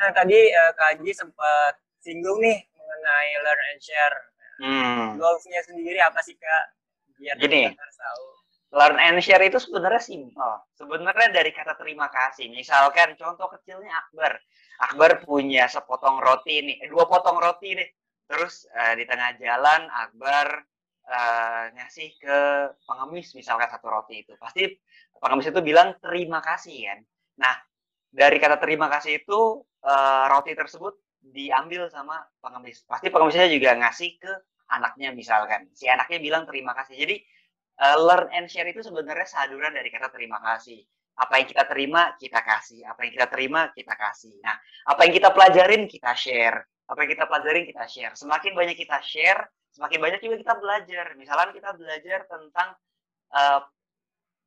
nah 0.00 0.10
tadi 0.16 0.38
uh, 0.48 0.72
kak 0.72 0.96
Haji 0.96 1.12
sempat 1.12 1.76
singgung 2.00 2.40
nih 2.40 2.56
mengenai 2.72 3.30
learn 3.44 3.62
and 3.76 3.80
share. 3.84 4.18
Hmm. 4.60 5.16
goalsnya 5.16 5.64
sendiri 5.64 5.96
apa 6.04 6.20
sih 6.20 6.36
kak? 6.36 6.64
Biar 7.16 7.36
gini. 7.40 7.72
tahu. 7.76 8.24
Learn 8.76 8.96
and 9.00 9.20
share 9.24 9.40
itu 9.40 9.56
sebenarnya 9.56 10.00
simpel. 10.00 10.52
Sebenarnya 10.76 11.32
dari 11.32 11.48
kata 11.52 11.80
terima 11.80 12.12
kasih. 12.12 12.48
Misalkan 12.52 13.16
contoh 13.16 13.48
kecilnya 13.56 13.88
Akbar. 13.88 14.36
Akbar 14.84 15.10
punya 15.24 15.64
sepotong 15.68 16.20
roti 16.20 16.60
nih 16.60 16.76
eh, 16.80 16.88
dua 16.88 17.08
potong 17.08 17.40
roti 17.40 17.76
nih 17.76 17.88
terus 18.30 18.70
uh, 18.70 18.94
di 18.94 19.02
tengah 19.10 19.34
jalan 19.42 19.90
Akbar 19.90 20.62
uh, 21.10 21.64
ngasih 21.74 22.14
ke 22.22 22.38
pengemis 22.86 23.34
misalkan 23.34 23.66
satu 23.66 23.90
roti 23.90 24.22
itu. 24.22 24.38
Pasti 24.38 24.70
pengemis 25.18 25.50
itu 25.50 25.60
bilang 25.60 25.98
terima 25.98 26.38
kasih 26.38 26.86
kan? 26.86 26.98
Nah 27.42 27.54
dari 28.14 28.38
kata 28.38 28.62
terima 28.62 28.86
kasih 28.86 29.26
itu 29.26 29.66
uh, 29.82 30.24
roti 30.30 30.54
tersebut 30.54 30.94
diambil 31.18 31.90
sama 31.90 32.22
pengemis. 32.38 32.86
Pasti 32.86 33.10
pengemisnya 33.10 33.50
juga 33.50 33.74
ngasih 33.74 34.10
ke 34.22 34.32
anaknya 34.70 35.10
misalkan. 35.10 35.66
Si 35.74 35.90
anaknya 35.90 36.22
bilang 36.22 36.46
terima 36.46 36.70
kasih. 36.78 36.94
Jadi 36.94 37.18
uh, 37.82 37.98
learn 37.98 38.30
and 38.30 38.46
share 38.46 38.70
itu 38.70 38.86
sebenarnya 38.86 39.26
saduran 39.26 39.74
dari 39.74 39.90
kata 39.90 40.06
terima 40.14 40.38
kasih. 40.38 40.78
Apa 41.18 41.42
yang 41.42 41.50
kita 41.50 41.66
terima 41.66 42.14
kita 42.14 42.40
kasih. 42.46 42.86
Apa 42.86 43.02
yang 43.04 43.12
kita 43.18 43.26
terima 43.26 43.60
kita 43.74 43.94
kasih. 43.98 44.38
Nah 44.40 44.56
apa 44.86 45.00
yang 45.02 45.12
kita 45.18 45.34
pelajarin 45.34 45.90
kita 45.90 46.14
share 46.14 46.62
apa 46.90 46.98
yang 47.06 47.10
kita 47.14 47.24
pelajarin 47.30 47.64
kita 47.70 47.84
share. 47.86 48.14
Semakin 48.18 48.52
banyak 48.58 48.74
kita 48.74 48.98
share 49.06 49.46
semakin 49.74 49.98
banyak 50.02 50.20
juga 50.22 50.36
kita 50.42 50.54
belajar. 50.58 51.06
Misalnya 51.14 51.54
kita 51.54 51.70
belajar 51.78 52.18
tentang 52.26 52.68
uh, 53.34 53.60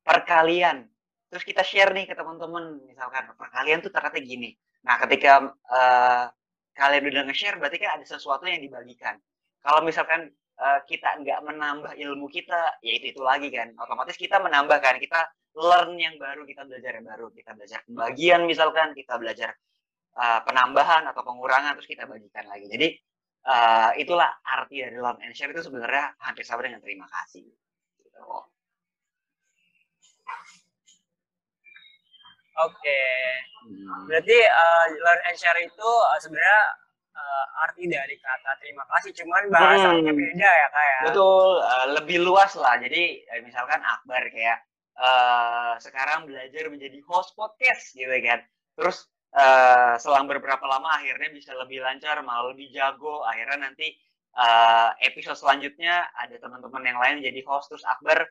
perkalian. 0.04 0.88
Terus 1.32 1.44
kita 1.44 1.64
share 1.64 1.90
nih 1.96 2.06
ke 2.06 2.14
teman-teman. 2.14 2.84
Misalkan 2.84 3.32
perkalian 3.34 3.80
tuh 3.80 3.90
ternyata 3.90 4.20
gini. 4.20 4.54
Nah 4.84 5.00
ketika 5.00 5.50
uh, 5.72 6.24
kalian 6.76 7.04
udah 7.08 7.22
nge-share 7.30 7.56
berarti 7.56 7.80
kan 7.80 7.98
ada 7.98 8.04
sesuatu 8.06 8.44
yang 8.44 8.60
dibagikan. 8.60 9.16
Kalau 9.64 9.80
misalkan 9.80 10.28
uh, 10.60 10.80
kita 10.84 11.24
nggak 11.24 11.40
menambah 11.40 11.92
ilmu 11.96 12.28
kita 12.28 12.78
ya 12.84 12.92
itu 13.00 13.16
itu 13.16 13.20
lagi 13.24 13.48
kan. 13.48 13.72
Otomatis 13.80 14.20
kita 14.20 14.38
menambahkan 14.38 15.00
kita 15.00 15.24
learn 15.56 15.96
yang 15.96 16.20
baru 16.20 16.44
kita 16.44 16.68
belajar 16.68 17.00
yang 17.00 17.06
baru. 17.08 17.32
Kita 17.32 17.50
belajar 17.56 17.80
pembagian 17.88 18.40
misalkan 18.44 18.92
kita 18.92 19.16
belajar 19.16 19.56
uh, 20.18 20.40
penambahan 20.46 21.06
atau 21.10 21.22
pengurangan 21.22 21.78
terus 21.78 21.90
kita 21.90 22.06
bagikan 22.06 22.46
lagi 22.46 22.66
jadi 22.70 22.88
uh, 23.44 23.90
itulah 24.00 24.30
arti 24.42 24.80
dari 24.82 24.96
learn 24.96 25.20
and 25.22 25.36
share 25.36 25.52
itu 25.52 25.62
sebenarnya 25.64 26.16
hampir 26.20 26.44
sama 26.44 26.64
dengan 26.64 26.80
terima 26.80 27.06
kasih 27.08 27.44
gitu. 27.44 28.22
Oke, 32.54 32.78
okay. 32.78 33.18
hmm. 33.66 34.06
berarti 34.06 34.38
uh, 34.46 34.86
learn 34.94 35.22
and 35.26 35.34
share 35.34 35.58
itu 35.58 35.90
uh, 35.90 36.18
sebenarnya 36.22 36.62
uh, 37.10 37.62
arti 37.66 37.90
dari 37.90 38.14
kata 38.14 38.50
terima 38.62 38.86
kasih, 38.94 39.10
cuman 39.10 39.50
bahasanya 39.50 40.14
hmm. 40.14 40.22
beda 40.22 40.50
ya 40.54 40.68
kayak. 40.70 40.98
Ya? 41.02 41.06
Betul, 41.10 41.48
uh, 41.66 41.86
lebih 41.98 42.22
luas 42.22 42.54
lah. 42.54 42.78
Jadi 42.78 43.26
misalkan 43.42 43.82
Akbar 43.82 44.22
kayak 44.30 44.62
uh, 44.94 45.74
sekarang 45.82 46.30
belajar 46.30 46.70
menjadi 46.70 47.02
host 47.10 47.34
podcast 47.34 47.90
gitu 47.90 48.14
kan. 48.22 48.38
Terus 48.78 49.10
uh, 49.34 49.94
selang 49.98 50.30
beberapa 50.30 50.64
lama 50.64 50.94
akhirnya 50.94 51.28
bisa 51.34 51.52
lebih 51.58 51.82
lancar, 51.82 52.22
malah 52.22 52.54
lebih 52.54 52.70
jago. 52.70 53.26
Akhirnya 53.26 53.68
nanti 53.70 53.92
uh, 54.38 54.94
episode 55.02 55.38
selanjutnya 55.38 56.06
ada 56.14 56.38
teman-teman 56.38 56.82
yang 56.86 56.98
lain 57.02 57.16
jadi 57.22 57.40
host 57.46 57.70
terus 57.70 57.84
Akbar 57.86 58.22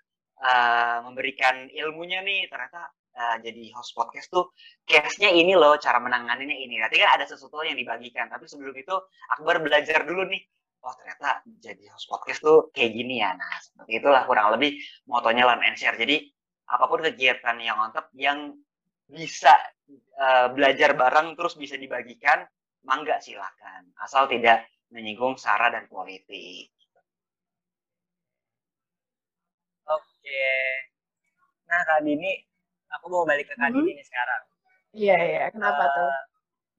uh, 0.44 0.98
memberikan 1.08 1.68
ilmunya 1.72 2.24
nih 2.24 2.48
ternyata 2.48 2.92
uh, 3.16 3.36
jadi 3.40 3.64
host 3.76 3.94
podcast 3.96 4.28
tuh 4.32 4.52
case-nya 4.88 5.32
ini 5.32 5.54
loh 5.56 5.76
cara 5.80 6.00
menanganinya 6.00 6.56
ini. 6.56 6.80
Nanti 6.80 7.00
kan 7.00 7.20
ada 7.20 7.26
sesuatu 7.28 7.64
yang 7.64 7.78
dibagikan, 7.78 8.28
tapi 8.32 8.48
sebelum 8.48 8.76
itu 8.76 8.96
Akbar 9.38 9.60
belajar 9.64 10.08
dulu 10.08 10.28
nih. 10.28 10.42
Oh 10.84 10.92
ternyata 11.00 11.40
jadi 11.64 11.96
host 11.96 12.12
podcast 12.12 12.44
tuh 12.44 12.68
kayak 12.76 12.92
gini 12.92 13.24
ya. 13.24 13.32
Nah 13.40 13.56
seperti 13.64 14.04
itulah 14.04 14.28
kurang 14.28 14.52
lebih 14.52 14.76
motonya 15.08 15.48
learn 15.48 15.64
and 15.64 15.80
share. 15.80 15.96
Jadi 15.96 16.28
apa 16.68 16.92
pun 16.92 17.00
kegiatan 17.00 17.56
yang 17.64 17.80
mantap 17.80 18.12
yang 18.16 18.52
bisa 19.08 19.52
uh, 19.92 20.48
belajar 20.54 20.96
bareng 20.96 21.36
terus 21.36 21.58
bisa 21.58 21.76
dibagikan, 21.76 22.46
mangga 22.84 23.20
silakan. 23.20 23.92
Asal 24.00 24.28
tidak 24.30 24.68
menyinggung 24.94 25.36
sara 25.40 25.74
dan 25.74 25.90
politik. 25.90 26.70
Oke. 29.90 30.48
Nah, 31.68 31.82
Kak 31.84 32.06
Dini, 32.06 32.32
aku 32.94 33.06
mau 33.10 33.26
balik 33.26 33.50
ke 33.50 33.56
Kak 33.58 33.74
Dini 33.74 33.92
hmm. 33.92 33.98
nih 34.00 34.06
sekarang. 34.06 34.42
Iya, 34.94 35.18
iya. 35.18 35.44
Kenapa 35.50 35.84
uh, 35.84 35.90
tuh? 35.90 36.14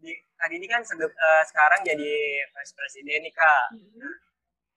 Di, 0.01 0.13
Kak 0.39 0.49
Dini 0.49 0.67
kan 0.71 0.81
uh, 0.87 1.43
sekarang 1.51 1.81
jadi 1.83 2.13
vice 2.55 2.73
president 2.79 3.21
nih, 3.27 3.35
Kak. 3.35 3.65
Hmm. 3.75 4.15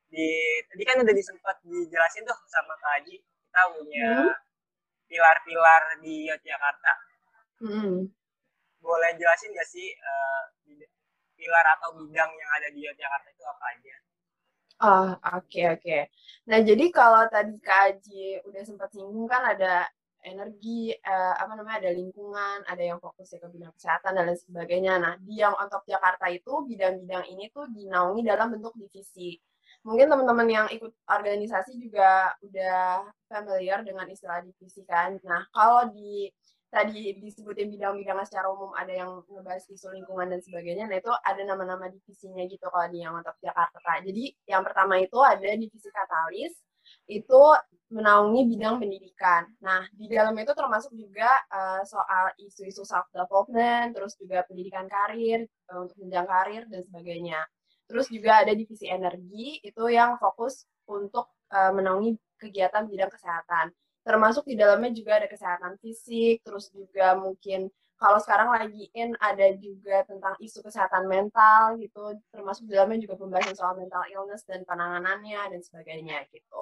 Di, 0.08 0.28
tadi 0.72 0.84
kan 0.88 0.98
udah 1.04 1.14
disempat 1.16 1.60
dijelasin 1.68 2.24
tuh 2.24 2.38
sama 2.48 2.74
Kak 2.80 2.92
Haji, 3.00 3.16
kita 3.20 3.62
punya 3.76 4.10
hmm. 4.26 4.36
pilar-pilar 5.12 5.82
hmm. 5.94 6.00
di 6.02 6.32
Yogyakarta. 6.32 7.07
Hmm. 7.62 8.10
Boleh 8.82 9.12
jelasin 9.18 9.52
gak 9.54 9.70
sih 9.70 9.90
uh, 9.98 10.44
pilar 11.38 11.66
atau 11.78 11.94
bidang 12.02 12.32
yang 12.34 12.52
ada 12.58 12.68
di 12.74 12.80
Yogyakarta 12.86 13.30
itu 13.30 13.44
apa 13.46 13.66
aja? 13.78 13.96
Oh, 14.78 15.10
oke 15.10 15.50
okay, 15.50 15.66
oke. 15.74 15.82
Okay. 15.82 16.02
Nah, 16.50 16.62
jadi 16.62 16.86
kalau 16.94 17.26
tadi 17.34 17.58
Kak 17.58 17.98
Aji 17.98 18.46
udah 18.46 18.62
sempat 18.62 18.94
singgung 18.94 19.26
kan 19.26 19.42
ada 19.42 19.90
energi, 20.22 20.94
eh, 20.94 21.34
apa 21.34 21.58
namanya, 21.58 21.88
ada 21.88 21.92
lingkungan, 21.98 22.62
ada 22.68 22.84
yang 22.84 23.00
fokusnya 23.02 23.42
ke 23.42 23.48
bidang 23.54 23.74
kesehatan 23.74 24.12
dan 24.14 24.24
lain 24.30 24.38
sebagainya. 24.38 24.94
Nah, 25.02 25.14
di 25.18 25.42
yang 25.42 25.58
top 25.72 25.82
Jakarta 25.88 26.30
itu 26.30 26.52
bidang-bidang 26.68 27.26
ini 27.32 27.50
tuh 27.50 27.66
dinaungi 27.74 28.22
dalam 28.22 28.54
bentuk 28.54 28.74
divisi. 28.78 29.40
Mungkin 29.82 30.10
teman-teman 30.12 30.48
yang 30.50 30.68
ikut 30.74 30.94
organisasi 31.08 31.80
juga 31.80 32.36
udah 32.44 33.08
familiar 33.32 33.82
dengan 33.82 34.06
istilah 34.10 34.44
divisi 34.44 34.84
kan. 34.86 35.18
Nah, 35.24 35.48
kalau 35.54 35.90
di 35.90 36.28
tadi 36.68 37.16
disebutin 37.16 37.72
bidang-bidangnya 37.72 38.28
secara 38.28 38.52
umum 38.52 38.76
ada 38.76 38.92
yang 38.92 39.24
ngebahas 39.32 39.64
isu 39.72 39.88
lingkungan 39.96 40.28
dan 40.28 40.40
sebagainya. 40.44 40.86
Nah 40.92 41.00
itu 41.00 41.12
ada 41.24 41.42
nama-nama 41.48 41.88
divisinya 41.88 42.44
gitu 42.44 42.68
kalau 42.68 42.88
di 42.92 43.04
yang 43.04 43.16
mantap 43.16 43.40
Jakarta. 43.40 44.04
Jadi 44.04 44.36
yang 44.46 44.62
pertama 44.68 45.00
itu 45.00 45.18
ada 45.24 45.48
divisi 45.56 45.88
katalis 45.88 46.54
itu 47.08 47.42
menaungi 47.88 48.52
bidang 48.52 48.84
pendidikan. 48.84 49.48
Nah 49.64 49.88
di 49.96 50.12
dalam 50.12 50.36
itu 50.36 50.52
termasuk 50.52 50.92
juga 50.92 51.32
uh, 51.48 51.82
soal 51.88 52.36
isu-isu 52.36 52.84
self 52.84 53.08
development, 53.16 53.96
terus 53.96 54.20
juga 54.20 54.44
pendidikan 54.44 54.92
karir 54.92 55.48
uh, 55.72 55.88
untuk 55.88 55.96
jenjang 56.04 56.28
karir 56.28 56.64
dan 56.68 56.84
sebagainya. 56.84 57.40
Terus 57.88 58.12
juga 58.12 58.44
ada 58.44 58.52
divisi 58.52 58.92
energi 58.92 59.64
itu 59.64 59.84
yang 59.88 60.20
fokus 60.20 60.68
untuk 60.92 61.32
uh, 61.56 61.72
menaungi 61.72 62.20
kegiatan 62.36 62.84
bidang 62.92 63.08
kesehatan 63.08 63.72
termasuk 64.08 64.48
di 64.48 64.56
dalamnya 64.56 64.96
juga 64.96 65.20
ada 65.20 65.28
kesehatan 65.28 65.76
fisik, 65.84 66.40
terus 66.48 66.72
juga 66.72 67.20
mungkin 67.20 67.68
kalau 67.98 68.22
sekarang 68.22 68.54
lagi 68.54 68.88
in 68.94 69.18
ada 69.20 69.52
juga 69.58 70.06
tentang 70.06 70.38
isu 70.40 70.64
kesehatan 70.64 71.10
mental 71.10 71.76
gitu, 71.82 72.16
termasuk 72.30 72.70
di 72.70 72.78
dalamnya 72.78 73.04
juga 73.04 73.20
pembahasan 73.20 73.58
soal 73.58 73.74
mental 73.76 74.06
illness 74.08 74.46
dan 74.46 74.64
penanganannya 74.64 75.42
dan 75.52 75.60
sebagainya 75.60 76.24
gitu. 76.30 76.62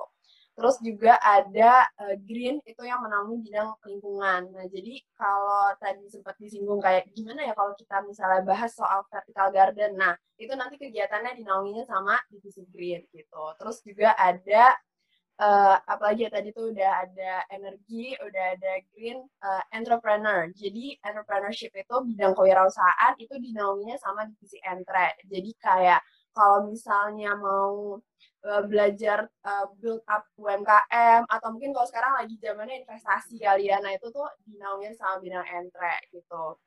Terus 0.55 0.79
juga 0.79 1.19
ada 1.19 1.83
uh, 1.99 2.15
green 2.15 2.63
itu 2.63 2.79
yang 2.87 3.03
menaungi 3.03 3.43
bidang 3.43 3.75
lingkungan. 3.83 4.55
Nah, 4.55 4.65
jadi 4.71 5.03
kalau 5.19 5.75
tadi 5.83 6.07
sempat 6.07 6.39
disinggung 6.39 6.79
kayak 6.79 7.11
gimana 7.11 7.43
ya 7.43 7.51
kalau 7.51 7.75
kita 7.75 7.99
misalnya 8.07 8.39
bahas 8.47 8.71
soal 8.71 9.03
vertical 9.11 9.51
garden. 9.51 9.99
Nah, 9.99 10.15
itu 10.39 10.55
nanti 10.55 10.79
kegiatannya 10.79 11.43
dinaunginya 11.43 11.83
sama 11.83 12.15
divisi 12.31 12.63
green 12.71 13.03
gitu. 13.11 13.43
Terus 13.59 13.83
juga 13.83 14.15
ada 14.15 14.79
uh, 15.39 15.75
apalagi 15.87 16.27
ya 16.27 16.31
tadi 16.31 16.49
tuh 16.55 16.71
udah 16.71 16.91
ada 17.07 17.33
energi, 17.51 18.15
udah 18.19 18.43
ada 18.55 18.73
green 18.95 19.19
uh, 19.43 19.63
entrepreneur. 19.75 20.47
Jadi 20.55 20.99
entrepreneurship 21.03 21.71
itu 21.75 21.95
bidang 22.07 22.33
kewirausahaan 22.35 23.13
itu 23.19 23.35
dinaunginya 23.35 23.99
sama 23.99 24.27
divisi 24.27 24.59
entre. 24.63 25.15
Jadi 25.27 25.51
kayak 25.59 26.01
kalau 26.35 26.67
misalnya 26.67 27.35
mau 27.35 27.99
uh, 28.47 28.63
belajar 28.67 29.27
uh, 29.47 29.65
build 29.79 30.03
up 30.07 30.27
UMKM 30.39 31.27
atau 31.27 31.47
mungkin 31.51 31.71
kalau 31.71 31.87
sekarang 31.87 32.13
lagi 32.19 32.35
zamannya 32.39 32.83
investasi 32.83 33.39
kali 33.39 33.71
ya, 33.71 33.79
nah 33.79 33.91
itu 33.95 34.07
tuh 34.11 34.27
dinaungin 34.47 34.95
sama 34.95 35.19
bidang 35.23 35.47
entre 35.47 35.95
gitu. 36.11 36.59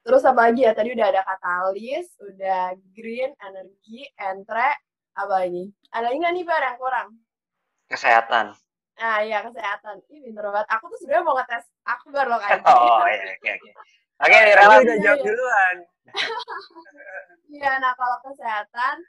Terus 0.00 0.24
apa 0.24 0.48
lagi 0.48 0.64
ya? 0.64 0.72
Tadi 0.72 0.96
udah 0.96 1.06
ada 1.12 1.22
katalis, 1.28 2.08
udah 2.24 2.72
green, 2.96 3.36
energi, 3.36 4.08
entre, 4.16 4.72
apa 5.12 5.34
lagi? 5.44 5.68
Ada 5.92 6.08
nggak 6.08 6.32
nih 6.32 6.44
Pak 6.48 6.58
yang 6.64 6.78
kurang? 6.80 7.08
Kesehatan. 7.90 8.54
Ah 9.00 9.18
iya 9.20 9.42
kesehatan. 9.42 10.00
Pinter 10.06 10.46
banget. 10.46 10.68
Aku 10.78 10.86
tuh 10.88 10.98
sebenarnya 11.02 11.24
mau 11.26 11.34
ngetes 11.36 11.66
akbar 11.82 12.24
loh 12.30 12.40
kan. 12.40 12.62
Oh 12.64 13.04
iya 13.10 13.34
oke 13.34 13.50
oke. 13.58 13.70
Oke, 14.20 14.36
Rela 14.36 14.76
udah 14.84 14.96
jawab 15.00 15.20
duluan. 15.24 15.76
Iya, 17.50 17.82
nah 17.82 17.90
kalau 17.98 18.14
kesehatan 18.22 19.02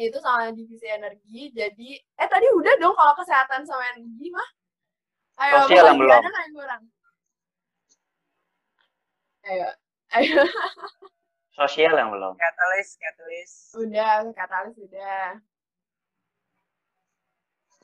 itu 0.00 0.16
sama 0.24 0.48
divisi 0.56 0.88
energi. 0.88 1.52
Jadi 1.52 2.00
eh 2.00 2.28
tadi 2.32 2.48
udah 2.48 2.80
dong 2.80 2.96
kalau 2.96 3.12
kesehatan 3.12 3.60
sama 3.68 3.84
energi 3.92 4.32
mah. 4.32 4.48
Ayo, 5.36 5.68
Sosial 5.68 5.84
yang 5.92 6.00
belum. 6.00 6.16
Ada 6.16 6.30
yang 6.32 6.52
kurang? 6.56 6.82
Ayo, 9.52 9.68
ayo. 10.16 10.42
Sosial 11.60 11.92
yang 11.92 12.08
belum. 12.08 12.32
Katalis, 12.40 12.96
katalis. 12.96 13.52
Udah, 13.76 14.24
katalis 14.32 14.76
udah. 14.80 15.36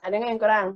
Ada 0.04 0.14
nggak 0.20 0.30
yang 0.36 0.42
kurang? 0.42 0.68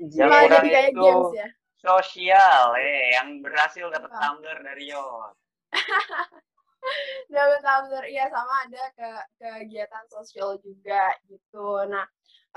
Yang 0.00 0.30
kurang 0.32 0.48
jadi 0.48 0.68
kayak 0.72 0.88
itu 0.90 1.02
games 1.04 1.32
ya. 1.36 1.48
Sosial, 1.82 2.64
eh, 2.78 3.18
yang 3.18 3.28
berhasil 3.44 3.86
dapat 3.92 4.10
tumbler 4.16 4.58
dari 4.64 4.84
Yos. 4.88 5.34
dapat 7.32 7.60
tumbler 7.62 8.04
iya 8.10 8.26
sama 8.26 8.66
ada 8.66 8.84
ke 8.94 9.08
kegiatan 9.38 10.04
sosial 10.10 10.58
juga 10.58 11.14
gitu 11.30 11.86
nah 11.86 12.04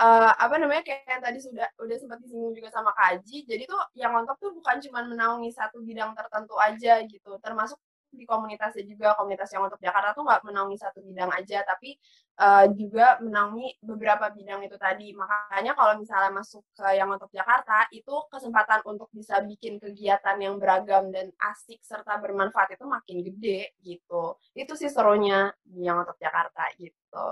uh, 0.02 0.34
apa 0.36 0.56
namanya 0.58 0.82
kayak 0.82 1.06
yang 1.06 1.24
tadi 1.24 1.40
sudah 1.40 1.68
udah 1.78 1.96
sempat 1.98 2.20
disinggung 2.26 2.58
juga 2.58 2.74
sama 2.74 2.92
Kaji 2.98 3.46
jadi 3.46 3.64
tuh 3.70 3.82
yang 3.94 4.18
ngontok 4.18 4.38
tuh 4.42 4.52
bukan 4.58 4.82
cuma 4.82 5.06
menaungi 5.06 5.54
satu 5.54 5.82
bidang 5.86 6.18
tertentu 6.18 6.58
aja 6.58 7.06
gitu 7.06 7.32
termasuk 7.40 7.78
di 8.16 8.26
komunitasnya 8.26 8.84
juga. 8.88 9.14
Komunitas 9.20 9.52
yang 9.52 9.68
untuk 9.68 9.80
Jakarta 9.84 10.16
tuh 10.16 10.24
nggak 10.24 10.42
menaungi 10.48 10.78
satu 10.80 11.00
bidang 11.04 11.32
aja 11.36 11.62
tapi 11.68 12.00
uh, 12.40 12.66
juga 12.72 13.20
menaungi 13.20 13.80
beberapa 13.84 14.32
bidang 14.32 14.64
itu 14.64 14.80
tadi. 14.80 15.12
Makanya 15.12 15.76
kalau 15.76 16.00
misalnya 16.00 16.32
masuk 16.32 16.64
ke 16.76 16.88
yang 16.96 17.12
untuk 17.12 17.30
Jakarta 17.32 17.88
itu 17.92 18.16
kesempatan 18.32 18.82
untuk 18.88 19.12
bisa 19.12 19.44
bikin 19.44 19.78
kegiatan 19.78 20.38
yang 20.40 20.56
beragam 20.58 21.12
dan 21.12 21.32
asik 21.54 21.84
serta 21.84 22.18
bermanfaat 22.20 22.80
itu 22.80 22.86
makin 22.88 23.22
gede 23.22 23.76
gitu. 23.84 24.40
Itu 24.56 24.74
sih 24.80 24.88
serunya 24.88 25.52
yang 25.76 26.02
untuk 26.02 26.16
Jakarta 26.18 26.66
gitu. 26.80 27.28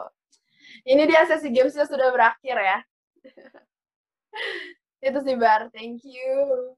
Ini 0.83 1.03
dia 1.07 1.27
sesi 1.27 1.51
gamesnya 1.51 1.87
sudah 1.87 2.11
berakhir 2.11 2.55
ya. 2.59 2.79
Itu 5.03 5.19
sih 5.19 5.35
Bar. 5.35 5.67
Thank 5.75 6.07
you 6.07 6.75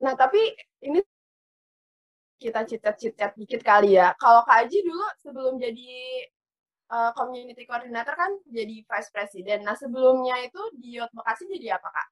Nah, 0.00 0.12
tapi 0.16 0.40
ini 0.84 1.00
kita 2.40 2.64
cicat-cicat 2.64 3.36
dikit 3.36 3.60
kali 3.60 4.00
ya. 4.00 4.16
Kalau 4.16 4.42
Kak 4.48 4.64
Aji 4.64 4.80
dulu 4.80 5.04
sebelum 5.20 5.60
jadi 5.60 6.24
uh, 6.88 7.12
community 7.12 7.68
coordinator 7.68 8.16
kan 8.16 8.32
jadi 8.48 8.80
vice 8.80 9.10
president. 9.12 9.60
Nah, 9.60 9.76
sebelumnya 9.76 10.40
itu 10.40 10.60
di 10.80 10.96
Yot 10.96 11.12
Bekasi 11.12 11.44
jadi 11.52 11.76
apa, 11.76 11.88
Kak? 11.92 12.08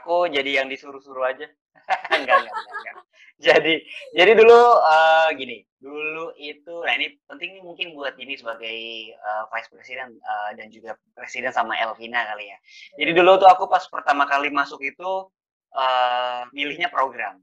Aku 0.00 0.24
jadi 0.30 0.62
yang 0.62 0.72
disuruh-suruh 0.72 1.28
aja. 1.28 1.46
enggak, 2.16 2.48
enggak, 2.48 2.54
enggak, 2.54 2.76
enggak. 2.80 2.96
Jadi 3.40 3.74
jadi 4.12 4.36
dulu 4.36 4.60
uh, 4.84 5.32
gini, 5.32 5.64
dulu 5.80 6.28
itu 6.36 6.76
nah 6.84 6.92
ini 6.92 7.16
penting 7.24 7.56
nih 7.56 7.64
mungkin 7.64 7.96
buat 7.96 8.12
ini 8.20 8.36
sebagai 8.36 8.76
uh, 9.16 9.48
vice 9.48 9.72
president 9.72 10.12
uh, 10.20 10.52
dan 10.60 10.68
juga 10.68 10.92
presiden 11.16 11.48
sama 11.48 11.72
Elvina 11.80 12.20
kali 12.28 12.52
ya. 12.52 12.58
Jadi 13.00 13.16
dulu 13.16 13.40
tuh 13.40 13.48
aku 13.48 13.64
pas 13.64 13.80
pertama 13.88 14.28
kali 14.28 14.52
masuk 14.52 14.84
itu 14.84 15.32
uh, 15.74 16.42
milihnya 16.54 16.88
program. 16.90 17.38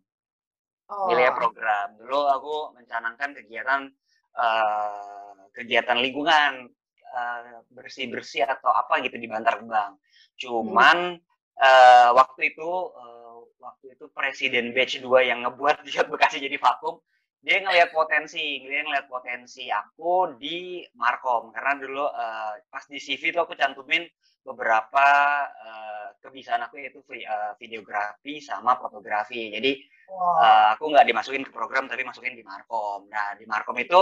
Oh. 0.88 1.12
Milihnya 1.12 1.36
program. 1.36 2.00
Dulu 2.00 2.20
aku 2.32 2.56
mencanangkan 2.80 3.36
kegiatan 3.36 3.92
uh, 4.36 5.36
kegiatan 5.52 5.98
lingkungan 6.00 6.72
uh, 7.12 7.62
bersih-bersih 7.74 8.48
atau 8.48 8.72
apa 8.72 9.04
gitu 9.04 9.20
di 9.20 9.28
Bantar 9.28 9.60
Gebang. 9.60 10.00
Cuman 10.38 11.18
hmm. 11.18 11.60
uh, 11.60 12.10
waktu 12.16 12.56
itu 12.56 12.70
uh, 12.94 13.44
waktu 13.60 13.98
itu 13.98 14.06
presiden 14.14 14.72
batch 14.72 15.04
2 15.04 15.30
yang 15.30 15.44
ngebuat 15.44 15.82
dia 15.88 16.06
Bekasi 16.08 16.40
jadi 16.40 16.56
vakum 16.56 17.02
dia 17.38 17.58
ngelihat 17.62 17.94
potensi, 17.94 18.60
dia 18.66 18.82
ngelihat 18.82 19.08
potensi 19.08 19.70
aku 19.70 20.36
di 20.42 20.82
Markom 20.98 21.54
karena 21.54 21.78
dulu 21.78 22.06
uh, 22.10 22.54
pas 22.68 22.84
di 22.90 22.98
CV 22.98 23.30
tuh 23.30 23.46
aku 23.46 23.54
cantumin 23.54 24.04
beberapa 24.42 25.08
uh, 25.46 26.08
kebiasaan 26.24 26.66
aku 26.68 26.80
yaitu 26.82 27.00
uh, 27.04 27.54
videografi 27.62 28.40
sama 28.42 28.80
fotografi. 28.80 29.54
Jadi 29.54 29.80
wow. 30.10 30.40
uh, 30.40 30.68
aku 30.76 30.92
nggak 30.92 31.08
dimasukin 31.08 31.44
ke 31.46 31.52
program 31.54 31.86
tapi 31.86 32.04
masukin 32.08 32.34
di 32.34 32.44
Markom. 32.44 33.06
Nah 33.12 33.38
di 33.38 33.46
Markom 33.46 33.78
itu 33.78 34.02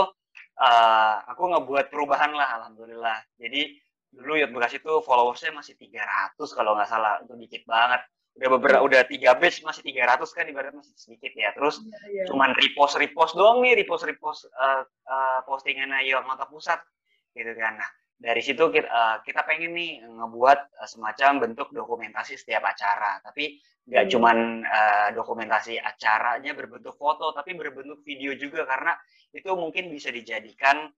uh, 0.62 1.14
aku 1.28 1.42
ngebuat 1.52 1.92
perubahan 1.92 2.32
lah, 2.32 2.62
alhamdulillah. 2.62 3.18
Jadi 3.36 3.76
dulu 4.16 4.40
Yot 4.40 4.50
Bekasi 4.54 4.80
itu 4.80 4.94
followersnya 5.04 5.52
masih 5.52 5.76
300 5.76 6.40
kalau 6.56 6.72
nggak 6.72 6.88
salah, 6.88 7.20
itu 7.20 7.34
dikit 7.36 7.62
banget. 7.68 8.00
Udah 8.36 8.48
beberapa, 8.52 8.80
udah 8.84 9.00
tiga 9.08 9.32
batch 9.32 9.64
masih 9.64 9.80
300 9.80 10.28
kan 10.36 10.44
ibaratnya 10.44 10.84
masih 10.84 10.92
sedikit 10.96 11.32
ya. 11.32 11.56
Terus 11.56 11.80
yeah, 11.80 12.22
yeah. 12.22 12.26
cuman 12.28 12.52
repost 12.52 13.00
repost 13.00 13.32
doang 13.32 13.64
nih, 13.64 13.80
repost 13.80 14.04
repost 14.04 14.44
uh, 14.52 14.84
uh, 14.84 15.40
postingannya 15.48 16.04
Yot 16.04 16.28
Mata 16.28 16.44
Pusat 16.44 16.84
gitu 17.32 17.52
kan. 17.56 17.80
Nah 17.80 17.88
dari 18.16 18.40
situ 18.40 18.72
kita, 18.72 18.88
uh, 18.88 18.96
eh, 18.96 19.16
kita 19.28 19.44
pengen 19.44 19.76
nih 19.76 20.00
ngebuat 20.00 20.58
uh, 20.80 20.88
semacam 20.88 21.48
bentuk 21.48 21.68
dokumentasi 21.72 22.40
setiap 22.40 22.64
acara 22.64 23.20
tapi 23.20 23.60
nggak 23.86 24.04
hmm. 24.08 24.12
cuman 24.16 24.36
uh, 24.64 25.08
dokumentasi 25.12 25.76
acaranya 25.76 26.56
berbentuk 26.56 26.96
foto 26.96 27.36
tapi 27.36 27.52
berbentuk 27.52 28.00
video 28.02 28.32
juga 28.34 28.64
karena 28.64 28.96
itu 29.36 29.52
mungkin 29.52 29.92
bisa 29.92 30.08
dijadikan 30.08 30.88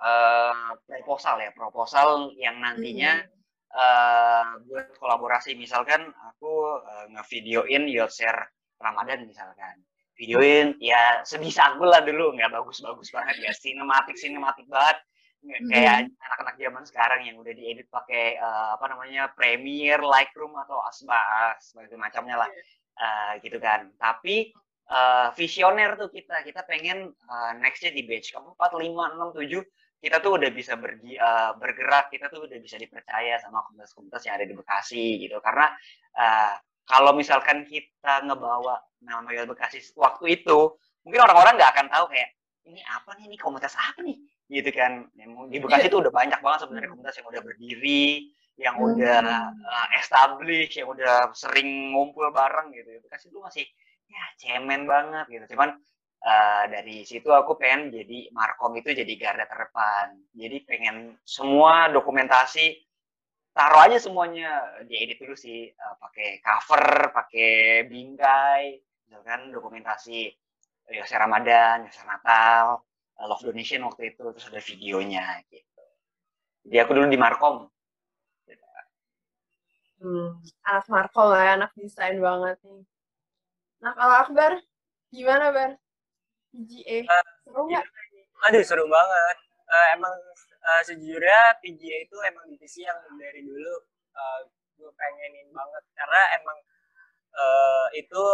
uh, 0.00 0.70
proposal 0.86 1.42
ya 1.42 1.50
proposal 1.50 2.30
yang 2.38 2.62
nantinya 2.62 3.26
hmm. 3.26 3.35
Uh, 3.74 4.62
buat 4.66 4.94
kolaborasi. 5.00 5.58
Misalkan 5.58 6.12
aku 6.12 6.82
uh, 6.82 7.06
ngevideoin 7.16 7.88
share 8.10 8.50
Ramadan 8.78 9.26
misalkan. 9.26 9.82
Videoin 10.16 10.80
ya 10.80 11.20
sebisa 11.28 11.76
aku 11.76 11.84
lah 11.84 12.00
dulu. 12.00 12.32
Nggak 12.36 12.52
bagus-bagus 12.52 13.12
banget. 13.12 13.36
Ya 13.42 13.52
sinematik 13.52 14.16
sinematik 14.16 14.64
banget 14.68 14.96
kayak 15.46 16.10
hmm. 16.10 16.24
anak-anak 16.26 16.56
zaman 16.58 16.84
sekarang 16.88 17.20
yang 17.22 17.36
udah 17.38 17.54
diedit 17.54 17.86
pakai 17.86 18.34
uh, 18.40 18.74
apa 18.74 18.90
namanya 18.90 19.30
Premiere, 19.30 20.02
Lightroom 20.02 20.50
atau 20.58 20.82
Asba 20.82 21.54
sebagai 21.62 21.94
macamnya 21.94 22.42
lah. 22.42 22.50
Uh, 22.96 23.36
gitu 23.44 23.60
kan. 23.60 23.92
Tapi 24.00 24.56
uh, 24.88 25.28
visioner 25.36 26.00
tuh 26.00 26.08
kita, 26.08 26.40
kita 26.42 26.64
pengen 26.64 27.12
uh, 27.28 27.52
nextnya 27.60 27.92
di 27.92 28.08
batch 28.08 28.32
keempat, 28.32 28.72
lima, 28.80 29.12
enam, 29.12 29.36
tujuh 29.36 29.60
kita 29.96 30.20
tuh 30.20 30.36
udah 30.36 30.50
bisa 30.52 30.76
bergi, 30.76 31.16
uh, 31.16 31.56
bergerak, 31.56 32.12
kita 32.12 32.28
tuh 32.28 32.44
udah 32.44 32.58
bisa 32.60 32.76
dipercaya 32.76 33.40
sama 33.40 33.64
komunitas-komunitas 33.66 34.22
yang 34.28 34.34
ada 34.36 34.46
di 34.46 34.54
Bekasi 34.54 35.06
gitu. 35.24 35.40
Karena 35.40 35.72
uh, 36.14 36.54
kalau 36.86 37.16
misalkan 37.16 37.66
kita 37.66 38.22
ngebawa 38.22 38.78
nama 39.02 39.26
Bekasi 39.48 39.82
waktu 39.96 40.42
itu, 40.42 40.76
mungkin 41.02 41.20
orang-orang 41.24 41.58
nggak 41.58 41.70
akan 41.74 41.86
tahu 41.90 42.04
kayak 42.12 42.30
ini 42.66 42.82
apa 42.86 43.10
nih, 43.18 43.24
ini 43.30 43.36
komunitas 43.40 43.74
apa 43.74 44.04
nih? 44.04 44.16
Gitu 44.46 44.70
kan. 44.70 45.08
Di 45.50 45.58
Bekasi 45.58 45.88
itu 45.88 45.98
udah 45.98 46.12
banyak 46.12 46.38
banget 46.44 46.58
sebenarnya 46.66 46.90
komunitas 46.92 47.16
yang 47.18 47.28
udah 47.32 47.42
berdiri 47.42 48.30
yang 48.56 48.80
hmm. 48.80 48.88
udah 48.88 49.20
uh, 49.52 49.88
established 50.00 50.80
yang 50.80 50.88
udah 50.88 51.28
sering 51.36 51.92
ngumpul 51.92 52.28
bareng 52.32 52.72
gitu. 52.72 53.00
Bekasi 53.04 53.28
itu 53.28 53.38
masih 53.40 53.64
ya 54.06 54.22
cemen 54.40 54.88
banget 54.88 55.26
gitu. 55.28 55.56
Cuman 55.56 55.76
uh, 56.22 56.64
dari 56.70 57.04
situ 57.04 57.28
aku 57.28 57.58
pengen 57.60 57.92
jadi 57.92 58.30
markom 58.32 58.72
itu 58.78 58.94
jadi 58.94 59.12
garda 59.18 59.44
terdepan. 59.44 60.16
Jadi 60.32 60.56
pengen 60.64 60.96
semua 61.26 61.92
dokumentasi 61.92 62.80
taruh 63.52 63.84
aja 63.84 63.98
semuanya. 64.00 64.80
Diedit 64.88 65.20
dulu 65.20 65.36
sih 65.36 65.68
uh, 65.68 65.94
pakai 66.00 66.40
cover 66.40 67.12
pakai 67.12 67.50
bingkai. 67.90 68.80
Misalkan 69.06 69.52
dokumentasi 69.52 70.32
Yosef 70.94 71.18
Ramadan 71.18 71.86
Yosef 71.86 72.06
Natal 72.06 72.86
love 73.24 73.40
donation 73.40 73.80
waktu 73.88 74.12
itu 74.12 74.22
terus 74.36 74.46
ada 74.52 74.60
videonya 74.60 75.40
gitu. 75.48 75.84
Jadi 76.68 76.76
aku 76.82 76.92
dulu 76.92 77.06
di 77.08 77.16
Markom. 77.16 77.56
Hmm, 79.96 80.44
anak 80.68 80.86
Markom 80.92 81.32
lah 81.32 81.56
anak 81.56 81.72
desain 81.80 82.20
banget 82.20 82.60
nih. 82.60 82.84
Nah 83.80 83.92
kalau 83.96 84.14
Akbar 84.20 84.52
gimana 85.08 85.48
Bar 85.54 85.80
PGA 86.56 87.04
uh, 87.04 87.20
eh, 87.20 87.24
seru 87.44 87.62
nggak? 87.68 87.84
aduh 88.48 88.62
seru 88.64 88.84
banget. 88.88 89.36
Uh, 89.66 89.86
emang 89.98 90.14
uh, 90.64 90.80
sejujurnya 90.86 91.60
PGA 91.60 92.08
itu 92.08 92.16
emang 92.24 92.48
divisi 92.48 92.86
yang 92.86 92.96
dari 93.20 93.44
dulu 93.44 93.74
uh, 94.16 94.40
gue 94.80 94.90
pengenin 94.96 95.52
banget. 95.52 95.84
Karena 95.92 96.22
emang 96.40 96.58
uh, 97.36 97.86
itu 97.92 98.24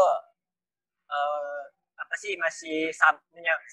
uh, 1.11 1.63
apa 1.99 2.15
sih 2.19 2.35
masih 2.39 2.91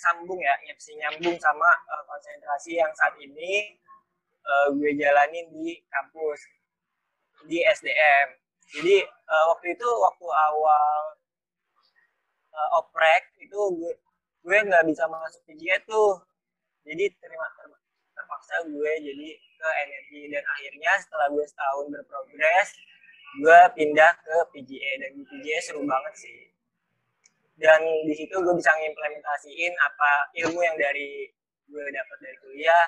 sambung 0.01 0.39
ya 0.41 0.53
masih 0.73 0.95
nyambung 0.97 1.37
sama 1.37 1.69
uh, 1.89 2.03
konsentrasi 2.05 2.77
yang 2.77 2.91
saat 2.93 3.13
ini 3.17 3.77
uh, 4.45 4.69
gue 4.73 4.93
jalanin 4.95 5.49
di 5.49 5.81
kampus 5.89 6.39
di 7.49 7.65
SDM 7.65 8.27
jadi 8.69 9.01
uh, 9.07 9.45
waktu 9.55 9.73
itu 9.73 9.89
waktu 9.89 10.27
awal 10.29 11.01
uh, 12.53 12.69
oprek 12.77 13.33
itu 13.41 13.57
gue 13.57 13.93
gue 14.43 14.57
nggak 14.65 14.85
bisa 14.87 15.03
masuk 15.09 15.41
PGE 15.47 15.77
tuh. 15.83 16.19
Jadi 16.87 17.11
terima 17.19 17.47
terpaksa 18.15 18.55
gue 18.65 18.91
jadi 19.03 19.27
ke 19.35 19.69
energi 19.83 20.21
dan 20.31 20.43
akhirnya 20.47 20.91
setelah 21.03 21.27
gue 21.27 21.45
setahun 21.45 21.85
berprogres 21.91 22.69
gue 23.43 23.59
pindah 23.77 24.11
ke 24.25 24.37
PGE 24.55 24.91
dan 25.05 25.11
di 25.13 25.23
PGE 25.27 25.59
seru 25.61 25.83
banget 25.85 26.13
sih. 26.17 26.39
Dan 27.59 27.83
di 28.07 28.13
situ 28.15 28.31
gue 28.39 28.55
bisa 28.55 28.71
ngimplementasiin 28.71 29.73
apa 29.75 30.11
ilmu 30.47 30.59
yang 30.63 30.79
dari 30.79 31.27
gue 31.69 31.85
dapat 31.91 32.17
dari 32.23 32.37
kuliah 32.39 32.85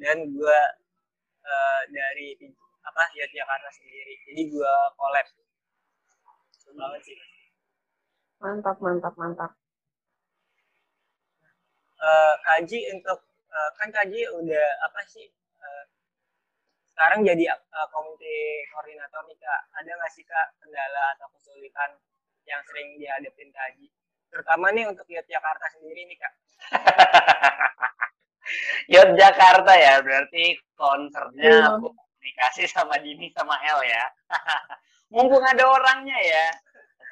dan 0.00 0.16
gue 0.32 0.60
uh, 1.44 1.82
dari 1.92 2.34
apa 2.82 3.02
ya 3.14 3.28
Jakarta 3.28 3.68
sendiri. 3.76 4.16
Jadi 4.32 4.42
gue 4.50 4.72
collab. 4.96 5.26
Banget 6.76 7.00
sih. 7.08 7.16
Mantap 8.42 8.76
mantap 8.84 9.14
mantap 9.16 9.52
uh, 12.00 12.34
kaji 12.44 12.92
untuk 12.92 13.18
uh, 13.50 13.70
kan 13.80 13.88
kaji 13.92 14.20
udah 14.36 14.66
apa 14.84 15.00
sih 15.08 15.26
uh, 15.60 15.84
sekarang 16.96 17.28
jadi 17.28 17.52
uh, 17.52 17.88
community 17.92 18.64
koordinator 18.72 19.20
nih 19.28 19.36
kak. 19.36 19.60
Ada 19.76 19.90
nggak 19.92 20.12
sih 20.16 20.24
kak 20.24 20.48
kendala 20.60 21.02
atau 21.16 21.28
kesulitan 21.36 21.90
yang 22.48 22.60
sering 22.64 22.96
dihadapin 22.96 23.52
kak 23.52 23.76
terutama 24.32 24.68
nih 24.74 24.84
untuk 24.84 25.06
Yogyakarta 25.08 25.66
sendiri 25.76 26.08
nih 26.08 26.18
kak. 26.18 26.34
Yogyakarta 28.94 29.72
ya 29.74 29.94
berarti 30.04 30.54
konsernya 30.78 31.74
aku 31.74 31.90
komunikasi 31.90 32.70
sama 32.70 32.94
Dini 33.00 33.32
sama 33.34 33.58
El 33.64 33.80
ya. 33.86 34.04
Mumpung 35.12 35.42
ada 35.42 35.64
orangnya 35.70 36.18
ya 36.18 36.46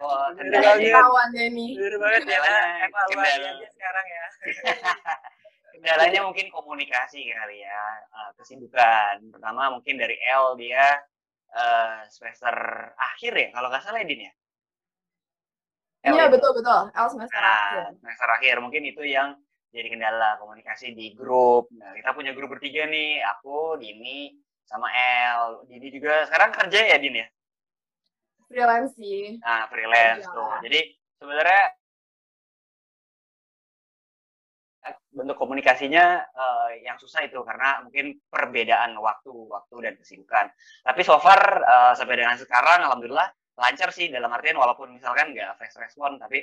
oh, 0.02 0.26
kendalanya 0.34 0.90
kawan 0.98 1.28
Dini 1.30 1.78
banget. 1.78 2.22
Ya 2.26 2.40
evaluasi 2.88 3.66
sekarang 3.70 4.06
ya. 4.06 4.24
Kendalanya 5.74 6.20
mungkin 6.24 6.46
komunikasi 6.54 7.28
kali 7.30 7.62
ya. 7.62 7.82
Uh, 8.10 8.30
kesibukan. 8.40 9.20
Pertama 9.30 9.74
mungkin 9.74 10.00
dari 10.00 10.16
L 10.30 10.54
dia 10.58 10.98
uh, 11.54 12.06
semester 12.10 12.54
akhir 12.96 13.32
ya 13.34 13.48
kalau 13.54 13.68
nggak 13.70 13.82
salah 13.84 14.00
ya 14.02 14.06
Din 14.06 14.26
ya? 14.26 14.32
Iya 16.04 16.24
ya? 16.26 16.32
betul 16.32 16.50
betul. 16.56 16.80
L 16.90 17.08
semester 17.10 17.40
nah, 17.40 17.54
akhir. 17.54 17.82
semester 18.00 18.28
akhir. 18.28 18.56
Mungkin 18.62 18.82
itu 18.86 19.02
yang 19.06 19.38
jadi 19.74 19.90
kendala 19.90 20.38
komunikasi 20.38 20.94
di 20.94 21.14
grup. 21.14 21.70
Nah 21.74 21.94
kita 21.94 22.14
punya 22.14 22.34
grup 22.34 22.54
bertiga 22.54 22.86
nih. 22.86 23.22
Aku 23.38 23.78
Dini 23.78 24.34
sama 24.66 24.90
L. 25.34 25.66
Dini 25.66 25.90
juga 25.90 26.24
sekarang 26.26 26.54
kerja 26.54 26.80
ya 26.94 26.98
Din 26.98 27.18
ya 27.18 27.26
freelance 28.46 28.92
sih 28.96 29.38
nah 29.40 29.66
freelance 29.68 30.24
ya. 30.24 30.34
tuh 30.34 30.52
jadi 30.64 30.80
sebenarnya 31.18 31.62
bentuk 35.14 35.38
komunikasinya 35.38 36.26
uh, 36.34 36.70
yang 36.82 36.98
susah 36.98 37.24
itu 37.24 37.38
karena 37.46 37.80
mungkin 37.86 38.18
perbedaan 38.28 38.98
waktu, 38.98 39.32
waktu 39.32 39.76
dan 39.80 39.94
kesibukan. 39.96 40.50
Tapi 40.82 41.00
so 41.06 41.16
far 41.22 41.40
uh, 41.62 41.92
sampai 41.94 42.20
dengan 42.20 42.36
sekarang, 42.36 42.84
alhamdulillah 42.84 43.30
lancar 43.54 43.94
sih 43.94 44.10
dalam 44.10 44.28
artian 44.34 44.58
walaupun 44.58 44.90
misalkan 44.98 45.30
nggak 45.30 45.54
fast 45.56 45.78
respon, 45.78 46.18
tapi 46.18 46.42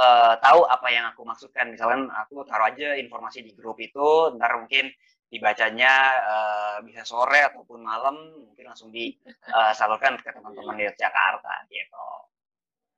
uh, 0.00 0.34
tahu 0.40 0.64
apa 0.64 0.88
yang 0.88 1.04
aku 1.12 1.22
maksudkan. 1.22 1.68
Misalkan 1.68 2.08
aku 2.08 2.42
taruh 2.48 2.72
aja 2.72 2.96
informasi 2.96 3.44
di 3.44 3.52
grup 3.52 3.76
itu, 3.78 4.32
ntar 4.40 4.56
mungkin 4.56 4.88
dibacanya 5.26 5.92
uh, 6.22 6.76
bisa 6.86 7.02
sore 7.02 7.42
ataupun 7.50 7.82
malam, 7.82 8.14
mungkin 8.46 8.66
langsung 8.70 8.94
disalurkan 8.94 10.14
uh, 10.14 10.20
ke 10.22 10.30
teman-teman 10.30 10.78
di 10.78 10.86
Jakarta 10.94 11.66
gitu. 11.66 12.06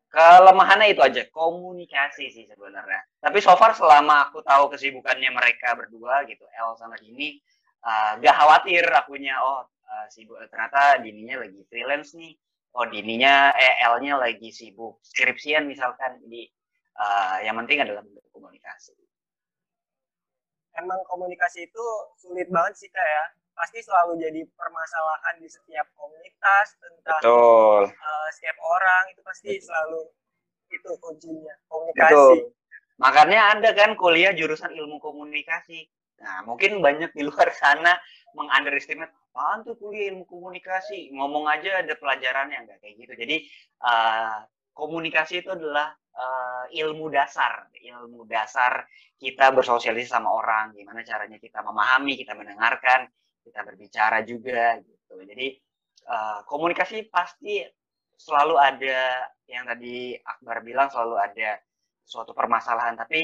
Kelemahannya 0.08 0.96
itu 0.96 1.04
aja 1.04 1.24
komunikasi 1.28 2.32
sih 2.32 2.44
sebenarnya. 2.48 3.04
Tapi 3.20 3.44
so 3.44 3.52
far 3.60 3.76
selama 3.76 4.28
aku 4.28 4.40
tahu 4.40 4.72
kesibukannya 4.72 5.28
mereka 5.32 5.76
berdua 5.76 6.24
gitu 6.24 6.48
El 6.48 6.72
sama 6.80 6.96
Dini 6.96 7.36
uh, 7.84 8.16
gak 8.16 8.36
khawatir 8.36 8.88
akunya 8.88 9.36
oh 9.40 9.68
uh, 9.68 10.06
sibuk 10.08 10.40
ternyata 10.48 11.00
Dininya 11.04 11.44
lagi 11.44 11.60
freelance 11.68 12.16
nih. 12.16 12.32
Oh 12.76 12.88
Dininya 12.88 13.52
eh 13.56 13.84
L-nya 13.84 14.16
lagi 14.16 14.48
sibuk 14.48 15.00
skripsian 15.04 15.68
misalkan. 15.68 16.20
Jadi 16.24 16.48
uh, 16.96 17.44
yang 17.44 17.56
penting 17.60 17.84
adalah 17.84 18.00
komunikasi 18.32 19.07
emang 20.78 21.00
komunikasi 21.10 21.66
itu 21.66 21.84
sulit 22.18 22.46
banget 22.48 22.74
sih 22.78 22.90
kayak 22.90 23.34
pasti 23.58 23.82
selalu 23.82 24.22
jadi 24.22 24.40
permasalahan 24.54 25.34
di 25.42 25.50
setiap 25.50 25.90
komunitas 25.98 26.78
tentang 26.78 27.18
Betul. 27.18 27.90
Uh, 27.90 28.28
setiap 28.38 28.58
orang 28.62 29.02
itu 29.10 29.20
pasti 29.26 29.50
selalu 29.58 30.06
itu 30.70 30.90
kuncinya 31.02 31.54
komunikasi. 31.66 32.14
Betul. 32.14 32.34
Makanya 33.02 33.58
ada 33.58 33.70
kan 33.74 33.98
kuliah 33.98 34.30
jurusan 34.30 34.70
ilmu 34.74 35.02
komunikasi. 35.02 35.90
Nah, 36.18 36.42
mungkin 36.46 36.82
banyak 36.82 37.14
di 37.14 37.22
luar 37.26 37.50
sana 37.54 37.94
mengunderestimate 38.34 39.14
apaan 39.30 39.62
tuh 39.66 39.74
kuliah 39.78 40.14
ilmu 40.14 40.26
komunikasi. 40.26 41.10
Ngomong 41.14 41.50
aja 41.50 41.82
ada 41.82 41.94
pelajarannya 41.98 42.58
enggak 42.62 42.78
kayak 42.82 42.94
gitu. 42.98 43.12
Jadi 43.18 43.36
uh, 43.82 44.46
komunikasi 44.74 45.42
itu 45.42 45.50
adalah 45.50 45.94
uh, 46.18 46.64
ilmu 46.74 47.06
dasar, 47.08 47.70
ilmu 47.78 48.26
dasar 48.26 48.84
kita 49.18 49.54
bersosialisasi 49.54 50.10
sama 50.10 50.30
orang, 50.34 50.74
gimana 50.74 51.02
caranya 51.06 51.38
kita 51.38 51.62
memahami, 51.62 52.18
kita 52.18 52.34
mendengarkan, 52.34 53.06
kita 53.42 53.62
berbicara 53.62 54.22
juga 54.26 54.78
gitu. 54.82 55.14
Jadi 55.22 55.58
uh, 56.10 56.42
komunikasi 56.46 57.06
pasti 57.08 57.62
selalu 58.18 58.54
ada 58.58 59.26
yang 59.46 59.64
tadi 59.64 60.18
Akbar 60.18 60.60
bilang 60.66 60.90
selalu 60.90 61.16
ada 61.18 61.58
suatu 62.02 62.34
permasalahan. 62.34 62.98
Tapi 62.98 63.20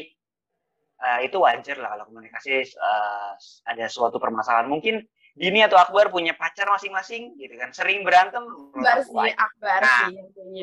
uh, 1.02 1.20
itu 1.22 1.36
wajar 1.38 1.76
lah 1.78 1.98
kalau 1.98 2.04
komunikasi 2.10 2.64
uh, 2.78 3.34
ada 3.68 3.86
suatu 3.90 4.16
permasalahan. 4.22 4.70
Mungkin 4.70 5.02
Dini 5.34 5.66
atau 5.66 5.74
Akbar 5.74 6.14
punya 6.14 6.30
pacar 6.38 6.70
masing-masing 6.70 7.34
gitu 7.42 7.58
kan. 7.58 7.74
Sering 7.74 8.06
berantem 8.06 8.46
Akbar 8.46 9.02
sih 9.02 9.34
Akbar 9.34 9.80
nah, 9.82 10.06
sih 10.06 10.14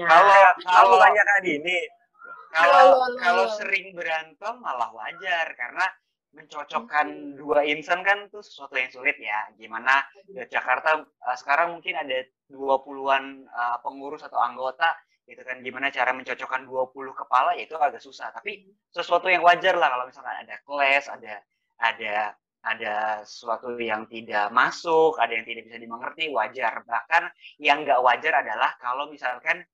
kalau 0.08 0.36
kalau 0.63 0.96
banyak 0.96 1.28
Dini 1.44 1.76
kalau 2.52 3.00
kalau 3.18 3.46
sering 3.56 3.96
berantem 3.96 4.56
malah 4.60 4.92
wajar 4.92 5.56
karena 5.56 5.88
mencocokkan 6.32 7.36
dua 7.36 7.68
insan 7.68 8.04
kan 8.08 8.28
itu 8.32 8.40
sesuatu 8.40 8.80
yang 8.80 8.92
sulit 8.92 9.20
ya. 9.20 9.52
Gimana 9.60 10.04
ya 10.32 10.48
Jakarta 10.48 11.04
uh, 11.04 11.38
sekarang 11.38 11.76
mungkin 11.76 12.00
ada 12.00 12.24
20-an 12.48 13.24
uh, 13.52 13.78
pengurus 13.84 14.24
atau 14.24 14.40
anggota 14.40 14.96
gitu 15.28 15.48
kan 15.48 15.64
gimana 15.64 15.94
cara 15.94 16.12
mencocokkan 16.12 16.68
20 16.68 16.92
kepala 17.16 17.56
ya 17.56 17.68
itu 17.68 17.76
agak 17.76 18.00
susah. 18.00 18.32
Tapi 18.32 18.64
sesuatu 18.92 19.28
yang 19.28 19.44
wajar 19.44 19.76
lah 19.76 19.92
kalau 19.92 20.06
misalkan 20.08 20.36
ada 20.40 20.56
kelas, 20.64 21.06
ada 21.12 21.34
ada 21.84 22.16
ada 22.62 22.94
sesuatu 23.26 23.74
yang 23.76 24.06
tidak 24.06 24.54
masuk, 24.54 25.18
ada 25.18 25.34
yang 25.34 25.44
tidak 25.44 25.68
bisa 25.68 25.78
dimengerti, 25.82 26.32
wajar. 26.32 26.80
Bahkan 26.88 27.24
yang 27.60 27.84
nggak 27.84 28.00
wajar 28.00 28.40
adalah 28.40 28.72
kalau 28.80 29.12
misalkan 29.12 29.68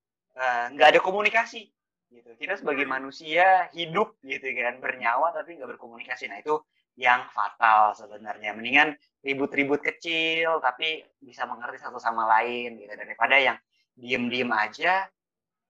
nggak 0.73 0.87
uh, 0.89 0.91
ada 0.93 1.01
komunikasi 1.01 1.69
gitu. 2.11 2.29
Kita 2.39 2.55
sebagai 2.55 2.87
manusia 2.87 3.67
hidup 3.75 4.17
gitu 4.23 4.45
kan 4.55 4.79
bernyawa 4.79 5.35
tapi 5.35 5.59
nggak 5.59 5.77
berkomunikasi. 5.77 6.31
Nah 6.31 6.39
itu 6.39 6.59
yang 6.97 7.29
fatal 7.31 7.93
sebenarnya. 7.93 8.55
Mendingan 8.57 8.97
ribut-ribut 9.21 9.83
kecil 9.83 10.63
tapi 10.63 11.03
bisa 11.21 11.45
mengerti 11.45 11.77
satu 11.83 11.99
sama 11.99 12.25
lain 12.39 12.79
gitu. 12.79 12.93
Daripada 12.95 13.35
yang 13.37 13.57
diem-diem 13.97 14.49
aja 14.53 15.09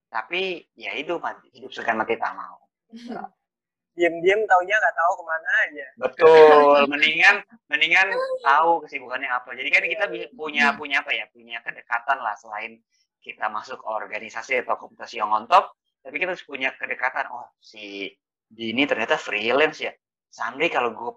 tapi 0.07 0.63
ya 0.79 0.95
hidup 0.95 1.23
hidup 1.51 1.71
suka 1.73 1.91
mati 1.91 2.15
tak 2.15 2.33
mau. 2.37 2.63
Diem-diem 3.97 4.45
taunya 4.45 4.75
nggak 4.77 4.95
tahu 4.95 5.11
ke 5.17 5.23
mana 5.25 5.49
aja. 5.67 5.87
Betul 5.97 6.85
mendingan 6.91 7.35
mendingan 7.67 8.07
tahu 8.45 8.85
kesibukannya 8.85 9.27
apa. 9.27 9.57
Jadi 9.57 9.69
kan 9.73 9.83
kita 9.83 10.05
punya 10.37 10.71
punya 10.77 11.01
apa 11.01 11.11
ya? 11.11 11.25
Punya 11.33 11.59
kedekatan 11.65 12.21
lah 12.21 12.37
selain 12.37 12.77
kita 13.19 13.51
masuk 13.51 13.83
organisasi 13.83 14.63
atau 14.63 14.79
komunitas 14.79 15.11
yang 15.11 15.27
on 15.27 15.49
top 15.49 15.75
tapi 16.01 16.15
kita 16.17 16.33
harus 16.33 16.45
punya 16.45 16.73
kedekatan 16.75 17.27
oh 17.33 17.47
si 17.59 18.11
Dini 18.47 18.87
ternyata 18.87 19.19
freelance 19.19 19.83
ya. 19.83 19.91
Someday 20.31 20.71
kalau 20.71 20.95
gue 20.95 21.11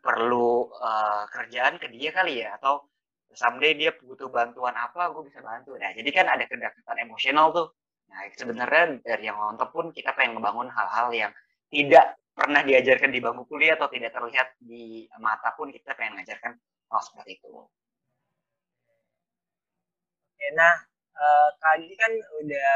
perlu 0.00 0.70
uh, 0.70 1.26
kerjaan 1.28 1.76
ke 1.82 1.90
dia 1.92 2.14
kali 2.14 2.40
ya 2.46 2.56
atau 2.56 2.86
someday 3.34 3.74
dia 3.76 3.90
butuh 3.98 4.30
bantuan 4.30 4.74
apa 4.74 5.10
gue 5.10 5.26
bisa 5.26 5.42
bantu. 5.42 5.74
Nah 5.74 5.90
jadi 5.94 6.10
kan 6.14 6.26
ada 6.30 6.46
kedekatan 6.46 6.96
emosional 7.02 7.50
tuh. 7.50 7.68
Nah 8.10 8.26
sebenarnya 8.34 9.02
dari 9.02 9.26
yang 9.26 9.38
nonton 9.38 9.68
pun 9.70 9.86
kita 9.90 10.14
pengen 10.14 10.38
ngebangun 10.38 10.70
hal-hal 10.70 11.10
yang 11.10 11.32
tidak 11.70 12.18
pernah 12.34 12.62
diajarkan 12.62 13.10
di 13.10 13.20
bangku 13.20 13.44
kuliah 13.50 13.74
atau 13.74 13.90
tidak 13.90 14.14
terlihat 14.14 14.48
di 14.62 15.06
mata 15.18 15.50
pun 15.54 15.74
kita 15.74 15.94
pengen 15.98 16.22
ngajarkan 16.22 16.54
hal 16.90 17.00
seperti 17.02 17.38
itu. 17.38 17.50
Nah 20.54 20.74
uh, 21.14 21.50
kali 21.58 21.94
kan 21.98 22.12
udah 22.42 22.72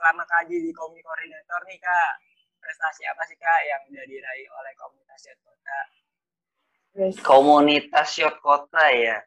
selama 0.00 0.24
kaji 0.24 0.56
di 0.64 0.72
komite 0.72 1.04
koordinator 1.04 1.60
nih 1.68 1.76
kak 1.76 2.12
prestasi 2.56 3.04
apa 3.04 3.20
sih 3.28 3.36
kak 3.36 3.60
yang 3.68 3.80
udah 3.92 4.04
diraih 4.08 4.48
oleh 4.48 4.72
komunitas 4.80 5.20
Yot 5.28 5.40
Kota? 5.44 5.78
Komunitas 7.20 8.08
Yot 8.16 8.36
Kota 8.40 8.84
ya. 8.96 9.20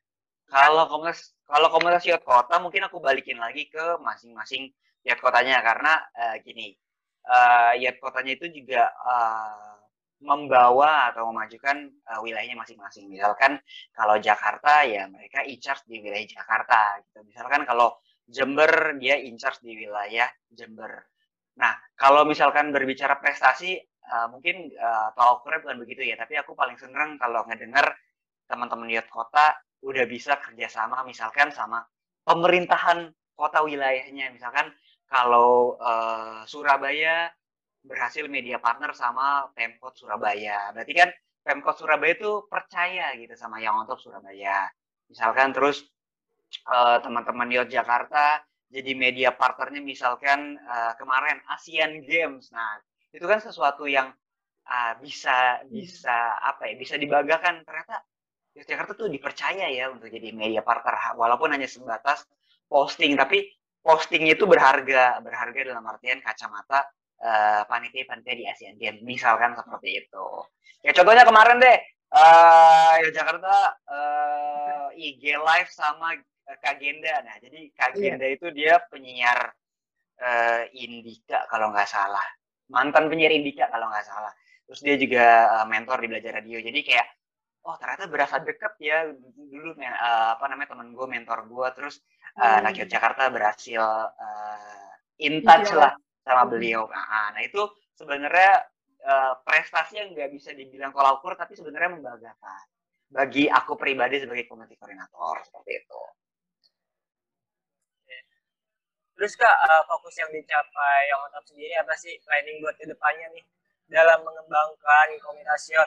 Kalau 0.49 0.89
komunitas 0.89 1.37
kalau 1.45 1.69
komunitas 1.69 2.09
Yot 2.09 2.25
Kota 2.25 2.57
mungkin 2.57 2.89
aku 2.89 2.97
balikin 2.97 3.37
lagi 3.37 3.69
ke 3.69 4.01
masing-masing 4.01 4.73
Yot 5.05 5.21
Kotanya 5.21 5.61
karena 5.61 6.01
uh, 6.17 6.35
gini 6.41 6.73
uh, 7.29 7.77
Yot 7.77 8.01
Kotanya 8.01 8.33
itu 8.33 8.49
juga 8.49 8.89
uh, 8.89 9.77
membawa 10.25 11.13
atau 11.13 11.29
memajukan 11.29 11.85
uh, 12.09 12.19
wilayahnya 12.25 12.57
masing-masing. 12.57 13.13
Misalkan 13.13 13.61
kalau 13.93 14.17
Jakarta 14.17 14.81
ya 14.89 15.05
mereka 15.05 15.45
in 15.45 15.61
charge 15.61 15.85
di 15.85 16.01
wilayah 16.01 16.25
Jakarta 16.25 16.97
gitu. 17.05 17.21
Misalkan 17.29 17.61
kalau 17.69 17.93
Jember 18.27 18.95
dia 18.97 19.19
in 19.19 19.35
charge 19.35 19.59
di 19.63 19.75
wilayah 19.75 20.29
Jember. 20.51 21.03
Nah, 21.59 21.75
kalau 21.93 22.25
misalkan 22.25 22.73
berbicara 22.73 23.19
prestasi, 23.21 23.77
uh, 24.09 24.27
mungkin 24.31 24.73
uh, 24.73 25.13
tolak 25.13 25.43
ukurnya 25.43 25.59
bukan 25.61 25.77
begitu 25.85 26.01
ya, 26.07 26.15
tapi 26.17 26.39
aku 26.39 26.57
paling 26.57 26.79
seneng 26.79 27.19
kalau 27.21 27.45
ngedenger 27.45 27.93
teman-teman 28.49 28.89
di 28.89 28.97
kota 29.07 29.53
udah 29.83 30.05
bisa 30.07 30.39
kerjasama 30.39 31.03
misalkan 31.03 31.51
sama 31.51 31.83
pemerintahan 32.23 33.11
kota 33.35 33.61
wilayahnya. 33.61 34.31
Misalkan 34.31 34.71
kalau 35.05 35.77
uh, 35.77 36.47
Surabaya 36.47 37.29
berhasil 37.83 38.25
media 38.31 38.57
partner 38.63 38.95
sama 38.95 39.51
Pemkot 39.51 39.99
Surabaya. 39.99 40.71
Berarti 40.71 40.93
kan 40.95 41.09
Pemkot 41.43 41.75
Surabaya 41.75 42.15
itu 42.15 42.47
percaya 42.47 43.11
gitu 43.19 43.35
sama 43.35 43.59
yang 43.59 43.75
untuk 43.83 43.99
Surabaya. 43.99 44.71
misalkan 45.11 45.51
terus 45.51 45.83
uh, 46.69 46.97
teman-teman 47.01 47.49
di 47.49 47.57
Jakarta 47.71 48.41
jadi 48.73 48.91
media 48.97 49.29
partnernya 49.37 49.85
misalkan 49.85 50.57
uh, 50.57 50.97
kemarin 50.97 51.37
Asian 51.53 52.01
Games. 52.01 52.49
Nah 52.49 52.81
itu 53.13 53.21
kan 53.29 53.37
sesuatu 53.37 53.85
yang 53.85 54.09
uh, 54.65 54.93
bisa 54.97 55.61
bisa 55.69 56.41
apa 56.41 56.73
ya 56.73 56.75
bisa 56.75 56.97
dibanggakan. 56.97 57.61
Ternyata 57.61 58.01
Yogyakarta 58.53 58.93
tuh 58.93 59.09
dipercaya 59.09 59.65
ya 59.69 59.89
untuk 59.89 60.13
jadi 60.13 60.29
media 60.29 60.61
partner 60.61 61.17
walaupun 61.17 61.53
hanya 61.53 61.69
sebatas 61.69 62.25
posting. 62.65 63.13
Tapi 63.13 63.45
postingnya 63.81 64.33
itu 64.37 64.49
berharga 64.49 65.21
berharga 65.21 65.59
dalam 65.69 65.85
artian 65.85 66.21
kacamata 66.25 66.85
uh, 67.21 67.61
panitia 67.69 68.09
panitia 68.09 68.33
di 68.33 68.45
Asian 68.49 68.75
Games 68.81 69.05
misalkan 69.05 69.53
seperti 69.53 70.05
itu. 70.05 70.25
Ya 70.81 70.97
contohnya 70.97 71.29
kemarin 71.29 71.61
deh 71.61 71.77
uh, 72.13 72.95
Yogyakarta 73.05 73.57
uh, 73.85 74.87
IG 74.97 75.37
live 75.37 75.69
sama 75.69 76.17
Kagenda 76.59 77.13
nah 77.23 77.35
jadi 77.39 77.59
Kagenda 77.73 78.25
yeah. 78.27 78.35
itu 78.35 78.47
dia 78.51 78.73
penyiar 78.91 79.51
uh, 80.19 80.61
Indika 80.75 81.47
kalau 81.47 81.71
nggak 81.71 81.89
salah 81.89 82.23
mantan 82.71 83.07
penyiar 83.07 83.31
Indika 83.31 83.67
kalau 83.71 83.87
nggak 83.89 84.05
salah 84.05 84.33
terus 84.67 84.79
dia 84.83 84.95
juga 84.95 85.25
uh, 85.59 85.65
mentor 85.67 85.99
di 86.03 86.07
belajar 86.11 86.39
radio 86.39 86.59
jadi 86.59 86.79
kayak 86.83 87.07
oh 87.63 87.75
ternyata 87.79 88.11
berasa 88.11 88.43
deket 88.43 88.73
ya 88.79 89.07
dulu 89.35 89.75
uh, 89.79 90.35
apa 90.35 90.45
namanya 90.51 90.75
temen 90.75 90.91
gue 90.91 91.07
mentor 91.07 91.47
gue 91.47 91.67
terus 91.75 92.03
uh, 92.39 92.59
hmm. 92.59 92.87
Jakarta 92.87 93.31
berhasil 93.31 93.83
uh, 94.11 94.91
in 95.23 95.43
touch 95.43 95.71
yeah. 95.71 95.79
lah 95.87 95.91
sama 96.23 96.43
hmm. 96.47 96.51
beliau 96.51 96.81
nah, 96.91 97.31
nah 97.35 97.41
itu 97.43 97.63
sebenarnya 97.95 98.67
uh, 99.07 99.33
prestasi 99.47 99.99
yang 99.99 100.11
nggak 100.11 100.31
bisa 100.35 100.51
dibilang 100.51 100.91
tolak 100.91 101.23
ukur 101.23 101.39
tapi 101.39 101.55
sebenarnya 101.55 101.99
membanggakan 101.99 102.63
bagi 103.13 103.45
aku 103.45 103.77
pribadi 103.77 104.19
sebagai 104.19 104.49
community 104.49 104.75
koordinator 104.75 105.43
seperti 105.45 105.71
itu 105.85 106.01
terus 109.13 109.37
kak 109.37 109.53
uh, 109.53 109.83
fokus 109.89 110.17
yang 110.17 110.29
dicapai 110.33 110.99
yang 111.09 111.19
mantap 111.21 111.45
sendiri 111.45 111.73
apa 111.77 111.93
sih 111.95 112.17
planning 112.25 112.59
buat 112.61 112.75
ke 112.77 112.85
depannya 112.89 113.29
nih 113.33 113.45
dalam 113.91 114.19
mengembangkan 114.25 115.07
komunikasi 115.21 115.77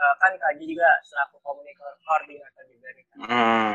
uh, 0.00 0.14
kan 0.16 0.32
Kak 0.40 0.56
juga 0.56 0.88
selaku 1.04 1.36
koordinator 1.44 2.64
juga 2.72 2.88
nih. 2.96 3.06
Hmm. 3.20 3.74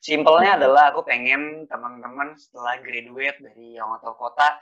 Simpelnya 0.00 0.56
adalah 0.56 0.94
aku 0.94 1.04
pengen 1.04 1.68
teman-teman 1.68 2.32
setelah 2.38 2.80
graduate 2.80 3.38
dari 3.42 3.76
Yamato 3.76 4.16
Kota 4.16 4.56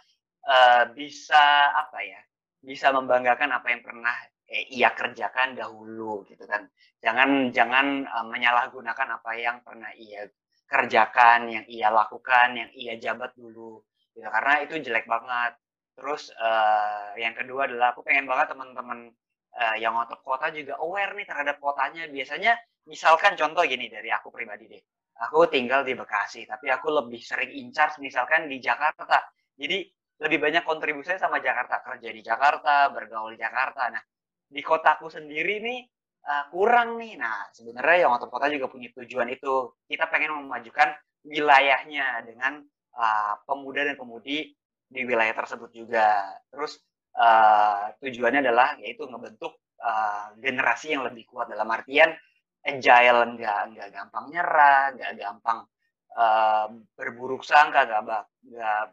uh, 0.49 0.85
bisa 0.91 1.71
apa 1.71 2.03
ya? 2.03 2.21
Bisa 2.65 2.91
membanggakan 2.91 3.53
apa 3.53 3.67
yang 3.71 3.83
pernah 3.85 4.17
eh, 4.49 4.65
ia 4.73 4.91
kerjakan 4.91 5.55
dahulu 5.55 6.25
gitu 6.27 6.43
kan. 6.49 6.67
Jangan 6.99 7.53
jangan 7.53 8.09
uh, 8.09 8.27
menyalahgunakan 8.27 9.09
apa 9.21 9.31
yang 9.37 9.61
pernah 9.63 9.93
ia 9.95 10.27
kerjakan, 10.65 11.49
yang 11.51 11.65
ia 11.69 11.89
lakukan, 11.93 12.57
yang 12.57 12.71
ia 12.75 12.95
jabat 12.99 13.33
dulu. 13.37 13.85
Gitu. 14.13 14.25
Karena 14.25 14.63
itu 14.65 14.75
jelek 14.81 15.07
banget. 15.07 15.53
Terus 15.95 16.35
uh, 16.35 17.15
yang 17.15 17.35
kedua 17.39 17.71
adalah 17.71 17.95
aku 17.95 18.03
pengen 18.03 18.27
banget 18.27 18.51
teman-teman 18.51 19.15
uh, 19.55 19.77
yang 19.79 19.95
ngotot 19.95 20.21
kota 20.27 20.51
juga 20.51 20.75
aware 20.83 21.15
nih 21.15 21.27
terhadap 21.27 21.57
kotanya. 21.63 22.11
Biasanya 22.11 22.53
misalkan 22.91 23.39
contoh 23.39 23.63
gini 23.63 23.87
dari 23.87 24.11
aku 24.11 24.35
pribadi 24.35 24.67
deh. 24.67 24.83
Aku 25.31 25.47
tinggal 25.47 25.87
di 25.87 25.95
Bekasi, 25.95 26.43
tapi 26.43 26.67
aku 26.75 26.91
lebih 26.91 27.23
sering 27.23 27.55
in 27.55 27.71
charge 27.71 28.03
misalkan 28.03 28.51
di 28.51 28.59
Jakarta. 28.59 29.23
Jadi 29.55 29.87
lebih 30.19 30.43
banyak 30.43 30.67
kontribusinya 30.67 31.23
sama 31.23 31.39
Jakarta, 31.39 31.79
kerja 31.87 32.11
di 32.11 32.19
Jakarta, 32.19 32.91
bergaul 32.91 33.35
di 33.35 33.39
Jakarta. 33.39 33.95
Nah, 33.95 34.03
di 34.51 34.59
kotaku 34.59 35.07
sendiri 35.07 35.63
nih 35.63 35.79
uh, 36.25 36.45
kurang 36.51 36.97
nih. 37.01 37.21
Nah, 37.21 37.49
sebenarnya 37.53 38.09
yang 38.09 38.11
ngotot 38.17 38.31
kota 38.33 38.49
juga 38.51 38.67
punya 38.73 38.89
tujuan 38.97 39.29
itu. 39.31 39.77
Kita 39.87 40.09
pengen 40.09 40.45
memajukan 40.45 40.97
wilayahnya 41.25 42.25
dengan 42.25 42.65
uh, 42.97 43.35
pemuda 43.45 43.85
dan 43.85 43.97
pemudi 43.97 44.53
di 44.89 45.01
wilayah 45.05 45.33
tersebut 45.37 45.71
juga. 45.73 46.41
Terus 46.49 46.81
uh, 47.17 47.93
tujuannya 48.01 48.41
adalah 48.45 48.77
yaitu 48.81 49.07
ngebentuk 49.07 49.57
uh, 49.81 50.35
generasi 50.41 50.97
yang 50.97 51.07
lebih 51.07 51.29
kuat 51.29 51.49
dalam 51.53 51.69
artian 51.71 52.13
agile 52.65 53.37
nggak 53.37 53.61
nggak 53.77 53.89
gampang 53.93 54.25
nyerah 54.33 54.97
nggak 54.97 55.13
gampang 55.21 55.59
uh, 56.17 56.67
berburuk 56.97 57.45
sangka 57.45 57.85
nggak 57.85 58.25
nggak 58.49 58.85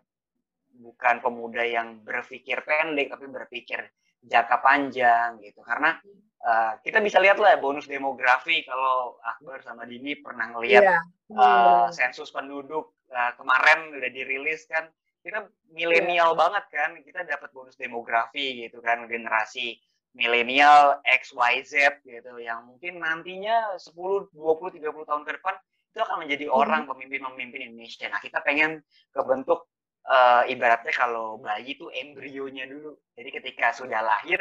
bukan 0.81 1.15
pemuda 1.23 1.63
yang 1.63 2.03
berpikir 2.03 2.63
pendek 2.67 3.15
tapi 3.15 3.25
berpikir 3.31 3.79
jangka 4.21 4.57
panjang 4.59 5.39
gitu 5.39 5.63
karena 5.63 5.97
uh, 6.45 6.73
kita 6.81 6.99
bisa 7.01 7.17
lihat 7.21 7.37
lah 7.37 7.57
bonus 7.57 7.85
demografi 7.87 8.65
kalau 8.65 9.17
Akbar 9.21 9.61
sama 9.61 9.85
Dini 9.85 10.17
pernah 10.19 10.51
ngelihat 10.53 10.83
yeah. 10.83 11.01
uh, 11.37 11.87
sensus 11.93 12.29
penduduk 12.29 12.97
uh, 13.13 13.31
kemarin 13.37 13.93
udah 13.95 14.11
dirilis 14.11 14.65
kan 14.69 14.89
kita 15.21 15.49
milenial 15.69 16.33
yeah. 16.33 16.39
banget 16.39 16.65
kan 16.73 16.89
kita 17.01 17.21
dapat 17.25 17.49
bonus 17.53 17.77
demografi 17.77 18.65
gitu 18.65 18.81
kan 18.81 19.05
generasi 19.05 19.77
milenial 20.11 20.99
X 21.07 21.31
Y 21.31 21.63
Z 21.63 22.03
gitu 22.03 22.35
yang 22.43 22.67
mungkin 22.67 22.99
nantinya 22.99 23.79
10 23.79 23.95
20 24.35 24.35
30 24.35 25.07
tahun 25.07 25.23
ke 25.23 25.31
depan 25.39 25.55
itu 25.91 25.99
akan 25.99 26.17
menjadi 26.23 26.45
hmm. 26.47 26.55
orang 26.55 26.83
pemimpin-pemimpin 26.87 27.67
Indonesia. 27.67 28.07
Nah, 28.07 28.23
kita 28.23 28.39
pengen 28.47 28.79
kebentuk 29.11 29.67
uh, 30.07 30.47
ibaratnya 30.47 30.95
kalau 30.95 31.35
bayi 31.43 31.75
itu 31.75 31.91
embrionya 31.91 32.63
dulu. 32.63 32.95
Jadi 33.19 33.29
ketika 33.35 33.75
sudah 33.75 33.99
lahir 33.99 34.39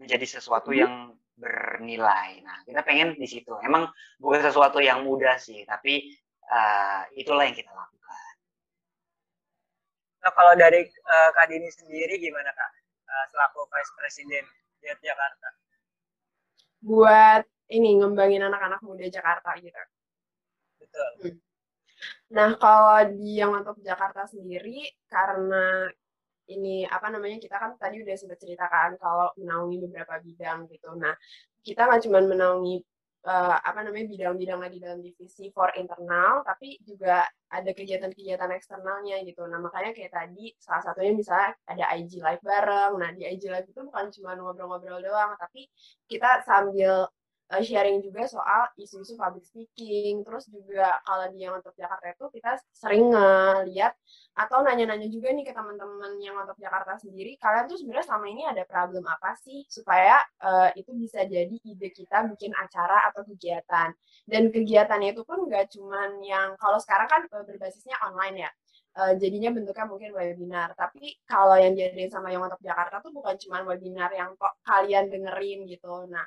menjadi 0.00 0.40
sesuatu 0.40 0.72
hmm. 0.72 0.80
yang 0.80 0.92
bernilai. 1.36 2.42
Nah, 2.44 2.62
kita 2.66 2.80
pengen 2.84 3.16
di 3.16 3.26
situ. 3.28 3.54
Emang 3.64 3.88
bukan 4.20 4.40
sesuatu 4.44 4.78
yang 4.82 5.04
mudah 5.04 5.36
sih, 5.40 5.64
tapi 5.64 6.10
uh, 6.50 7.02
itulah 7.16 7.46
yang 7.46 7.56
kita 7.56 7.70
lakukan. 7.70 8.34
Nah, 10.20 10.32
kalau 10.36 10.52
dari 10.58 10.84
uh, 10.84 11.30
Kak 11.32 11.46
Dini 11.48 11.68
sendiri 11.72 12.20
gimana 12.20 12.52
Kak 12.52 12.70
uh, 13.08 13.26
selaku 13.32 13.64
Vice 13.72 13.92
President 13.96 14.46
di 14.80 14.86
Jakarta? 15.00 15.48
Buat 16.80 17.44
ini 17.70 18.00
ngembangin 18.00 18.44
anak-anak 18.44 18.80
muda 18.84 19.06
Jakarta 19.08 19.56
gitu. 19.60 19.76
Betul. 20.80 21.10
Hmm. 21.24 21.38
Nah, 22.32 22.50
kalau 22.56 22.98
di 23.12 23.40
yang 23.40 23.52
untuk 23.52 23.76
Jakarta 23.84 24.24
sendiri 24.24 24.88
karena 25.10 25.92
ini 26.50 26.84
apa 26.86 27.06
namanya 27.14 27.38
kita 27.38 27.56
kan 27.56 27.70
tadi 27.78 28.02
udah 28.02 28.14
sempat 28.18 28.38
ceritakan 28.42 28.98
kalau 28.98 29.30
menaungi 29.38 29.76
beberapa 29.86 30.18
bidang 30.18 30.66
gitu. 30.68 30.90
Nah, 30.98 31.14
kita 31.62 31.86
nggak 31.86 32.02
cuma 32.04 32.18
menaungi 32.26 32.82
uh, 33.24 33.56
apa 33.60 33.84
namanya 33.84 34.06
bidang-bidang 34.08 34.60
lagi 34.60 34.78
dalam 34.80 35.00
divisi 35.04 35.52
for 35.52 35.68
internal 35.76 36.40
tapi 36.44 36.80
juga 36.84 37.28
ada 37.50 37.70
kegiatan-kegiatan 37.74 38.50
eksternalnya 38.56 39.20
gitu 39.26 39.44
nah 39.44 39.60
makanya 39.60 39.92
kayak 39.92 40.12
tadi 40.14 40.54
salah 40.56 40.82
satunya 40.84 41.12
misalnya 41.12 41.50
ada 41.68 41.84
IG 42.00 42.20
live 42.20 42.42
bareng 42.44 42.92
nah 42.96 43.10
di 43.12 43.22
IG 43.28 43.42
live 43.50 43.68
itu 43.68 43.80
bukan 43.84 44.08
cuma 44.14 44.30
ngobrol-ngobrol 44.38 45.00
doang 45.04 45.36
tapi 45.36 45.68
kita 46.08 46.40
sambil 46.46 47.08
uh, 47.50 47.62
sharing 47.62 47.98
juga 48.00 48.24
soal 48.30 48.70
isu-isu 48.78 49.18
public 49.18 49.44
speaking. 49.44 50.22
Terus 50.22 50.46
juga 50.48 51.02
kalau 51.02 51.26
di 51.34 51.42
yang 51.42 51.58
untuk 51.58 51.74
Jakarta 51.74 52.14
itu 52.14 52.26
kita 52.30 52.56
sering 52.70 53.10
ngeliat 53.10 53.92
atau 54.38 54.62
nanya-nanya 54.62 55.10
juga 55.10 55.34
nih 55.34 55.44
ke 55.44 55.52
teman-teman 55.52 56.16
yang 56.22 56.38
untuk 56.38 56.56
Jakarta 56.56 56.96
sendiri, 56.96 57.34
kalian 57.36 57.66
tuh 57.66 57.76
sebenarnya 57.76 58.06
selama 58.06 58.26
ini 58.30 58.42
ada 58.46 58.62
problem 58.64 59.04
apa 59.10 59.34
sih 59.42 59.66
supaya 59.66 60.22
uh, 60.40 60.70
itu 60.78 60.94
bisa 60.94 61.26
jadi 61.26 61.52
ide 61.52 61.88
kita 61.90 62.30
bikin 62.30 62.54
acara 62.54 63.10
atau 63.10 63.26
kegiatan. 63.26 63.90
Dan 64.24 64.54
kegiatannya 64.54 65.12
itu 65.12 65.26
pun 65.26 65.44
nggak 65.50 65.74
cuman 65.74 66.22
yang 66.22 66.54
kalau 66.56 66.78
sekarang 66.78 67.08
kan 67.10 67.22
uh, 67.34 67.44
berbasisnya 67.44 67.98
online 68.06 68.46
ya. 68.46 68.52
Uh, 68.90 69.14
jadinya 69.14 69.54
bentuknya 69.54 69.86
mungkin 69.86 70.10
webinar. 70.10 70.74
Tapi 70.74 71.22
kalau 71.22 71.54
yang 71.54 71.78
jadi 71.78 72.10
sama 72.10 72.34
yang 72.34 72.42
untuk 72.42 72.58
Jakarta 72.58 72.98
tuh 72.98 73.14
bukan 73.14 73.38
cuma 73.38 73.62
webinar 73.62 74.10
yang 74.10 74.34
kok 74.34 74.58
kalian 74.66 75.06
dengerin 75.06 75.62
gitu. 75.70 76.10
Nah, 76.10 76.26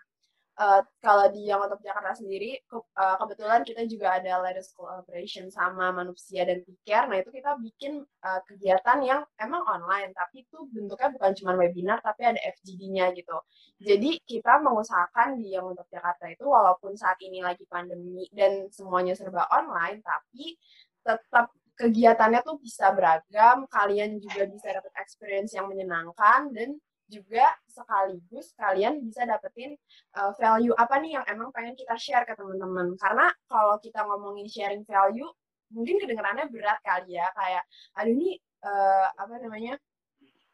uh, 0.60 0.82
kalau 1.02 1.30
di 1.34 1.50
yang 1.50 1.62
untuk 1.64 1.82
Jakarta 1.82 2.14
sendiri 2.18 2.62
ke, 2.66 2.78
uh, 2.78 3.16
kebetulan 3.22 3.62
kita 3.66 3.82
juga 3.90 4.20
ada 4.22 4.42
latest 4.42 4.74
collaboration 4.78 5.50
sama 5.50 5.90
manusia 5.90 6.46
dan 6.46 6.62
pikir 6.62 7.02
nah 7.10 7.18
itu 7.18 7.30
kita 7.34 7.58
bikin 7.60 8.02
uh, 8.02 8.42
kegiatan 8.46 9.00
yang 9.02 9.22
emang 9.42 9.64
online 9.66 10.14
tapi 10.14 10.46
itu 10.46 10.58
bentuknya 10.70 11.10
bukan 11.14 11.32
cuma 11.38 11.52
webinar 11.58 11.98
tapi 12.02 12.22
ada 12.28 12.40
FGD-nya 12.40 13.14
gitu. 13.18 13.38
Jadi 13.82 14.22
kita 14.24 14.62
mengusahakan 14.62 15.42
di 15.42 15.56
yang 15.58 15.70
untuk 15.70 15.88
Jakarta 15.90 16.30
itu 16.30 16.46
walaupun 16.46 16.94
saat 16.96 17.18
ini 17.26 17.42
lagi 17.42 17.66
pandemi 17.68 18.30
dan 18.32 18.70
semuanya 18.70 19.18
serba 19.18 19.50
online 19.52 20.00
tapi 20.06 20.56
tetap 21.04 21.52
kegiatannya 21.74 22.46
tuh 22.46 22.62
bisa 22.62 22.94
beragam 22.94 23.66
kalian 23.68 24.22
juga 24.22 24.46
bisa 24.46 24.70
dapat 24.72 24.94
experience 25.02 25.58
yang 25.58 25.66
menyenangkan 25.66 26.54
dan 26.54 26.78
juga 27.14 27.46
sekaligus 27.70 28.58
kalian 28.58 29.06
bisa 29.06 29.22
dapetin 29.30 29.78
uh, 30.18 30.34
value 30.34 30.74
apa 30.74 30.98
nih 30.98 31.22
yang 31.22 31.26
emang 31.30 31.50
pengen 31.54 31.78
kita 31.78 31.94
share 32.02 32.26
ke 32.26 32.34
teman-teman. 32.34 32.98
Karena 32.98 33.30
kalau 33.46 33.78
kita 33.78 34.02
ngomongin 34.10 34.50
sharing 34.50 34.82
value 34.90 35.30
mungkin 35.74 36.02
kedengarannya 36.02 36.50
berat 36.50 36.80
kali 36.82 37.18
ya. 37.22 37.28
Kayak 37.38 37.64
aduh 37.98 38.14
ini 38.14 38.30
uh, 38.66 39.08
apa 39.14 39.36
namanya 39.46 39.78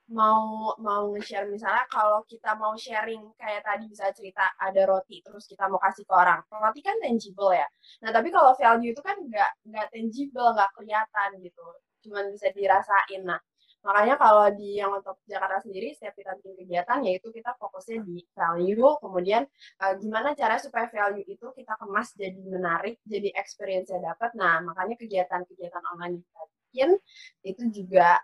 mau 0.09 0.73
mau 0.81 1.13
nge-share. 1.13 1.45
Misalnya 1.47 1.85
kalau 1.87 2.25
kita 2.25 2.57
mau 2.57 2.73
sharing 2.73 3.21
kayak 3.37 3.61
tadi 3.61 3.85
bisa 3.85 4.09
cerita 4.11 4.41
ada 4.57 4.81
roti 4.89 5.21
terus 5.21 5.45
kita 5.45 5.69
mau 5.69 5.77
kasih 5.77 6.03
ke 6.03 6.13
orang. 6.13 6.41
Roti 6.49 6.81
kan 6.81 6.97
tangible 6.97 7.53
ya. 7.53 7.67
Nah 8.03 8.09
tapi 8.09 8.33
kalau 8.33 8.57
value 8.57 8.91
itu 8.91 9.01
kan 9.05 9.17
nggak 9.21 9.51
nggak 9.69 9.87
tangible 9.93 10.49
nggak 10.57 10.69
kelihatan 10.73 11.29
gitu. 11.45 11.65
Cuman 12.09 12.33
bisa 12.33 12.49
dirasain. 12.51 13.21
Nah 13.23 13.39
makanya 13.79 14.15
kalau 14.19 14.45
di 14.51 14.79
yang 14.79 14.91
untuk 14.91 15.17
Jakarta 15.23 15.63
sendiri 15.63 15.95
setiap 15.95 16.15
kita 16.19 16.35
bikin 16.39 16.53
kegiatan 16.65 16.99
yaitu 17.07 17.31
kita 17.31 17.55
fokusnya 17.55 18.03
di 18.03 18.23
value 18.35 18.91
kemudian 18.99 19.43
uh, 19.79 19.93
gimana 19.95 20.35
cara 20.35 20.59
supaya 20.59 20.91
value 20.91 21.23
itu 21.23 21.47
kita 21.55 21.73
kemas 21.79 22.11
jadi 22.15 22.41
menarik 22.43 22.99
jadi 23.07 23.31
experience 23.39 23.87
nya 23.89 24.13
dapat 24.13 24.35
nah 24.35 24.59
makanya 24.59 24.99
kegiatan-kegiatan 24.99 25.83
online 25.95 26.19
yang 26.19 26.25
kita 26.27 26.43
bikin 26.69 26.89
itu 27.47 27.63
juga 27.71 28.19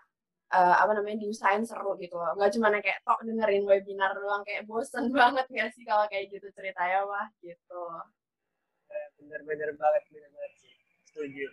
uh, 0.54 0.76
apa 0.82 0.92
namanya 0.94 1.26
diusahain 1.26 1.66
seru 1.66 1.98
gitu. 1.98 2.14
Loh 2.14 2.34
nggak 2.38 2.52
cuma 2.54 2.70
kayak 2.78 3.02
tok 3.02 3.20
dengerin 3.26 3.64
webinar 3.66 4.14
doang 4.14 4.42
kayak 4.46 4.66
bosen 4.68 5.10
banget 5.16 5.46
gak 5.50 5.70
sih 5.74 5.82
kalau 5.82 6.06
kayak 6.06 6.30
gitu 6.30 6.46
ceritanya 6.54 7.06
wah 7.06 7.26
gitu. 7.42 7.82
Bener-bener 9.18 9.74
banget 9.74 10.02
bener 10.12 10.30
banget 10.30 10.52
sih. 10.62 10.74
Setuju. 11.10 11.46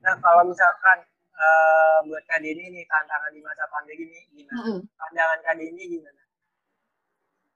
Nah 0.00 0.14
kalau 0.22 0.48
misalkan 0.48 1.04
uh, 1.36 1.98
buat 2.08 2.24
Kak 2.24 2.40
Dini 2.40 2.72
nih 2.72 2.84
tantangan 2.88 3.30
di 3.32 3.40
masa 3.44 3.64
pandemi 3.68 4.04
ini 4.08 4.20
gimana 4.32 4.56
mm 4.56 4.64
-hmm. 4.64 4.78
pandangan 4.96 5.38
Kak 5.44 5.56
Dini 5.60 5.82
gimana 5.88 6.22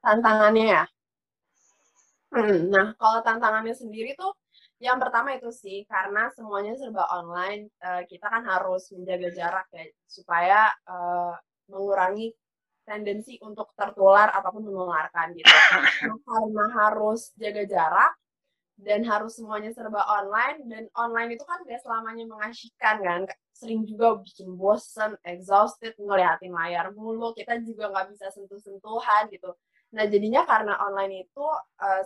tantangannya 0.01 0.65
ya 0.69 0.85
hmm, 2.37 2.59
nah 2.69 2.87
kalau 2.97 3.21
tantangannya 3.25 3.75
sendiri 3.75 4.13
tuh 4.17 4.33
yang 4.81 4.97
pertama 4.97 5.37
itu 5.37 5.53
sih 5.53 5.85
karena 5.85 6.33
semuanya 6.33 6.73
serba 6.73 7.05
online, 7.13 7.69
uh, 7.85 8.01
kita 8.09 8.33
kan 8.33 8.41
harus 8.49 8.89
menjaga 8.97 9.29
jarak 9.29 9.69
ya 9.77 9.85
supaya 10.09 10.73
uh, 10.89 11.37
mengurangi 11.69 12.33
tendensi 12.89 13.37
untuk 13.45 13.77
tertular 13.77 14.33
ataupun 14.33 14.73
menularkan 14.73 15.37
gitu. 15.37 15.53
Nah, 15.53 16.17
karena 16.25 16.65
harus 16.81 17.29
jaga 17.37 17.63
jarak 17.69 18.13
dan 18.81 19.05
harus 19.05 19.37
semuanya 19.37 19.71
serba 19.77 20.01
online 20.09 20.65
dan 20.69 20.85
online 20.97 21.37
itu 21.37 21.45
kan 21.45 21.61
gak 21.69 21.81
selamanya 21.85 22.25
mengasihkan 22.25 22.97
kan 23.05 23.21
sering 23.53 23.85
juga 23.85 24.17
bikin 24.25 24.57
bosen, 24.57 25.21
exhausted 25.21 25.93
ngeliatin 26.01 26.53
layar 26.53 26.89
mulu 26.97 27.37
kita 27.37 27.61
juga 27.61 27.93
nggak 27.93 28.17
bisa 28.17 28.33
sentuh-sentuhan 28.33 29.29
gitu 29.29 29.53
nah 29.91 30.07
jadinya 30.07 30.47
karena 30.47 30.81
online 30.81 31.29
itu 31.29 31.47
uh, 31.83 32.05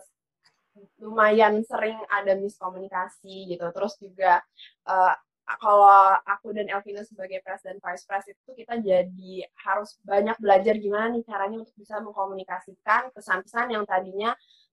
lumayan 0.98 1.62
sering 1.62 1.98
ada 2.10 2.34
miskomunikasi 2.34 3.54
gitu. 3.54 3.66
Terus 3.70 3.94
juga 4.02 4.42
uh, 4.88 5.14
kalau 5.60 6.16
aku 6.24 6.56
dan 6.56 6.72
Elvina 6.72 7.04
sebagai 7.04 7.44
presiden 7.44 7.76
vice 7.76 8.04
pres 8.08 8.24
itu 8.32 8.50
kita 8.56 8.80
jadi 8.80 9.44
harus 9.68 10.00
banyak 10.00 10.40
belajar 10.40 10.74
gimana 10.80 11.12
nih 11.12 11.24
caranya 11.28 11.60
untuk 11.60 11.76
bisa 11.76 12.00
mengkomunikasikan 12.00 13.12
pesan-pesan 13.12 13.76
yang 13.76 13.84
tadinya 13.84 14.32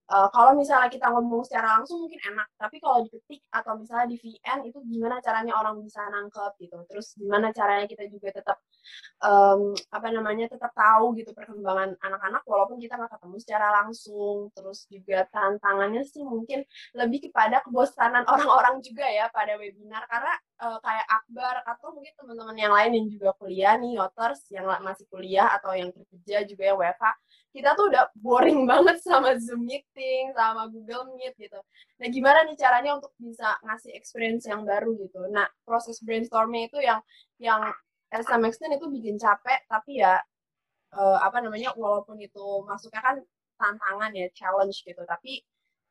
uh, 0.10 0.28
kalau 0.34 0.58
misalnya 0.58 0.90
kita 0.90 1.06
ngomong 1.14 1.46
secara 1.46 1.78
langsung 1.78 2.02
mungkin 2.08 2.18
enak, 2.34 2.48
tapi 2.58 2.82
kalau 2.82 3.06
diketik 3.06 3.46
atau 3.54 3.78
misalnya 3.78 4.08
di 4.10 4.18
VN 4.18 4.60
itu 4.66 4.80
gimana 4.88 5.22
caranya 5.22 5.54
orang 5.60 5.78
bisa 5.84 6.02
nangkep 6.10 6.52
gitu. 6.58 6.78
Terus 6.90 7.08
gimana 7.20 7.54
caranya 7.54 7.86
kita 7.86 8.10
juga 8.10 8.30
tetap 8.34 8.58
um, 9.22 9.74
apa 9.90 10.08
namanya 10.10 10.52
tetap 10.52 10.72
tahu 10.74 11.14
gitu 11.18 11.32
perkembangan 11.32 11.96
anak-anak 12.00 12.44
walaupun 12.46 12.78
kita 12.82 12.98
nggak 12.98 13.12
ketemu 13.18 13.38
secara 13.42 13.68
langsung. 13.84 14.50
Terus 14.54 14.90
juga 14.92 15.26
tantangannya 15.30 16.04
sih 16.06 16.24
mungkin 16.26 16.66
lebih 16.98 17.30
kepada 17.30 17.62
kebosanan 17.66 18.24
orang-orang 18.28 18.82
juga 18.86 19.06
ya 19.08 19.30
pada 19.30 19.56
webinar 19.58 20.06
karena 20.10 20.34
uh, 20.62 20.78
kayak 20.82 21.08
Akbar 21.08 21.56
atau 21.66 21.94
mungkin 21.96 22.14
teman-teman 22.18 22.58
yang 22.58 22.74
lain 22.74 22.92
yang 22.98 23.08
juga 23.10 23.30
kuliah 23.38 23.74
nih, 23.78 23.98
Yoters 24.00 24.48
yang 24.54 24.66
masih 24.82 25.06
kuliah 25.10 25.48
atau 25.58 25.74
yang 25.74 25.90
kerja 25.92 26.44
juga 26.46 26.64
yang 26.68 26.78
WFH 26.80 27.06
kita 27.52 27.76
tuh 27.76 27.92
udah 27.92 28.08
boring 28.16 28.64
banget 28.72 28.98
sama 29.04 29.36
Zoom 29.38 29.68
meeting, 29.68 30.32
sama 30.34 30.72
Google 30.72 31.12
Meet 31.16 31.36
gitu. 31.38 31.60
Nah, 32.00 32.08
gimana 32.08 32.48
nih 32.48 32.58
caranya 32.58 32.98
untuk 32.98 33.12
bisa 33.20 33.60
ngasih 33.68 33.92
experience 33.94 34.48
yang 34.48 34.64
baru 34.64 34.96
gitu. 34.98 35.28
Nah, 35.30 35.46
proses 35.68 36.00
brainstorming 36.02 36.72
itu 36.72 36.80
yang 36.80 37.04
yang 37.38 37.62
some 38.28 38.44
extent 38.48 38.76
itu 38.76 38.86
bikin 38.92 39.16
capek, 39.16 39.64
tapi 39.72 40.04
ya 40.04 40.20
uh, 40.96 41.18
apa 41.24 41.40
namanya, 41.40 41.72
walaupun 41.80 42.20
itu 42.20 42.46
masuknya 42.68 43.02
kan 43.02 43.16
tantangan 43.56 44.12
ya, 44.18 44.28
challenge 44.36 44.84
gitu, 44.84 45.02
tapi 45.08 45.42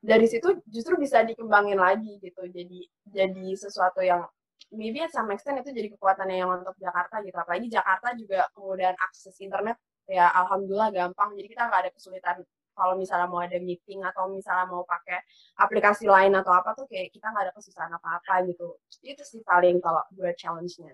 dari 0.00 0.26
situ 0.28 0.60
justru 0.68 0.96
bisa 1.00 1.24
dikembangin 1.24 1.78
lagi 1.80 2.20
gitu. 2.20 2.42
Jadi 2.48 2.88
jadi 3.08 3.46
sesuatu 3.56 4.00
yang 4.04 4.24
maybe 4.72 5.00
at 5.04 5.12
some 5.12 5.28
extent 5.32 5.60
itu 5.60 5.70
jadi 5.72 5.88
kekuatannya 5.96 6.36
yang 6.40 6.50
untuk 6.60 6.76
Jakarta 6.80 7.20
gitu. 7.24 7.36
Apalagi 7.36 7.68
Jakarta 7.68 8.08
juga 8.16 8.48
kemudian 8.56 8.94
akses 8.96 9.36
internet 9.44 9.76
ya 10.10 10.26
alhamdulillah 10.34 10.90
gampang 10.90 11.38
jadi 11.38 11.48
kita 11.54 11.62
nggak 11.70 11.80
ada 11.86 11.90
kesulitan 11.94 12.36
kalau 12.74 12.94
misalnya 12.98 13.28
mau 13.30 13.38
ada 13.38 13.58
meeting 13.62 14.02
atau 14.02 14.26
misalnya 14.26 14.66
mau 14.66 14.82
pakai 14.82 15.22
aplikasi 15.62 16.10
lain 16.10 16.34
atau 16.34 16.50
apa 16.50 16.74
tuh 16.74 16.90
kayak 16.90 17.14
kita 17.14 17.30
nggak 17.30 17.44
ada 17.50 17.54
kesusahan 17.54 17.92
apa-apa 17.94 18.50
gitu 18.50 18.74
itu 19.06 19.22
sih 19.22 19.40
paling 19.46 19.78
kalau 19.78 20.02
buat 20.16 20.34
challenge-nya 20.34 20.90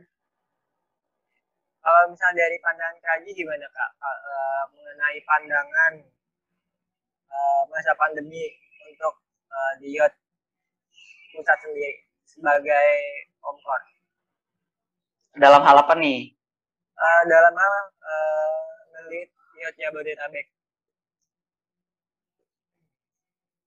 kalau 1.87 2.11
misalnya 2.11 2.43
dari 2.43 2.59
pandangan 2.59 2.99
kaji 2.99 3.31
gimana 3.31 3.67
kak 3.71 3.91
uh, 4.03 4.63
mengenai 4.75 5.19
pandangan 5.23 5.93
uh, 7.31 7.63
masa 7.71 7.95
pandemi 7.95 8.43
untuk 8.91 9.15
uh, 9.47 9.73
di 9.79 9.95
Yot 9.95 10.11
pusat 11.31 11.59
sendiri 11.63 12.03
sebagai 12.27 12.91
omkor 13.39 13.79
dalam 15.39 15.63
hal 15.63 15.79
apa 15.79 15.95
nih 15.95 16.35
uh, 16.99 17.23
dalam 17.31 17.55
hal 17.55 17.75
uh, 18.03 19.07
lead 19.07 19.31
Yacht 19.57 19.77
Jabodetabek? 19.81 20.47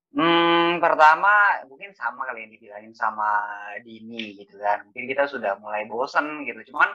Hmm, 0.09 0.81
pertama 0.81 1.63
mungkin 1.69 1.93
sama 1.95 2.27
kali 2.27 2.45
yang 2.45 2.51
dibilangin 2.53 2.93
sama 2.97 3.45
Dini 3.85 4.35
gitu 4.37 4.57
kan. 4.57 4.85
Mungkin 4.89 5.05
kita 5.05 5.29
sudah 5.29 5.57
mulai 5.61 5.85
bosen 5.85 6.43
gitu. 6.45 6.73
Cuman 6.73 6.89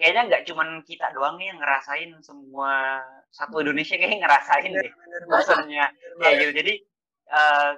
kayaknya 0.00 0.22
nggak 0.32 0.42
cuman 0.48 0.80
kita 0.88 1.12
doang 1.12 1.36
nih 1.36 1.52
yang 1.52 1.60
ngerasain 1.60 2.10
semua 2.24 3.04
satu 3.28 3.60
Indonesia 3.60 4.00
kayaknya 4.00 4.24
ngerasain 4.24 4.72
deh 4.72 4.92
bosennya. 5.28 5.92
Ya 6.24 6.30
gitu. 6.40 6.52
Jadi 6.56 6.72
uh, 7.28 7.76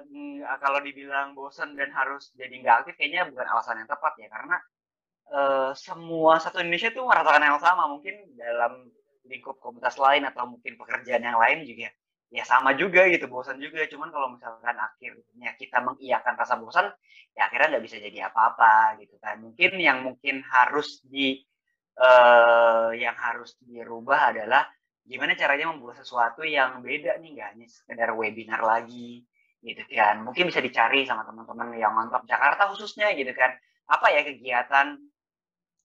kalau 0.63 0.79
dibilang 0.79 1.35
bosen 1.35 1.75
dan 1.75 1.91
harus 1.91 2.31
jadi 2.39 2.55
nggak 2.63 2.75
aktif 2.87 2.95
kayaknya 2.95 3.27
bukan 3.27 3.43
alasan 3.51 3.83
yang 3.83 3.91
tepat 3.91 4.15
ya. 4.15 4.31
Karena 4.31 4.55
uh, 5.35 5.71
semua 5.75 6.39
satu 6.39 6.63
Indonesia 6.63 6.95
tuh 6.95 7.03
merasakan 7.03 7.43
yang 7.43 7.59
sama. 7.59 7.91
Mungkin 7.91 8.15
dalam 8.39 8.87
lingkup 9.27 9.59
komunitas 9.59 9.99
lain 9.99 10.23
atau 10.23 10.47
mungkin 10.47 10.79
pekerjaan 10.79 11.27
yang 11.27 11.35
lain 11.35 11.67
juga 11.67 11.91
ya 12.31 12.43
sama 12.47 12.71
juga 12.73 13.03
gitu. 13.11 13.27
Bosan 13.27 13.59
juga. 13.59 13.83
Cuman 13.91 14.15
kalau 14.15 14.31
misalkan 14.31 14.79
akhirnya 14.79 15.59
kita 15.59 15.83
mengiyakan 15.83 16.39
rasa 16.39 16.55
bosan 16.55 16.87
ya 17.35 17.51
akhirnya 17.51 17.75
nggak 17.75 17.83
bisa 17.83 17.99
jadi 17.99 18.31
apa-apa 18.31 18.95
gitu 19.03 19.19
kan. 19.19 19.43
Mungkin 19.43 19.75
yang 19.75 20.07
mungkin 20.07 20.39
harus 20.47 21.03
di 21.03 21.43
uh, 21.99 22.89
yang 22.95 23.13
harus 23.17 23.57
dirubah 23.61 24.33
adalah 24.33 24.65
gimana 25.03 25.35
caranya 25.35 25.67
membuat 25.69 25.99
sesuatu 25.99 26.47
yang 26.47 26.79
beda 26.79 27.19
nih 27.19 27.29
nggak 27.35 27.47
hanya 27.53 27.67
sekedar 27.67 28.09
webinar 28.15 28.63
lagi 28.63 29.27
gitu 29.59 29.83
kan. 29.91 30.23
Mungkin 30.23 30.47
bisa 30.47 30.63
dicari 30.63 31.03
sama 31.03 31.27
teman-teman 31.27 31.75
yang 31.75 31.91
mantap 31.91 32.23
Jakarta 32.23 32.71
khususnya 32.71 33.11
gitu 33.15 33.31
kan. 33.35 33.51
Apa 33.87 34.15
ya 34.15 34.23
kegiatan 34.23 34.95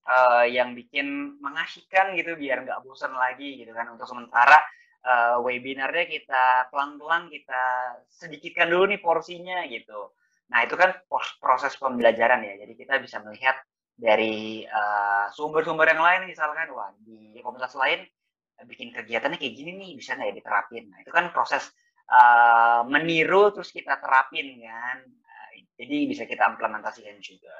uh, 0.07 0.47
yang 0.47 0.79
bikin 0.79 1.39
mengasihkan 1.43 2.15
gitu 2.15 2.39
biar 2.39 2.63
nggak 2.63 2.83
bosan 2.87 3.15
lagi 3.15 3.59
gitu 3.59 3.75
kan. 3.75 3.91
Untuk 3.91 4.07
sementara 4.07 4.59
uh, 5.05 5.37
webinarnya 5.43 6.07
kita 6.07 6.71
pelan-pelan 6.71 7.31
kita 7.31 7.63
sedikitkan 8.07 8.71
dulu 8.71 8.91
nih 8.91 9.01
porsinya 9.03 9.67
gitu. 9.67 10.15
Nah 10.49 10.65
itu 10.65 10.75
kan 10.81 10.97
proses 11.39 11.77
pembelajaran 11.77 12.41
ya, 12.41 12.57
jadi 12.65 12.73
kita 12.73 12.95
bisa 13.05 13.21
melihat 13.21 13.61
dari 13.99 14.63
eh, 14.63 15.27
sumber-sumber 15.35 15.87
uh, 15.87 15.91
yang 15.91 16.03
lain 16.03 16.23
misalkan 16.31 16.71
wah 16.71 16.95
di 17.03 17.43
komunitas 17.43 17.75
lain 17.75 18.07
bikin 18.71 18.95
kegiatannya 18.95 19.39
kayak 19.39 19.55
gini 19.55 19.71
nih 19.75 19.91
bisa 19.99 20.15
nggak 20.15 20.31
ya 20.31 20.35
diterapin. 20.39 20.85
Nah 20.91 20.99
itu 21.03 21.11
kan 21.11 21.31
proses 21.35 21.71
uh, 22.11 22.87
meniru 22.87 23.51
terus 23.55 23.71
kita 23.75 23.99
terapin 24.03 24.59
kan, 24.63 24.99
uh, 25.03 25.51
jadi 25.79 25.97
bisa 26.11 26.23
kita 26.27 26.47
implementasikan 26.47 27.19
juga. 27.23 27.55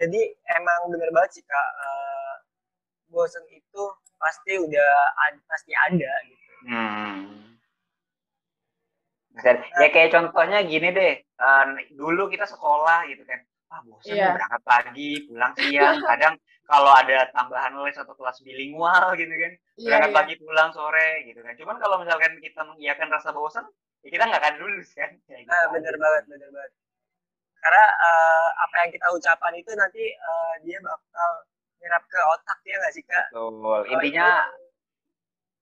jadi 0.00 0.20
emang 0.56 0.80
bener 0.88 1.12
banget 1.12 1.30
sih 1.38 1.44
kak 1.44 1.70
uh, 1.84 2.34
bosen 3.12 3.44
itu 3.52 3.82
pasti 4.16 4.56
udah 4.56 4.92
pasti 5.44 5.72
ada 5.76 6.12
gitu 6.24 6.52
hmm. 6.72 7.49
Nah, 9.30 9.42
ya 9.78 9.88
kayak 9.94 10.10
contohnya 10.10 10.58
gini 10.66 10.90
deh, 10.90 11.14
uh, 11.38 11.64
dulu 11.94 12.26
kita 12.26 12.50
sekolah 12.50 13.06
gitu 13.06 13.22
kan, 13.22 13.40
ah 13.70 13.80
bosan 13.86 14.18
yeah. 14.18 14.34
berangkat 14.34 14.62
pagi, 14.66 15.10
pulang 15.30 15.52
siang, 15.54 15.96
kadang 16.10 16.34
kalau 16.66 16.90
ada 16.94 17.30
tambahan 17.30 17.74
les 17.82 17.94
atau 17.94 18.14
kelas 18.18 18.42
bilingual 18.42 19.14
gitu 19.14 19.30
kan, 19.30 19.52
yeah, 19.78 19.86
berangkat 19.86 20.10
yeah. 20.10 20.18
pagi 20.18 20.34
pulang 20.42 20.70
sore 20.74 21.10
gitu 21.30 21.40
kan. 21.46 21.54
Cuman 21.54 21.76
kalau 21.78 22.02
misalkan 22.02 22.42
kita 22.42 22.60
mengiyakan 22.66 23.08
rasa 23.14 23.30
bosan, 23.30 23.66
ya 24.02 24.08
kita 24.10 24.26
nggak 24.26 24.42
akan 24.42 24.54
lulus 24.58 24.90
kan. 24.98 25.14
Ya, 25.30 25.38
gitu. 25.38 25.50
Ah, 25.50 25.66
bener 25.70 25.94
banget, 25.94 26.22
bener 26.26 26.50
banget 26.50 26.72
karena 27.60 27.84
uh, 27.92 28.48
apa 28.56 28.74
yang 28.84 28.90
kita 28.90 29.06
ucapkan 29.12 29.52
itu 29.52 29.70
nanti 29.76 30.04
uh, 30.16 30.54
dia 30.64 30.80
bakal 30.80 31.30
nyerap 31.80 32.02
ke 32.08 32.20
otak 32.36 32.58
ya 32.64 32.76
nggak 32.80 32.94
sih 32.96 33.04
kak? 33.04 33.26
Betul. 33.32 33.80
Intinya, 33.92 34.28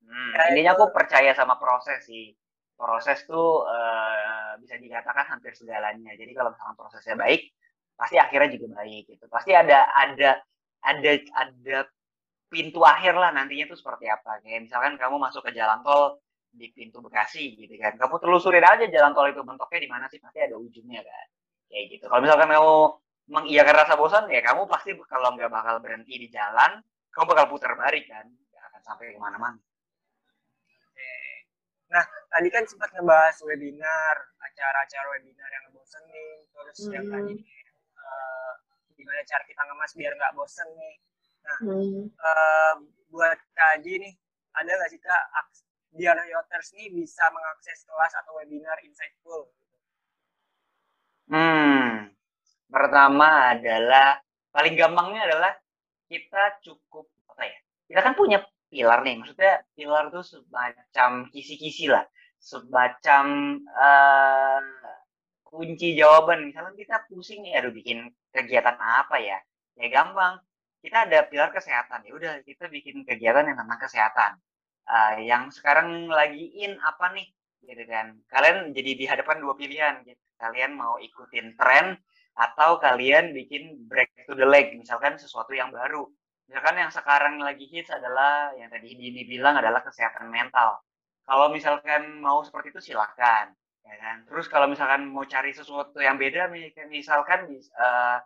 hmm, 0.06 0.32
intinya 0.54 0.72
aku 0.78 0.94
percaya 0.94 1.34
sama 1.34 1.58
proses 1.58 2.06
sih. 2.06 2.37
Proses 2.78 3.26
tuh 3.26 3.66
uh, 3.66 4.54
bisa 4.62 4.78
dikatakan 4.78 5.26
hampir 5.26 5.52
segalanya. 5.58 6.14
Jadi 6.14 6.30
kalau 6.30 6.54
misalnya 6.54 6.78
prosesnya 6.78 7.18
baik, 7.18 7.50
pasti 7.98 8.16
akhirnya 8.22 8.54
juga 8.54 8.78
baik 8.78 9.02
gitu. 9.10 9.26
Pasti 9.26 9.50
ada 9.52 9.90
ada 9.90 10.38
ada 10.86 11.12
ada 11.34 11.78
pintu 12.46 12.80
akhir 12.86 13.18
lah 13.18 13.34
nantinya 13.34 13.66
tuh 13.74 13.78
seperti 13.82 14.06
apa. 14.06 14.38
Kayak 14.46 14.70
misalkan 14.70 14.94
kamu 14.94 15.18
masuk 15.18 15.42
ke 15.42 15.50
jalan 15.58 15.82
tol 15.82 16.22
di 16.54 16.70
pintu 16.70 17.02
Bekasi 17.02 17.58
gitu 17.58 17.74
kan. 17.82 17.98
Kamu 17.98 18.22
telusurin 18.22 18.62
aja 18.62 18.86
jalan 18.86 19.10
tol 19.10 19.26
itu 19.26 19.42
bentuknya 19.42 19.80
di 19.82 19.90
mana 19.90 20.06
sih 20.06 20.22
pasti 20.22 20.38
ada 20.38 20.54
ujungnya 20.54 21.02
kan 21.02 21.26
kayak 21.68 21.84
gitu 21.94 22.04
kalau 22.08 22.24
misalkan 22.24 22.48
kamu 22.48 22.74
mengiyakan 23.28 23.74
rasa 23.84 23.94
bosan 23.94 24.24
ya 24.32 24.40
kamu 24.40 24.64
pasti 24.66 24.96
kalau 25.04 25.36
nggak 25.36 25.52
bakal 25.52 25.76
berhenti 25.84 26.16
di 26.16 26.28
jalan 26.32 26.80
kamu 27.12 27.24
bakal 27.36 27.46
putar 27.52 27.76
balik 27.76 28.08
kan 28.08 28.24
nggak 28.24 28.64
akan 28.72 28.80
sampai 28.82 29.12
ke 29.12 29.20
mana-mana 29.20 29.60
nah 31.88 32.04
tadi 32.04 32.48
kan 32.52 32.64
sempat 32.68 32.92
ngebahas 32.92 33.36
webinar 33.48 34.16
acara-acara 34.44 35.06
webinar 35.16 35.48
yang 35.48 35.64
ngebosenin 35.68 36.38
terus 36.52 36.78
hmm. 36.84 36.92
yang 36.92 37.06
tadi 37.08 37.34
uh, 37.96 38.52
gimana 38.92 39.20
cara 39.24 39.42
kita 39.48 39.62
ngemas 39.64 39.92
biar 39.96 40.12
nggak 40.12 40.34
bosen 40.36 40.68
nih 40.76 40.96
nah 41.44 41.58
hmm. 41.64 42.02
uh, 42.12 42.74
buat 43.08 43.40
kaji 43.56 44.04
nih 44.04 44.14
ada 44.52 44.68
nggak 44.68 44.90
sih 44.92 45.00
kak 45.00 45.24
biar 45.88 46.20
Yoters 46.28 46.76
nih 46.76 46.92
bisa 46.92 47.24
mengakses 47.32 47.88
kelas 47.88 48.12
atau 48.20 48.36
webinar 48.36 48.76
insightful 48.84 49.48
Hmm, 51.28 52.08
pertama 52.72 53.52
adalah 53.52 54.16
paling 54.48 54.80
gampangnya 54.80 55.28
adalah 55.28 55.52
kita 56.08 56.56
cukup 56.64 57.04
apa 57.28 57.44
ya? 57.44 57.58
Kita 57.84 58.00
kan 58.00 58.16
punya 58.16 58.40
pilar 58.68 59.00
nih, 59.04 59.16
maksudnya 59.20 59.64
pilar 59.74 60.12
tuh 60.14 60.24
semacam 60.24 61.10
kisi-kisi 61.32 61.88
lah, 61.88 62.04
semacam 62.38 63.24
uh, 63.72 64.62
kunci 65.44 65.96
jawaban. 65.98 66.48
Misalnya 66.48 66.76
kita 66.76 66.96
pusing 67.08 67.44
nih, 67.44 67.58
aduh 67.58 67.72
bikin 67.72 68.08
kegiatan 68.30 68.76
apa 68.76 69.16
ya? 69.18 69.38
Ya 69.80 69.86
gampang. 69.90 70.38
Kita 70.78 71.10
ada 71.10 71.26
pilar 71.26 71.50
kesehatan, 71.50 72.06
ya 72.06 72.12
udah 72.14 72.32
kita 72.46 72.70
bikin 72.70 73.02
kegiatan 73.02 73.44
yang 73.50 73.58
tentang 73.58 73.80
kesehatan. 73.82 74.32
Uh, 74.88 75.14
yang 75.26 75.50
sekarang 75.50 76.06
lagi 76.06 76.54
in 76.54 76.78
apa 76.80 77.10
nih? 77.12 77.26
Gitu 77.66 77.84
kan. 77.90 78.14
Kalian 78.30 78.70
jadi 78.76 78.90
dihadapkan 78.94 79.42
dua 79.42 79.58
pilihan 79.58 80.06
gitu 80.06 80.22
kalian 80.38 80.78
mau 80.78 80.96
ikutin 81.02 81.58
tren 81.58 81.98
atau 82.38 82.78
kalian 82.78 83.34
bikin 83.34 83.90
break 83.90 84.14
to 84.24 84.38
the 84.38 84.46
leg 84.46 84.70
misalkan 84.78 85.18
sesuatu 85.18 85.50
yang 85.50 85.74
baru 85.74 86.06
misalkan 86.48 86.80
yang 86.80 86.90
sekarang 86.90 87.34
lagi 87.44 87.68
hits 87.68 87.92
adalah 87.92 88.56
yang 88.56 88.72
tadi 88.72 88.96
Dini 88.96 89.22
bilang 89.28 89.60
adalah 89.60 89.84
kesehatan 89.84 90.32
mental. 90.32 90.80
Kalau 91.28 91.52
misalkan 91.52 92.24
mau 92.24 92.40
seperti 92.40 92.72
itu 92.72 92.92
silahkan 92.92 93.52
ya 93.84 93.96
kan? 94.00 94.16
Terus 94.24 94.48
kalau 94.48 94.64
misalkan 94.64 95.04
mau 95.12 95.28
cari 95.28 95.52
sesuatu 95.52 96.00
yang 96.00 96.16
beda 96.16 96.48
misalkan 96.88 97.52
uh, 97.52 98.16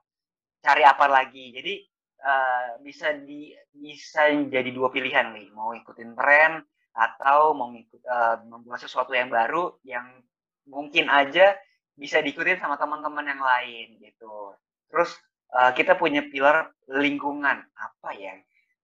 cari 0.63 0.83
apa 0.87 1.07
lagi? 1.11 1.51
Jadi 1.51 1.75
uh, 2.23 2.79
bisa 2.87 3.11
di 3.19 3.51
bisa 3.75 4.31
jadi 4.31 4.71
dua 4.71 4.95
pilihan 4.95 5.35
nih. 5.35 5.51
Mau 5.51 5.75
ikutin 5.75 6.15
tren 6.15 6.63
atau 6.95 7.59
mau 7.59 7.75
ikut 7.75 8.03
uh, 8.07 8.39
membuat 8.47 8.79
sesuatu 8.79 9.11
yang 9.17 9.33
baru 9.33 9.75
yang 9.83 10.23
mungkin 10.71 11.11
aja 11.11 11.59
bisa 11.99 12.23
diikutin 12.23 12.63
sama 12.63 12.79
teman-teman 12.79 13.27
yang 13.27 13.43
lain 13.43 13.99
gitu. 13.99 14.55
Terus 14.89 15.11
uh, 15.57 15.75
kita 15.75 15.97
punya 15.99 16.23
pilar 16.29 16.71
lingkungan 16.93 17.65
apa 17.77 18.11
ya? 18.17 18.37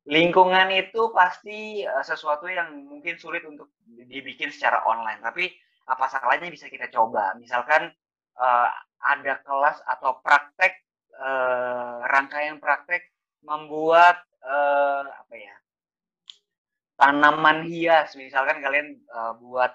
Lingkungan 0.09 0.73
itu 0.73 1.13
pasti 1.13 1.85
uh, 1.85 2.01
sesuatu 2.01 2.49
yang 2.49 2.73
mungkin 2.89 3.21
sulit 3.21 3.45
untuk 3.45 3.77
dibikin 3.85 4.49
secara 4.49 4.81
online, 4.89 5.21
tapi 5.21 5.53
apa 5.85 6.09
salahnya 6.09 6.49
bisa 6.49 6.73
kita 6.73 6.89
coba. 6.89 7.37
Misalkan 7.37 7.93
uh, 8.41 8.69
ada 9.05 9.41
kelas 9.45 9.85
atau 9.85 10.21
praktek 10.25 10.81
uh, 11.21 12.01
rangkaian 12.09 12.57
praktek 12.57 13.13
membuat 13.45 14.25
uh, 14.45 15.05
apa 15.05 15.35
ya? 15.37 15.55
tanaman 16.99 17.63
hias. 17.69 18.17
Misalkan 18.19 18.59
kalian 18.59 18.99
uh, 19.13 19.37
buat 19.39 19.71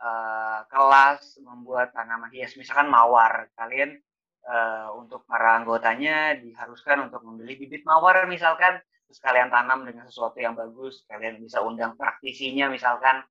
uh, 0.00 0.66
kelas 0.68 1.38
membuat 1.44 1.94
tanaman 1.94 2.30
hias 2.34 2.58
misalkan 2.58 2.90
mawar 2.90 3.48
kalian 3.54 3.98
uh, 4.44 4.88
untuk 4.96 5.24
para 5.24 5.56
anggotanya 5.58 6.36
diharuskan 6.38 7.08
untuk 7.10 7.24
membeli 7.24 7.56
bibit 7.56 7.82
mawar 7.88 8.24
misalkan. 8.28 8.80
Terus 9.04 9.20
kalian 9.20 9.52
tanam 9.52 9.84
dengan 9.84 10.08
sesuatu 10.08 10.40
yang 10.40 10.56
bagus 10.56 11.04
kalian 11.06 11.38
bisa 11.38 11.60
undang 11.60 11.94
praktisinya 11.94 12.72
misalkan. 12.72 13.24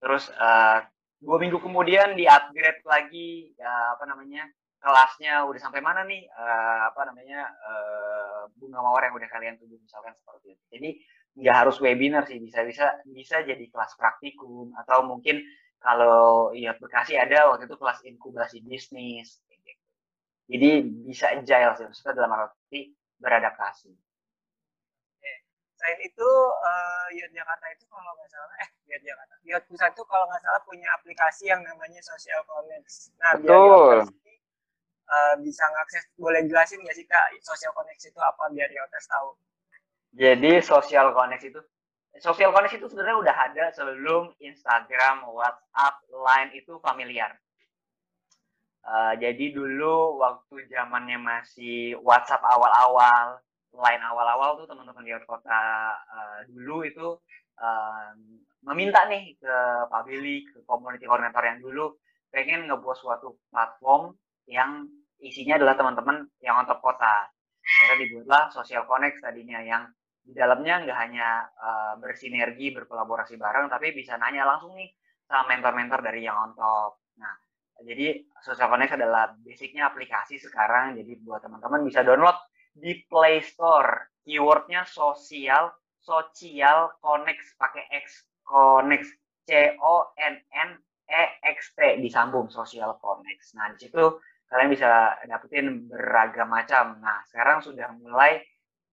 Terus 0.00 0.30
uh, 0.34 0.82
dua 1.20 1.36
minggu 1.38 1.60
kemudian 1.60 2.16
di 2.16 2.24
upgrade 2.24 2.82
lagi 2.88 3.52
ya, 3.54 3.94
apa 3.94 4.04
namanya 4.08 4.48
kelasnya 4.80 5.44
udah 5.44 5.60
sampai 5.60 5.80
mana 5.84 6.02
nih? 6.08 6.24
Uh, 6.32 6.80
apa 6.88 7.12
namanya 7.12 7.46
uh, 7.46 8.48
bunga 8.56 8.80
mawar 8.80 9.06
yang 9.06 9.14
udah 9.16 9.28
kalian 9.28 9.54
tuju 9.60 9.76
misalkan 9.76 10.16
seperti 10.16 10.56
itu. 10.56 10.64
Jadi 10.72 10.90
nggak 11.30 11.56
harus 11.62 11.76
webinar 11.78 12.26
sih 12.26 12.42
bisa 12.42 12.66
bisa 12.66 12.86
bisa 13.06 13.44
jadi 13.44 13.64
kelas 13.70 13.94
praktikum. 14.00 14.72
Atau 14.82 15.06
mungkin 15.06 15.40
kalau 15.80 16.52
ya 16.52 16.76
Bekasi 16.76 17.16
ada 17.16 17.48
waktu 17.48 17.64
itu 17.68 17.76
kelas 17.80 18.00
inkubasi 18.04 18.58
bisnis. 18.64 19.40
Jadi 20.50 20.70
bisa 21.06 21.30
agile 21.30 21.72
sih 21.78 21.86
maksudnya 21.86 22.12
dalam 22.18 22.32
arti 22.34 22.80
beradaptasi 23.22 23.94
selain 25.80 25.96
itu 26.04 26.28
uh, 26.60 27.08
Jakarta 27.32 27.66
itu 27.72 27.88
kalau 27.88 28.12
nggak 28.12 28.28
salah 28.28 28.52
eh 28.60 28.68
Yud 28.92 29.00
Jakarta 29.00 29.34
Yud 29.48 29.64
Pusat 29.64 29.96
itu 29.96 30.04
kalau 30.04 30.28
nggak 30.28 30.42
salah 30.44 30.60
punya 30.68 30.88
aplikasi 30.92 31.48
yang 31.48 31.64
namanya 31.64 32.04
Social 32.04 32.44
Connect 32.44 32.84
nah 33.16 33.32
Betul. 33.40 33.48
biar 33.48 33.98
uh, 35.08 35.34
bisa 35.40 35.64
ngakses 35.64 36.04
boleh 36.20 36.44
jelasin 36.44 36.84
nggak 36.84 36.96
sih 37.00 37.08
kak 37.08 37.32
Social 37.40 37.72
Connect 37.72 37.96
itu 38.04 38.20
apa 38.20 38.52
biar 38.52 38.68
Yoters 38.68 39.08
tahu 39.08 39.32
jadi 40.12 40.60
Social 40.60 41.16
Connect 41.16 41.48
itu 41.48 41.60
social 42.18 42.50
connect 42.50 42.74
itu 42.74 42.90
sebenarnya 42.90 43.18
udah 43.22 43.36
ada 43.48 43.64
sebelum 43.70 44.34
Instagram, 44.42 45.30
WhatsApp, 45.30 46.02
Line 46.10 46.50
itu 46.58 46.82
familiar. 46.82 47.38
Uh, 48.90 49.14
jadi 49.22 49.54
dulu 49.54 50.18
waktu 50.18 50.66
zamannya 50.66 51.14
masih 51.22 51.94
WhatsApp 52.02 52.42
awal-awal, 52.42 53.38
Line 53.70 54.02
awal-awal 54.02 54.58
tuh 54.58 54.66
teman-teman 54.66 55.06
di 55.06 55.14
kota 55.30 55.94
uh, 55.94 56.42
dulu 56.50 56.82
itu 56.82 57.06
uh, 57.62 58.10
meminta 58.66 59.06
nih 59.06 59.38
ke 59.38 59.56
Pak 59.86 60.02
Billy, 60.10 60.42
ke 60.42 60.66
community 60.66 61.06
coordinator 61.06 61.38
yang 61.46 61.62
dulu 61.62 61.94
pengen 62.34 62.66
ngebuat 62.66 62.98
suatu 62.98 63.38
platform 63.54 64.10
yang 64.50 64.90
isinya 65.22 65.54
adalah 65.54 65.78
teman-teman 65.78 66.26
yang 66.42 66.58
untuk 66.58 66.82
kota. 66.82 67.30
Akhirnya 67.62 67.96
dibuatlah 68.02 68.50
Social 68.50 68.82
Connect 68.90 69.22
tadinya 69.22 69.62
yang 69.62 69.86
di 70.26 70.34
dalamnya 70.34 70.82
nggak 70.82 70.98
hanya 70.98 71.46
uh, 71.62 71.94
bersinergi 72.02 72.74
berkolaborasi 72.74 73.38
bareng 73.38 73.70
tapi 73.70 73.94
bisa 73.94 74.18
nanya 74.18 74.44
langsung 74.44 74.74
nih 74.74 74.90
sama 75.24 75.54
mentor-mentor 75.54 76.02
dari 76.02 76.26
yang 76.26 76.36
on 76.36 76.52
top 76.58 76.99
jadi 77.84 78.20
social 78.44 78.68
connect 78.68 78.96
adalah 78.96 79.32
basicnya 79.40 79.88
aplikasi 79.88 80.36
sekarang. 80.36 81.00
Jadi 81.00 81.16
buat 81.24 81.40
teman-teman 81.40 81.84
bisa 81.84 82.04
download 82.04 82.36
di 82.76 83.04
Play 83.08 83.40
Store. 83.40 84.12
Keywordnya 84.20 84.84
sosial 84.84 85.72
sosial 86.00 86.92
connect 87.00 87.56
pakai 87.56 87.84
X 88.04 88.24
connect 88.44 89.08
C 89.48 89.76
O 89.80 90.12
N 90.16 90.36
N 90.52 90.70
E 91.08 91.24
X 91.44 91.76
T 91.76 92.00
disambung 92.00 92.48
social 92.52 92.96
connect 93.00 93.42
nah 93.56 93.68
di 93.72 93.88
situ 93.88 94.20
kalian 94.50 94.70
bisa 94.72 95.16
dapetin 95.24 95.88
beragam 95.88 96.52
macam. 96.52 97.00
Nah 97.00 97.24
sekarang 97.32 97.64
sudah 97.64 97.96
mulai 97.96 98.42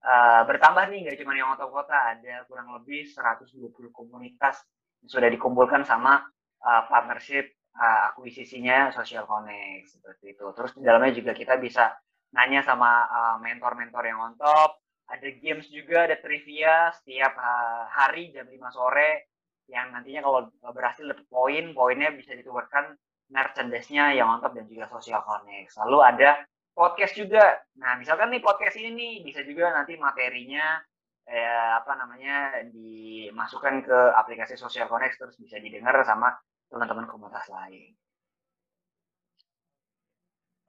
uh, 0.05 0.47
bertambah 0.47 0.87
nih 0.93 1.07
nggak 1.07 1.17
cuma 1.19 1.33
yang 1.35 1.51
otot 1.57 1.73
kota 1.73 1.97
ada 1.97 2.45
kurang 2.47 2.71
lebih 2.77 3.03
120 3.09 3.67
komunitas 3.91 4.63
yang 5.03 5.09
sudah 5.09 5.29
dikumpulkan 5.33 5.83
sama 5.83 6.23
uh, 6.61 6.81
partnership 6.87 7.56
uh, 7.77 7.99
akuisisinya 8.11 8.89
Social 8.91 9.23
Connect 9.29 9.93
seperti 9.93 10.33
itu. 10.33 10.45
Terus 10.57 10.71
di 10.73 10.81
dalamnya 10.83 11.13
juga 11.13 11.31
kita 11.37 11.55
bisa 11.61 11.93
nanya 12.33 12.65
sama 12.65 13.07
mentor-mentor 13.39 14.03
uh, 14.03 14.09
yang 14.09 14.19
on 14.19 14.35
top. 14.35 14.81
Ada 15.07 15.39
games 15.39 15.71
juga, 15.71 16.03
ada 16.03 16.19
trivia 16.19 16.91
setiap 16.91 17.31
uh, 17.39 17.87
hari 17.87 18.35
jam 18.35 18.43
5 18.43 18.59
sore 18.75 19.31
yang 19.71 19.95
nantinya 19.95 20.23
kalau 20.23 20.39
berhasil 20.75 21.03
dapat 21.07 21.27
poin, 21.31 21.71
poinnya 21.71 22.11
bisa 22.11 22.35
ditukarkan 22.35 22.95
merchandise-nya 23.31 24.15
yang 24.15 24.27
on 24.27 24.39
top 24.43 24.55
dan 24.55 24.67
juga 24.67 24.87
Social 24.91 25.23
Connect. 25.23 25.75
Lalu 25.79 25.97
ada 26.03 26.29
podcast 26.71 27.13
juga. 27.15 27.59
Nah, 27.79 27.95
misalkan 27.99 28.31
nih 28.31 28.43
podcast 28.43 28.75
ini 28.79 28.91
nih 28.95 29.13
bisa 29.27 29.43
juga 29.43 29.75
nanti 29.75 29.99
materinya 29.99 30.79
eh, 31.27 31.71
apa 31.75 31.91
namanya 31.99 32.63
dimasukkan 32.71 33.83
ke 33.83 33.99
aplikasi 34.15 34.55
Social 34.55 34.87
Connect 34.87 35.19
terus 35.19 35.35
bisa 35.35 35.59
didengar 35.59 35.99
sama 36.07 36.31
teman-teman 36.67 37.07
komunitas 37.07 37.47
lain. 37.47 37.95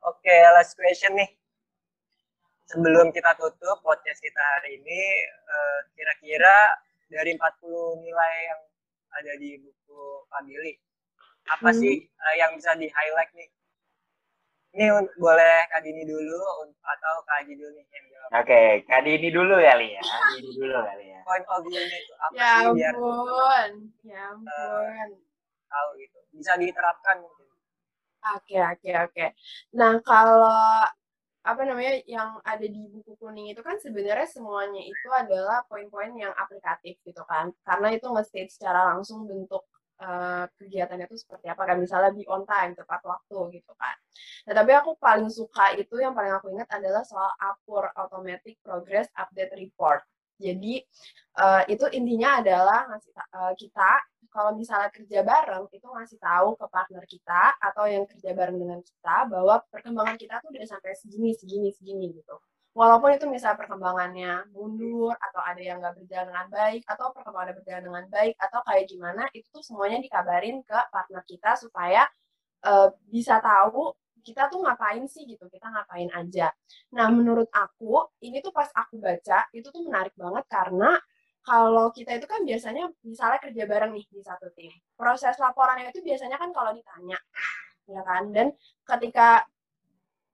Oke, 0.01 0.35
last 0.55 0.73
question 0.73 1.13
nih. 1.15 1.31
Sebelum 2.69 3.11
kita 3.11 3.33
tutup 3.35 3.81
podcast 3.81 4.21
kita 4.21 4.39
hari 4.39 4.77
ini, 4.77 5.01
eh, 5.25 5.79
kira-kira 5.97 6.57
dari 7.09 7.33
40 7.33 7.97
nilai 7.99 8.35
yang 8.45 8.61
ada 9.11 9.33
di 9.41 9.57
buku 9.59 10.01
Pak 10.29 10.45
Billy, 10.45 10.77
apa 11.49 11.73
Hmm. 11.73 11.81
sih 11.81 11.97
eh, 12.05 12.35
yang 12.37 12.53
bisa 12.55 12.77
di-highlight 12.77 13.33
nih? 13.33 13.49
Ini 14.69 14.85
boleh 15.17 15.65
Kak 15.73 15.81
Dini 15.81 16.05
dulu 16.05 16.45
atau 16.85 17.15
Kak 17.25 17.41
Haji 17.41 17.57
dulu 17.57 17.73
nih 17.73 17.87
yang 17.89 18.05
jawab. 18.13 18.31
Oke, 18.37 18.63
Kak 18.85 19.01
Dini 19.01 19.29
dulu 19.33 19.55
kali 19.57 19.97
ya. 19.97 20.03
Kak 20.05 20.23
Dini 20.37 20.51
dulu 20.53 20.77
kali 20.77 21.05
ya. 21.09 21.21
Point 21.25 21.47
of 21.49 21.61
view-nya 21.65 21.97
itu 21.97 22.15
apa 22.15 22.33
Ya 22.37 22.53
sih 22.53 22.69
biar 22.77 22.93
ampun, 22.95 23.71
ya 24.05 24.21
ampun. 24.29 25.09
Tahu 25.69 25.89
gitu. 26.03 26.19
Bisa 26.35 26.53
diterapkan 26.59 27.17
mungkin. 27.25 27.47
Oke, 28.37 28.59
oke, 28.61 28.91
oke. 29.07 29.25
Nah, 29.79 29.93
kalau 30.03 30.85
apa 31.49 31.63
namanya 31.65 32.03
yang 32.05 32.37
ada 32.45 32.67
di 32.67 32.83
buku 32.93 33.17
kuning 33.17 33.49
itu 33.55 33.63
kan 33.65 33.79
sebenarnya 33.81 34.29
semuanya 34.29 34.83
itu 34.85 35.09
adalah 35.15 35.65
poin-poin 35.71 36.13
yang 36.19 36.35
aplikatif 36.37 36.99
gitu 37.07 37.23
kan. 37.25 37.55
Karena 37.65 37.89
itu 37.97 38.07
nge-state 38.11 38.51
secara 38.53 38.93
langsung 38.95 39.25
bentuk 39.25 39.65
eh, 40.03 40.45
kegiatannya 40.59 41.07
itu 41.09 41.17
seperti 41.25 41.47
apa 41.49 41.63
kan. 41.69 41.77
Misalnya 41.81 42.11
be 42.13 42.25
on 42.29 42.43
time, 42.45 42.75
tepat 42.77 43.01
waktu 43.07 43.39
gitu 43.63 43.73
kan. 43.79 43.97
Nah, 44.51 44.55
tapi 44.59 44.73
aku 44.77 44.91
paling 45.01 45.31
suka 45.33 45.73
itu 45.79 45.95
yang 46.03 46.13
paling 46.13 46.33
aku 46.37 46.53
ingat 46.53 46.69
adalah 46.75 47.03
soal 47.07 47.31
APUR, 47.41 47.85
Automatic 47.97 48.59
Progress 48.61 49.09
Update 49.17 49.55
Report. 49.57 50.03
Jadi 50.39 50.75
eh, 51.43 51.63
itu 51.73 51.85
intinya 51.97 52.43
adalah 52.43 52.81
ngasih 52.93 53.13
eh, 53.15 53.53
kita 53.59 53.91
kalau 54.29 54.53
misalnya 54.55 54.93
kerja 54.93 55.25
bareng 55.25 55.67
itu 55.73 55.87
ngasih 55.89 56.19
tahu 56.21 56.55
ke 56.61 56.67
partner 56.69 57.05
kita 57.09 57.43
atau 57.59 57.85
yang 57.89 58.05
kerja 58.05 58.31
bareng 58.37 58.59
dengan 58.61 58.81
kita 58.85 59.27
bahwa 59.29 59.61
perkembangan 59.73 60.17
kita 60.21 60.41
tuh 60.45 60.53
udah 60.53 60.67
sampai 60.69 60.93
segini 60.95 61.33
segini 61.35 61.69
segini 61.73 62.07
gitu. 62.13 62.37
Walaupun 62.77 63.11
itu 63.17 63.27
misalnya 63.27 63.59
perkembangannya 63.59 64.55
mundur 64.55 65.11
atau 65.19 65.41
ada 65.43 65.59
yang 65.59 65.83
nggak 65.83 65.99
berjalan 65.99 66.31
dengan 66.31 66.47
baik 66.47 66.83
atau 66.87 67.11
perkembangannya 67.11 67.55
berjalan 67.59 67.83
dengan 67.91 68.05
baik 68.07 68.35
atau 68.39 68.61
kayak 68.63 68.85
gimana 68.87 69.23
itu 69.35 69.49
tuh 69.51 69.65
semuanya 69.67 69.99
dikabarin 69.99 70.63
ke 70.63 70.79
partner 70.95 71.23
kita 71.27 71.59
supaya 71.59 72.07
eh, 72.63 72.89
bisa 73.11 73.43
tahu 73.43 73.91
kita 74.23 74.47
tuh 74.53 74.63
ngapain 74.63 75.03
sih 75.11 75.27
gitu. 75.27 75.49
Kita 75.51 75.67
ngapain 75.75 76.07
aja. 76.13 76.55
Nah 76.95 77.09
menurut 77.11 77.49
aku 77.51 78.15
ini 78.23 78.39
tuh 78.45 78.55
pas 78.55 78.69
aku 78.71 79.01
baca 79.03 79.49
itu 79.51 79.67
tuh 79.75 79.83
menarik 79.83 80.15
banget 80.15 80.45
karena 80.47 80.95
kalau 81.45 81.89
kita 81.95 82.19
itu 82.19 82.27
kan 82.29 82.45
biasanya 82.45 82.91
misalnya 83.03 83.39
kerja 83.41 83.65
bareng 83.65 83.93
nih 83.97 84.05
di 84.11 84.21
satu 84.21 84.49
tim. 84.53 84.73
Proses 84.95 85.35
laporannya 85.41 85.91
itu 85.91 86.01
biasanya 86.05 86.37
kan 86.37 86.51
kalau 86.53 86.77
ditanya, 86.77 87.19
ya 87.89 88.03
kan? 88.05 88.31
Dan 88.35 88.53
ketika 88.85 89.45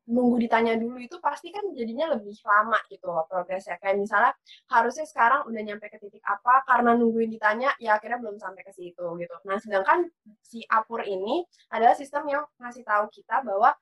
nunggu 0.04 0.36
ditanya 0.36 0.76
dulu 0.76 1.00
itu 1.00 1.16
pasti 1.16 1.48
kan 1.48 1.64
jadinya 1.72 2.12
lebih 2.12 2.36
lama 2.44 2.76
gitu 2.92 3.08
loh 3.08 3.24
progresnya. 3.24 3.80
Kayak 3.80 4.04
misalnya 4.04 4.32
harusnya 4.68 5.06
sekarang 5.08 5.48
udah 5.48 5.62
nyampe 5.64 5.86
ke 5.88 5.96
titik 5.96 6.20
apa 6.28 6.60
karena 6.68 6.92
nungguin 6.92 7.32
ditanya 7.32 7.72
ya 7.80 7.96
akhirnya 7.96 8.20
belum 8.20 8.36
sampai 8.36 8.62
ke 8.68 8.72
situ 8.76 9.06
gitu. 9.16 9.34
Nah, 9.48 9.56
sedangkan 9.56 10.04
si 10.44 10.60
Apur 10.68 11.00
ini 11.08 11.40
adalah 11.72 11.96
sistem 11.96 12.28
yang 12.28 12.44
ngasih 12.60 12.84
tahu 12.84 13.08
kita 13.08 13.40
bahwa 13.40 13.72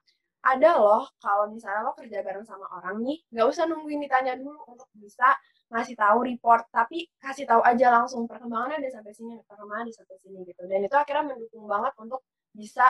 ada 0.42 0.70
loh 0.78 1.06
kalau 1.22 1.54
misalnya 1.54 1.86
lo 1.86 1.94
kerja 1.94 2.18
bareng 2.22 2.42
sama 2.42 2.66
orang 2.74 2.98
nih, 3.02 3.18
nggak 3.30 3.46
usah 3.46 3.64
nungguin 3.70 4.02
ditanya 4.02 4.34
dulu 4.34 4.58
untuk 4.66 4.90
bisa 4.98 5.38
ngasih 5.72 5.96
tahu 5.96 6.28
report, 6.28 6.68
tapi 6.68 7.08
kasih 7.16 7.48
tahu 7.48 7.64
aja 7.64 7.88
langsung 7.88 8.28
perkembangannya 8.28 8.84
ada 8.84 8.90
sampai 9.00 9.12
sini, 9.16 9.40
perkembangan 9.48 9.88
ada 9.88 9.94
sampai 9.96 10.16
sini 10.20 10.38
gitu. 10.44 10.62
Dan 10.68 10.84
itu 10.84 10.92
akhirnya 10.92 11.24
mendukung 11.32 11.64
banget 11.64 11.92
untuk 11.96 12.20
bisa 12.52 12.84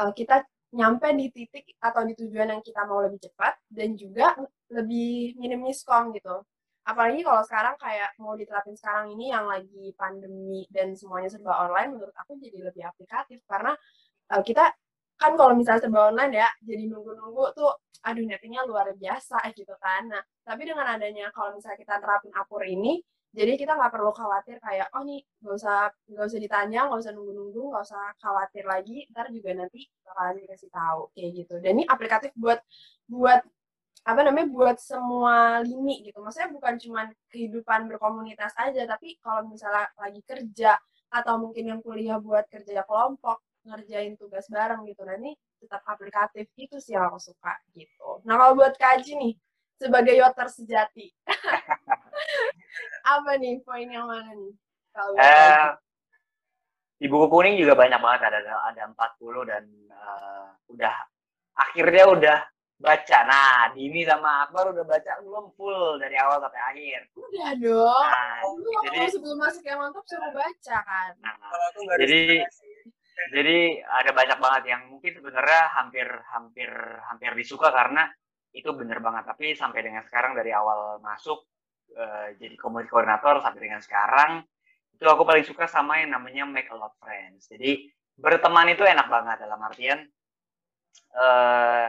uh, 0.00 0.10
kita 0.16 0.40
nyampe 0.72 1.04
di 1.12 1.28
titik 1.28 1.76
atau 1.76 2.00
di 2.08 2.16
tujuan 2.16 2.48
yang 2.56 2.62
kita 2.64 2.88
mau 2.88 3.04
lebih 3.04 3.20
cepat 3.20 3.60
dan 3.68 3.92
juga 3.92 4.32
lebih 4.72 5.36
minim 5.36 5.60
miskom 5.60 6.16
gitu. 6.16 6.40
Apalagi 6.82 7.20
kalau 7.22 7.44
sekarang 7.44 7.76
kayak 7.78 8.16
mau 8.18 8.34
diterapin 8.34 8.74
sekarang 8.74 9.12
ini 9.12 9.30
yang 9.30 9.46
lagi 9.46 9.92
pandemi 9.94 10.64
dan 10.72 10.96
semuanya 10.96 11.28
serba 11.28 11.68
online, 11.68 11.94
menurut 11.94 12.16
aku 12.16 12.40
jadi 12.40 12.72
lebih 12.72 12.88
aplikatif 12.88 13.44
karena 13.44 13.76
uh, 14.32 14.42
kita 14.42 14.72
kan 15.22 15.32
kalau 15.38 15.54
misalnya 15.54 15.80
serba 15.86 16.10
online 16.10 16.34
ya 16.42 16.48
jadi 16.66 16.82
nunggu-nunggu 16.90 17.44
tuh 17.54 17.70
aduh 18.02 18.24
nettingnya 18.26 18.66
luar 18.66 18.90
biasa 18.98 19.38
gitu 19.54 19.74
kan. 19.78 20.10
Nah 20.10 20.22
tapi 20.42 20.66
dengan 20.66 20.86
adanya 20.90 21.30
kalau 21.30 21.54
misalnya 21.54 21.78
kita 21.78 21.94
terapin 22.02 22.34
apur 22.34 22.62
ini 22.66 22.98
jadi 23.32 23.56
kita 23.56 23.72
nggak 23.78 23.92
perlu 23.94 24.12
khawatir 24.12 24.60
kayak 24.60 24.92
oh 24.92 25.02
nih 25.06 25.22
nggak 25.40 25.54
usah 25.56 25.88
nggak 26.10 26.26
usah 26.28 26.40
ditanya 26.42 26.80
nggak 26.90 27.00
usah 27.00 27.12
nunggu-nunggu 27.16 27.62
nggak 27.72 27.84
usah 27.88 28.04
khawatir 28.20 28.64
lagi 28.66 29.06
ntar 29.14 29.30
juga 29.32 29.50
nanti 29.56 29.86
bakalan 30.04 30.34
dikasih 30.42 30.70
tahu 30.74 31.00
kayak 31.14 31.30
gitu. 31.38 31.54
Dan 31.62 31.70
ini 31.80 31.84
aplikatif 31.86 32.30
buat 32.34 32.60
buat 33.06 33.40
apa 34.02 34.20
namanya 34.26 34.46
buat 34.50 34.76
semua 34.82 35.62
lini 35.62 36.02
gitu. 36.10 36.18
Maksudnya 36.18 36.50
bukan 36.50 36.74
cuma 36.82 37.02
kehidupan 37.30 37.86
berkomunitas 37.86 38.52
aja 38.58 38.82
tapi 38.84 39.16
kalau 39.22 39.46
misalnya 39.46 39.86
lagi 39.94 40.20
kerja 40.26 40.74
atau 41.12 41.34
mungkin 41.38 41.64
yang 41.70 41.80
kuliah 41.84 42.18
buat 42.18 42.48
kerja 42.48 42.82
kelompok 42.88 43.38
ngerjain 43.62 44.14
tugas 44.18 44.46
bareng 44.50 44.82
gitu 44.86 45.02
nah 45.06 45.14
ini 45.16 45.32
tetap 45.62 45.82
aplikatif 45.86 46.50
itu 46.58 46.76
sih 46.82 46.94
yang 46.98 47.10
aku 47.10 47.22
suka 47.22 47.54
gitu 47.74 48.20
nah 48.26 48.38
kalau 48.38 48.58
buat 48.58 48.74
kaji 48.74 49.12
nih 49.18 49.34
sebagai 49.78 50.14
yoter 50.18 50.48
sejati 50.50 51.10
apa 53.14 53.30
nih 53.38 53.62
poin 53.62 53.86
yang 53.90 54.06
mana 54.06 54.30
nih 54.34 54.52
kalau 54.94 55.14
buat 55.14 55.26
Eh, 55.26 55.68
di 57.02 57.06
buku 57.10 57.26
kuning 57.26 57.58
juga 57.58 57.74
banyak 57.74 57.98
banget 57.98 58.30
ada 58.30 58.40
ada 58.70 58.82
40 58.86 59.50
dan 59.50 59.64
eh, 59.90 60.46
udah 60.70 60.94
akhirnya 61.58 62.04
udah 62.14 62.38
baca. 62.82 63.18
Nah, 63.26 63.70
Dini 63.74 64.02
sama 64.02 64.46
Akbar 64.46 64.74
udah 64.74 64.82
baca 64.82 65.12
belum 65.22 65.54
full 65.54 66.02
dari 66.02 66.18
awal 66.18 66.42
sampai 66.42 66.62
akhir. 66.74 67.00
udah 67.14 67.50
dong 67.62 68.06
Nah, 68.10 68.38
lu 68.42 68.70
kalau 68.70 68.82
jadi 68.90 69.06
sebelum 69.14 69.38
masuk 69.38 69.62
yang 69.62 69.78
mantap 69.78 70.04
suruh 70.10 70.32
baca 70.34 70.76
kan 70.82 71.12
nah, 71.22 71.34
Kalau 71.38 71.64
aku 71.70 71.80
baru 71.86 72.00
Jadi-. 72.02 72.42
Jadi 73.30 73.84
ada 73.86 74.10
banyak 74.10 74.38
banget 74.42 74.62
yang 74.72 74.82
mungkin 74.90 75.12
sebenarnya 75.14 75.62
hampir 75.78 76.08
hampir 76.32 76.70
hampir 77.06 77.30
disuka 77.38 77.70
karena 77.70 78.10
itu 78.50 78.68
bener 78.74 78.98
banget. 78.98 79.28
Tapi 79.30 79.54
sampai 79.54 79.80
dengan 79.86 80.02
sekarang 80.02 80.34
dari 80.34 80.50
awal 80.50 80.98
masuk 80.98 81.46
eh, 81.94 82.34
jadi 82.40 82.56
community 82.58 82.90
koordinator 82.90 83.38
sampai 83.44 83.60
dengan 83.62 83.80
sekarang 83.84 84.42
itu 84.92 85.04
aku 85.08 85.22
paling 85.26 85.44
suka 85.46 85.66
sama 85.66 86.02
yang 86.02 86.14
namanya 86.14 86.48
make 86.48 86.70
a 86.72 86.76
lot 86.76 86.96
friends. 86.98 87.46
Jadi 87.46 87.86
berteman 88.18 88.72
itu 88.72 88.82
enak 88.84 89.08
banget 89.08 89.36
dalam 89.46 89.60
artian 89.62 89.98
eh, 91.16 91.86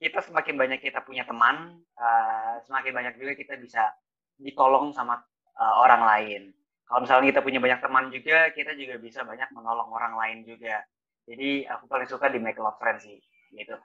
kita 0.00 0.20
semakin 0.24 0.56
banyak 0.56 0.80
kita 0.80 1.04
punya 1.04 1.28
teman 1.28 1.80
eh, 2.00 2.54
semakin 2.64 2.92
banyak 2.96 3.14
juga 3.20 3.32
kita 3.36 3.54
bisa 3.60 3.92
ditolong 4.40 4.92
sama 4.96 5.20
eh, 5.56 5.74
orang 5.80 6.02
lain 6.04 6.42
kalau 6.90 7.06
misalnya 7.06 7.30
kita 7.30 7.40
punya 7.46 7.62
banyak 7.62 7.80
teman 7.86 8.04
juga, 8.10 8.50
kita 8.50 8.74
juga 8.74 8.98
bisa 8.98 9.22
banyak 9.22 9.46
menolong 9.54 9.94
orang 9.94 10.18
lain 10.18 10.42
juga. 10.42 10.82
Jadi 11.22 11.62
aku 11.62 11.86
paling 11.86 12.10
suka 12.10 12.26
di 12.26 12.42
Make 12.42 12.58
Love 12.58 12.82
Friends 12.82 13.06
sih, 13.06 13.14
gitu. 13.54 13.78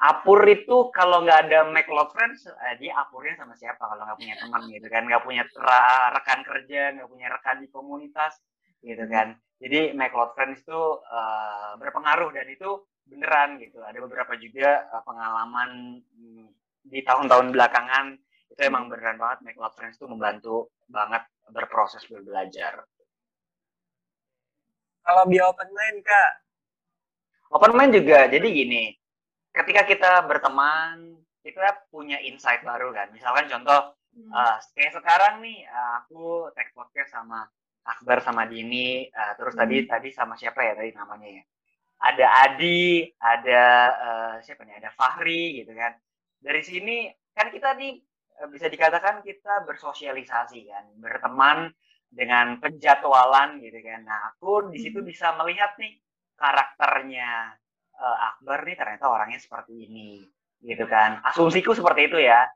Apur 0.00 0.40
itu 0.48 0.88
kalau 0.96 1.20
nggak 1.20 1.52
ada 1.52 1.68
Make 1.68 1.92
Love 1.92 2.08
Friends, 2.16 2.48
eh, 2.48 2.80
dia 2.80 2.96
apurnya 2.96 3.36
sama 3.36 3.52
siapa 3.52 3.84
kalau 3.84 4.00
nggak 4.08 4.16
punya 4.16 4.36
teman 4.40 4.62
gitu 4.72 4.88
kan, 4.88 5.02
nggak 5.04 5.22
punya 5.28 5.44
rekan 6.16 6.40
kerja, 6.40 6.82
nggak 6.96 7.08
punya 7.12 7.26
rekan 7.28 7.56
di 7.60 7.68
komunitas, 7.68 8.32
gitu 8.80 9.04
kan. 9.04 9.36
Jadi 9.60 9.92
Make 9.92 10.16
Love 10.16 10.32
Friends 10.32 10.64
itu 10.64 10.80
eh, 11.04 11.72
berpengaruh 11.76 12.32
dan 12.32 12.48
itu 12.48 12.80
beneran 13.04 13.60
gitu. 13.60 13.84
Ada 13.84 14.00
beberapa 14.00 14.32
juga 14.40 14.88
eh, 14.88 15.02
pengalaman 15.04 16.00
mm, 16.00 16.44
di 16.80 17.04
tahun-tahun 17.04 17.52
belakangan 17.52 18.16
itu 18.50 18.60
emang 18.64 18.88
beneran 18.88 19.20
banget 19.20 19.38
Make 19.44 19.60
Love 19.60 19.76
Friends 19.76 20.00
itu 20.00 20.08
membantu 20.08 20.72
banget 20.88 21.28
berproses 21.52 22.02
berbelajar. 22.06 22.82
Kalau 25.04 25.24
bi 25.26 25.38
open 25.42 25.70
mind 25.74 26.00
kak, 26.06 26.32
Open 27.50 27.74
mind 27.74 27.90
juga, 27.98 28.30
jadi 28.30 28.46
gini, 28.46 28.94
ketika 29.50 29.82
kita 29.82 30.22
berteman, 30.22 31.18
kita 31.42 31.82
punya 31.90 32.22
insight 32.22 32.62
baru 32.62 32.94
kan. 32.94 33.10
Misalkan 33.10 33.50
contoh, 33.50 33.98
Hmm. 34.10 34.30
eh, 34.30 34.56
kayak 34.74 34.94
sekarang 34.98 35.42
nih, 35.42 35.66
eh, 35.66 35.92
aku 36.02 36.50
tag 36.54 36.70
podcast 36.74 37.10
sama 37.14 37.46
Akbar 37.86 38.22
sama 38.22 38.46
Dini, 38.46 39.06
eh, 39.10 39.32
terus 39.38 39.54
tadi 39.58 39.82
tadi 39.86 40.10
sama 40.14 40.34
siapa 40.38 40.62
ya 40.62 40.78
tadi 40.78 40.90
namanya 40.94 41.26
ya? 41.26 41.42
Ada 42.00 42.26
Adi, 42.46 43.06
ada 43.18 43.62
eh, 44.06 44.34
siapa 44.46 44.62
nih? 44.66 44.78
Ada 44.82 44.90
Fahri 44.94 45.62
gitu 45.62 45.74
kan. 45.74 45.94
Dari 46.38 46.62
sini 46.62 47.10
kan 47.34 47.50
kita 47.54 47.74
nih 47.78 47.98
bisa 48.48 48.72
dikatakan 48.72 49.20
kita 49.20 49.68
bersosialisasi 49.68 50.58
kan, 50.70 50.84
berteman 50.96 51.68
dengan 52.10 52.58
penjadwalan 52.58 53.60
gitu 53.60 53.78
kan. 53.84 54.00
Nah, 54.02 54.32
aku 54.34 54.72
di 54.72 54.78
situ 54.80 55.04
bisa 55.04 55.36
melihat 55.36 55.76
nih 55.76 56.00
karakternya 56.34 57.54
eh, 57.94 58.18
Akbar 58.32 58.64
nih 58.64 58.76
ternyata 58.80 59.06
orangnya 59.12 59.38
seperti 59.38 59.86
ini 59.86 60.24
gitu 60.64 60.88
kan. 60.88 61.20
Asumsiku 61.24 61.76
seperti 61.76 62.08
itu 62.08 62.18
ya 62.18 62.48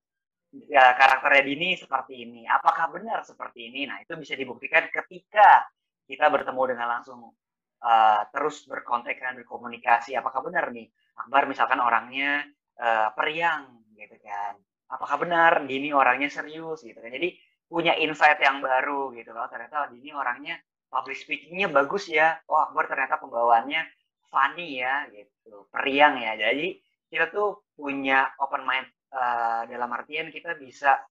ya, 0.70 0.94
karakternya 0.94 1.42
Dini 1.46 1.76
seperti 1.78 2.24
ini. 2.26 2.48
Apakah 2.48 2.90
benar 2.90 3.22
seperti 3.26 3.70
ini? 3.70 3.86
Nah, 3.90 4.00
itu 4.02 4.14
bisa 4.18 4.34
dibuktikan 4.34 4.88
ketika 4.90 5.66
kita 6.04 6.28
bertemu 6.28 6.62
dengan 6.76 6.86
langsung 6.98 7.32
uh, 7.80 8.22
terus 8.32 8.66
berkontak 8.66 9.18
dan 9.22 9.38
berkomunikasi. 9.38 10.18
Apakah 10.18 10.40
benar 10.44 10.70
nih 10.74 10.90
Akbar 11.14 11.46
misalkan 11.46 11.78
orangnya 11.78 12.42
uh, 12.80 13.14
periang 13.14 13.86
gitu 13.94 14.18
kan 14.18 14.58
apakah 14.94 15.26
benar 15.26 15.52
Dini 15.66 15.90
orangnya 15.90 16.30
serius 16.30 16.86
gitu 16.86 17.02
kan? 17.02 17.10
Jadi 17.10 17.34
punya 17.66 17.98
insight 17.98 18.38
yang 18.38 18.62
baru 18.62 19.10
gitu 19.18 19.34
loh. 19.34 19.50
Ternyata 19.50 19.90
Dini 19.90 20.14
orangnya 20.14 20.54
public 20.86 21.18
speakingnya 21.18 21.68
bagus 21.74 22.06
ya. 22.06 22.38
Oh 22.46 22.62
Akbar 22.62 22.86
ternyata 22.86 23.18
pembawaannya 23.18 23.82
funny 24.30 24.78
ya 24.78 25.10
gitu. 25.10 25.66
Periang 25.74 26.22
ya. 26.22 26.38
Jadi 26.38 26.78
kita 27.10 27.34
tuh 27.34 27.66
punya 27.74 28.30
open 28.38 28.62
mind 28.62 28.86
uh, 29.10 29.66
dalam 29.66 29.90
artian 29.90 30.30
kita 30.30 30.54
bisa 30.54 31.02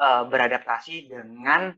uh, 0.00 0.24
beradaptasi 0.24 1.12
dengan 1.12 1.72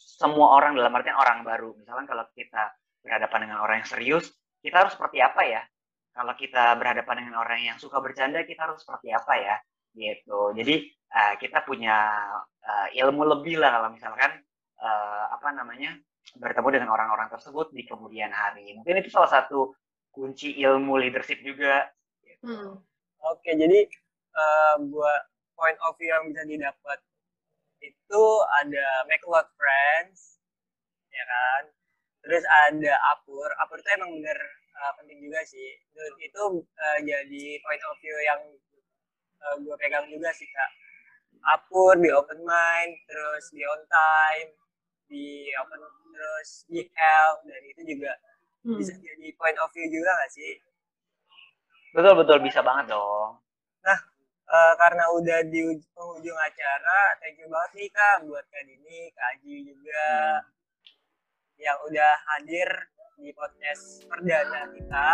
semua 0.00 0.56
orang 0.56 0.72
dalam 0.76 0.92
artian 0.96 1.16
orang 1.20 1.44
baru. 1.44 1.76
Misalkan 1.76 2.08
kalau 2.08 2.24
kita 2.32 2.72
berhadapan 3.00 3.48
dengan 3.48 3.58
orang 3.64 3.84
yang 3.84 3.88
serius 3.88 4.32
kita 4.60 4.84
harus 4.84 4.96
seperti 4.96 5.20
apa 5.20 5.44
ya? 5.44 5.62
Kalau 6.10 6.34
kita 6.34 6.74
berhadapan 6.74 7.22
dengan 7.24 7.38
orang 7.38 7.60
yang 7.62 7.76
suka 7.78 8.02
bercanda 8.02 8.42
kita 8.42 8.66
harus 8.66 8.82
seperti 8.82 9.14
apa 9.14 9.34
ya 9.38 9.56
gitu. 9.94 10.54
Jadi 10.54 10.86
uh, 11.14 11.34
kita 11.38 11.66
punya 11.66 11.96
uh, 12.62 12.88
ilmu 12.94 13.26
lebih 13.38 13.58
lah 13.58 13.80
kalau 13.80 13.88
misalkan 13.94 14.30
uh, 14.78 15.24
apa 15.34 15.48
namanya 15.54 15.98
bertemu 16.38 16.68
dengan 16.78 16.90
orang-orang 16.94 17.28
tersebut 17.32 17.74
di 17.74 17.82
kemudian 17.86 18.30
hari. 18.30 18.74
Mungkin 18.78 19.02
itu 19.02 19.10
salah 19.10 19.30
satu 19.30 19.74
kunci 20.14 20.54
ilmu 20.62 20.98
leadership 20.98 21.42
juga. 21.42 21.90
Gitu. 22.22 22.46
hmm. 22.46 22.72
oke 23.20 23.50
jadi 23.52 23.84
uh, 24.32 24.74
buat 24.88 25.22
point 25.58 25.78
of 25.84 25.92
view 26.00 26.08
yang 26.08 26.24
bisa 26.32 26.42
didapat 26.46 26.98
itu 27.80 28.24
ada 28.64 28.86
make 29.08 29.24
a 29.24 29.30
lot 29.30 29.48
friends 29.56 30.40
ya 31.10 31.24
kan? 31.26 31.62
Terus 32.20 32.44
ada 32.68 32.92
apur 33.16 33.48
apur 33.58 33.80
itu 33.80 33.90
emang 33.96 34.12
bener 34.20 34.38
uh, 34.80 34.92
penting 35.00 35.18
juga 35.24 35.40
sih. 35.48 35.68
Dan 35.96 36.12
itu 36.20 36.42
uh, 36.62 36.98
jadi 37.02 37.44
point 37.64 37.82
of 37.88 37.96
view 38.04 38.16
yang 38.24 38.40
uh, 39.44 39.56
gue 39.60 39.76
pegang 39.80 40.06
juga 40.12 40.30
sih 40.36 40.48
kak. 40.48 40.70
Apur 41.40 41.96
di 41.96 42.12
open 42.12 42.44
mind 42.44 42.92
terus 43.08 43.44
di 43.52 43.64
on 43.64 43.82
time 43.88 44.50
di 45.10 45.50
open 45.58 45.80
terus 46.12 46.50
di 46.70 46.84
help 46.84 47.38
dan 47.48 47.62
itu 47.66 47.80
juga 47.96 48.12
hmm. 48.62 48.76
bisa 48.78 48.94
jadi 49.00 49.28
point 49.34 49.58
of 49.58 49.72
view 49.72 49.88
juga 49.88 50.10
gak 50.12 50.32
sih? 50.32 50.52
Betul 51.96 52.14
betul. 52.20 52.38
Bisa 52.44 52.60
banget 52.62 52.92
dong. 52.92 53.40
Nah 53.82 53.98
uh, 54.50 54.74
karena 54.76 55.04
udah 55.14 55.38
di 55.46 55.78
penghujung 55.94 56.38
acara 56.38 57.00
thank 57.22 57.38
you 57.38 57.46
banget 57.46 57.70
nih 57.78 57.88
kak 57.94 58.16
buat 58.26 58.44
kak 58.50 58.62
Dini 58.66 59.00
kak 59.14 59.26
Aji 59.38 59.54
juga 59.64 60.06
hmm. 60.10 60.40
yang 61.62 61.78
udah 61.86 62.12
hadir 62.36 62.68
di 63.20 63.30
podcast 63.36 64.00
perdana 64.08 64.64
kita 64.72 65.08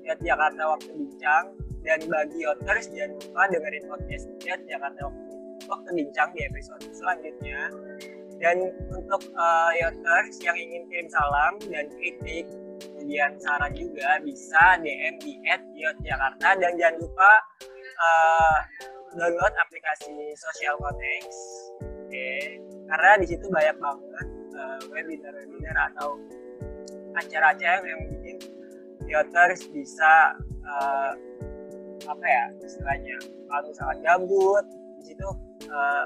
lihat 0.00 0.18
Jakarta 0.24 0.62
Waktu 0.76 0.90
Bincang 0.96 1.69
dan 1.80 2.00
bagi 2.08 2.44
others 2.44 2.92
jangan 2.92 3.16
lupa 3.16 3.42
dengerin 3.48 3.84
podcast 3.88 4.24
lihat 4.44 4.60
Jakarta 4.68 5.00
Waktu, 5.08 5.32
Waktu 5.68 5.90
Bincang 5.96 6.30
di 6.36 6.40
episode 6.44 6.84
selanjutnya. 6.92 7.60
Dan 8.40 8.72
untuk 8.88 9.20
uh, 9.36 9.70
Youters 9.76 10.40
yang 10.40 10.56
ingin 10.56 10.88
kirim 10.88 11.08
salam 11.12 11.60
dan 11.68 11.92
kritik 11.92 12.48
kemudian 12.80 13.36
saran 13.36 13.72
juga 13.76 14.16
bisa 14.24 14.80
DM 14.80 15.20
di 15.20 15.36
Jakarta 16.00 16.56
dan 16.56 16.72
jangan 16.80 16.96
lupa 17.04 17.30
uh, 18.00 18.58
download 19.12 19.54
aplikasi 19.60 20.08
Social 20.36 20.80
oke. 20.80 20.96
Okay. 22.10 22.58
karena 22.90 23.22
di 23.22 23.26
situ 23.28 23.46
banyak 23.52 23.76
banget 23.78 24.28
uh, 24.56 24.80
webinar-webinar 24.90 25.76
atau 25.92 26.18
acara-acara 27.14 27.84
yang 27.84 28.02
bikin 28.08 28.36
Youters 29.06 29.68
bisa 29.70 30.38
uh, 30.64 31.12
apa 32.08 32.24
ya 32.24 32.44
istilahnya 32.64 33.16
kalau 33.50 33.68
misalkan 33.68 33.98
gabut 34.04 34.64
di 35.00 35.02
situ 35.12 35.28
uh, 35.68 36.04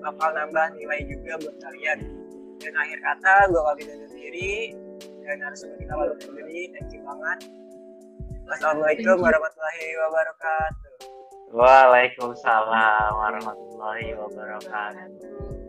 bakal 0.00 0.30
nambah 0.32 0.66
nilai 0.76 1.00
juga 1.06 1.36
buat 1.40 1.56
kalian. 1.60 1.98
Dan 2.60 2.72
akhir 2.76 2.98
kata 3.00 3.34
gue 3.48 3.60
kali 3.60 3.82
undur 3.88 4.10
diri. 4.12 4.54
Dan 5.24 5.36
harus 5.44 5.64
kita 5.64 5.92
malu 5.96 6.14
diri. 6.16 6.68
Thank 6.72 6.92
you 6.92 7.00
banget. 7.04 7.38
Wassalamualaikum 8.48 9.16
warahmatullahi 9.20 9.86
wabarakatuh. 9.96 10.92
Waalaikumsalam 11.50 13.10
warahmatullahi 13.16 14.08
wabarakatuh 14.16 15.59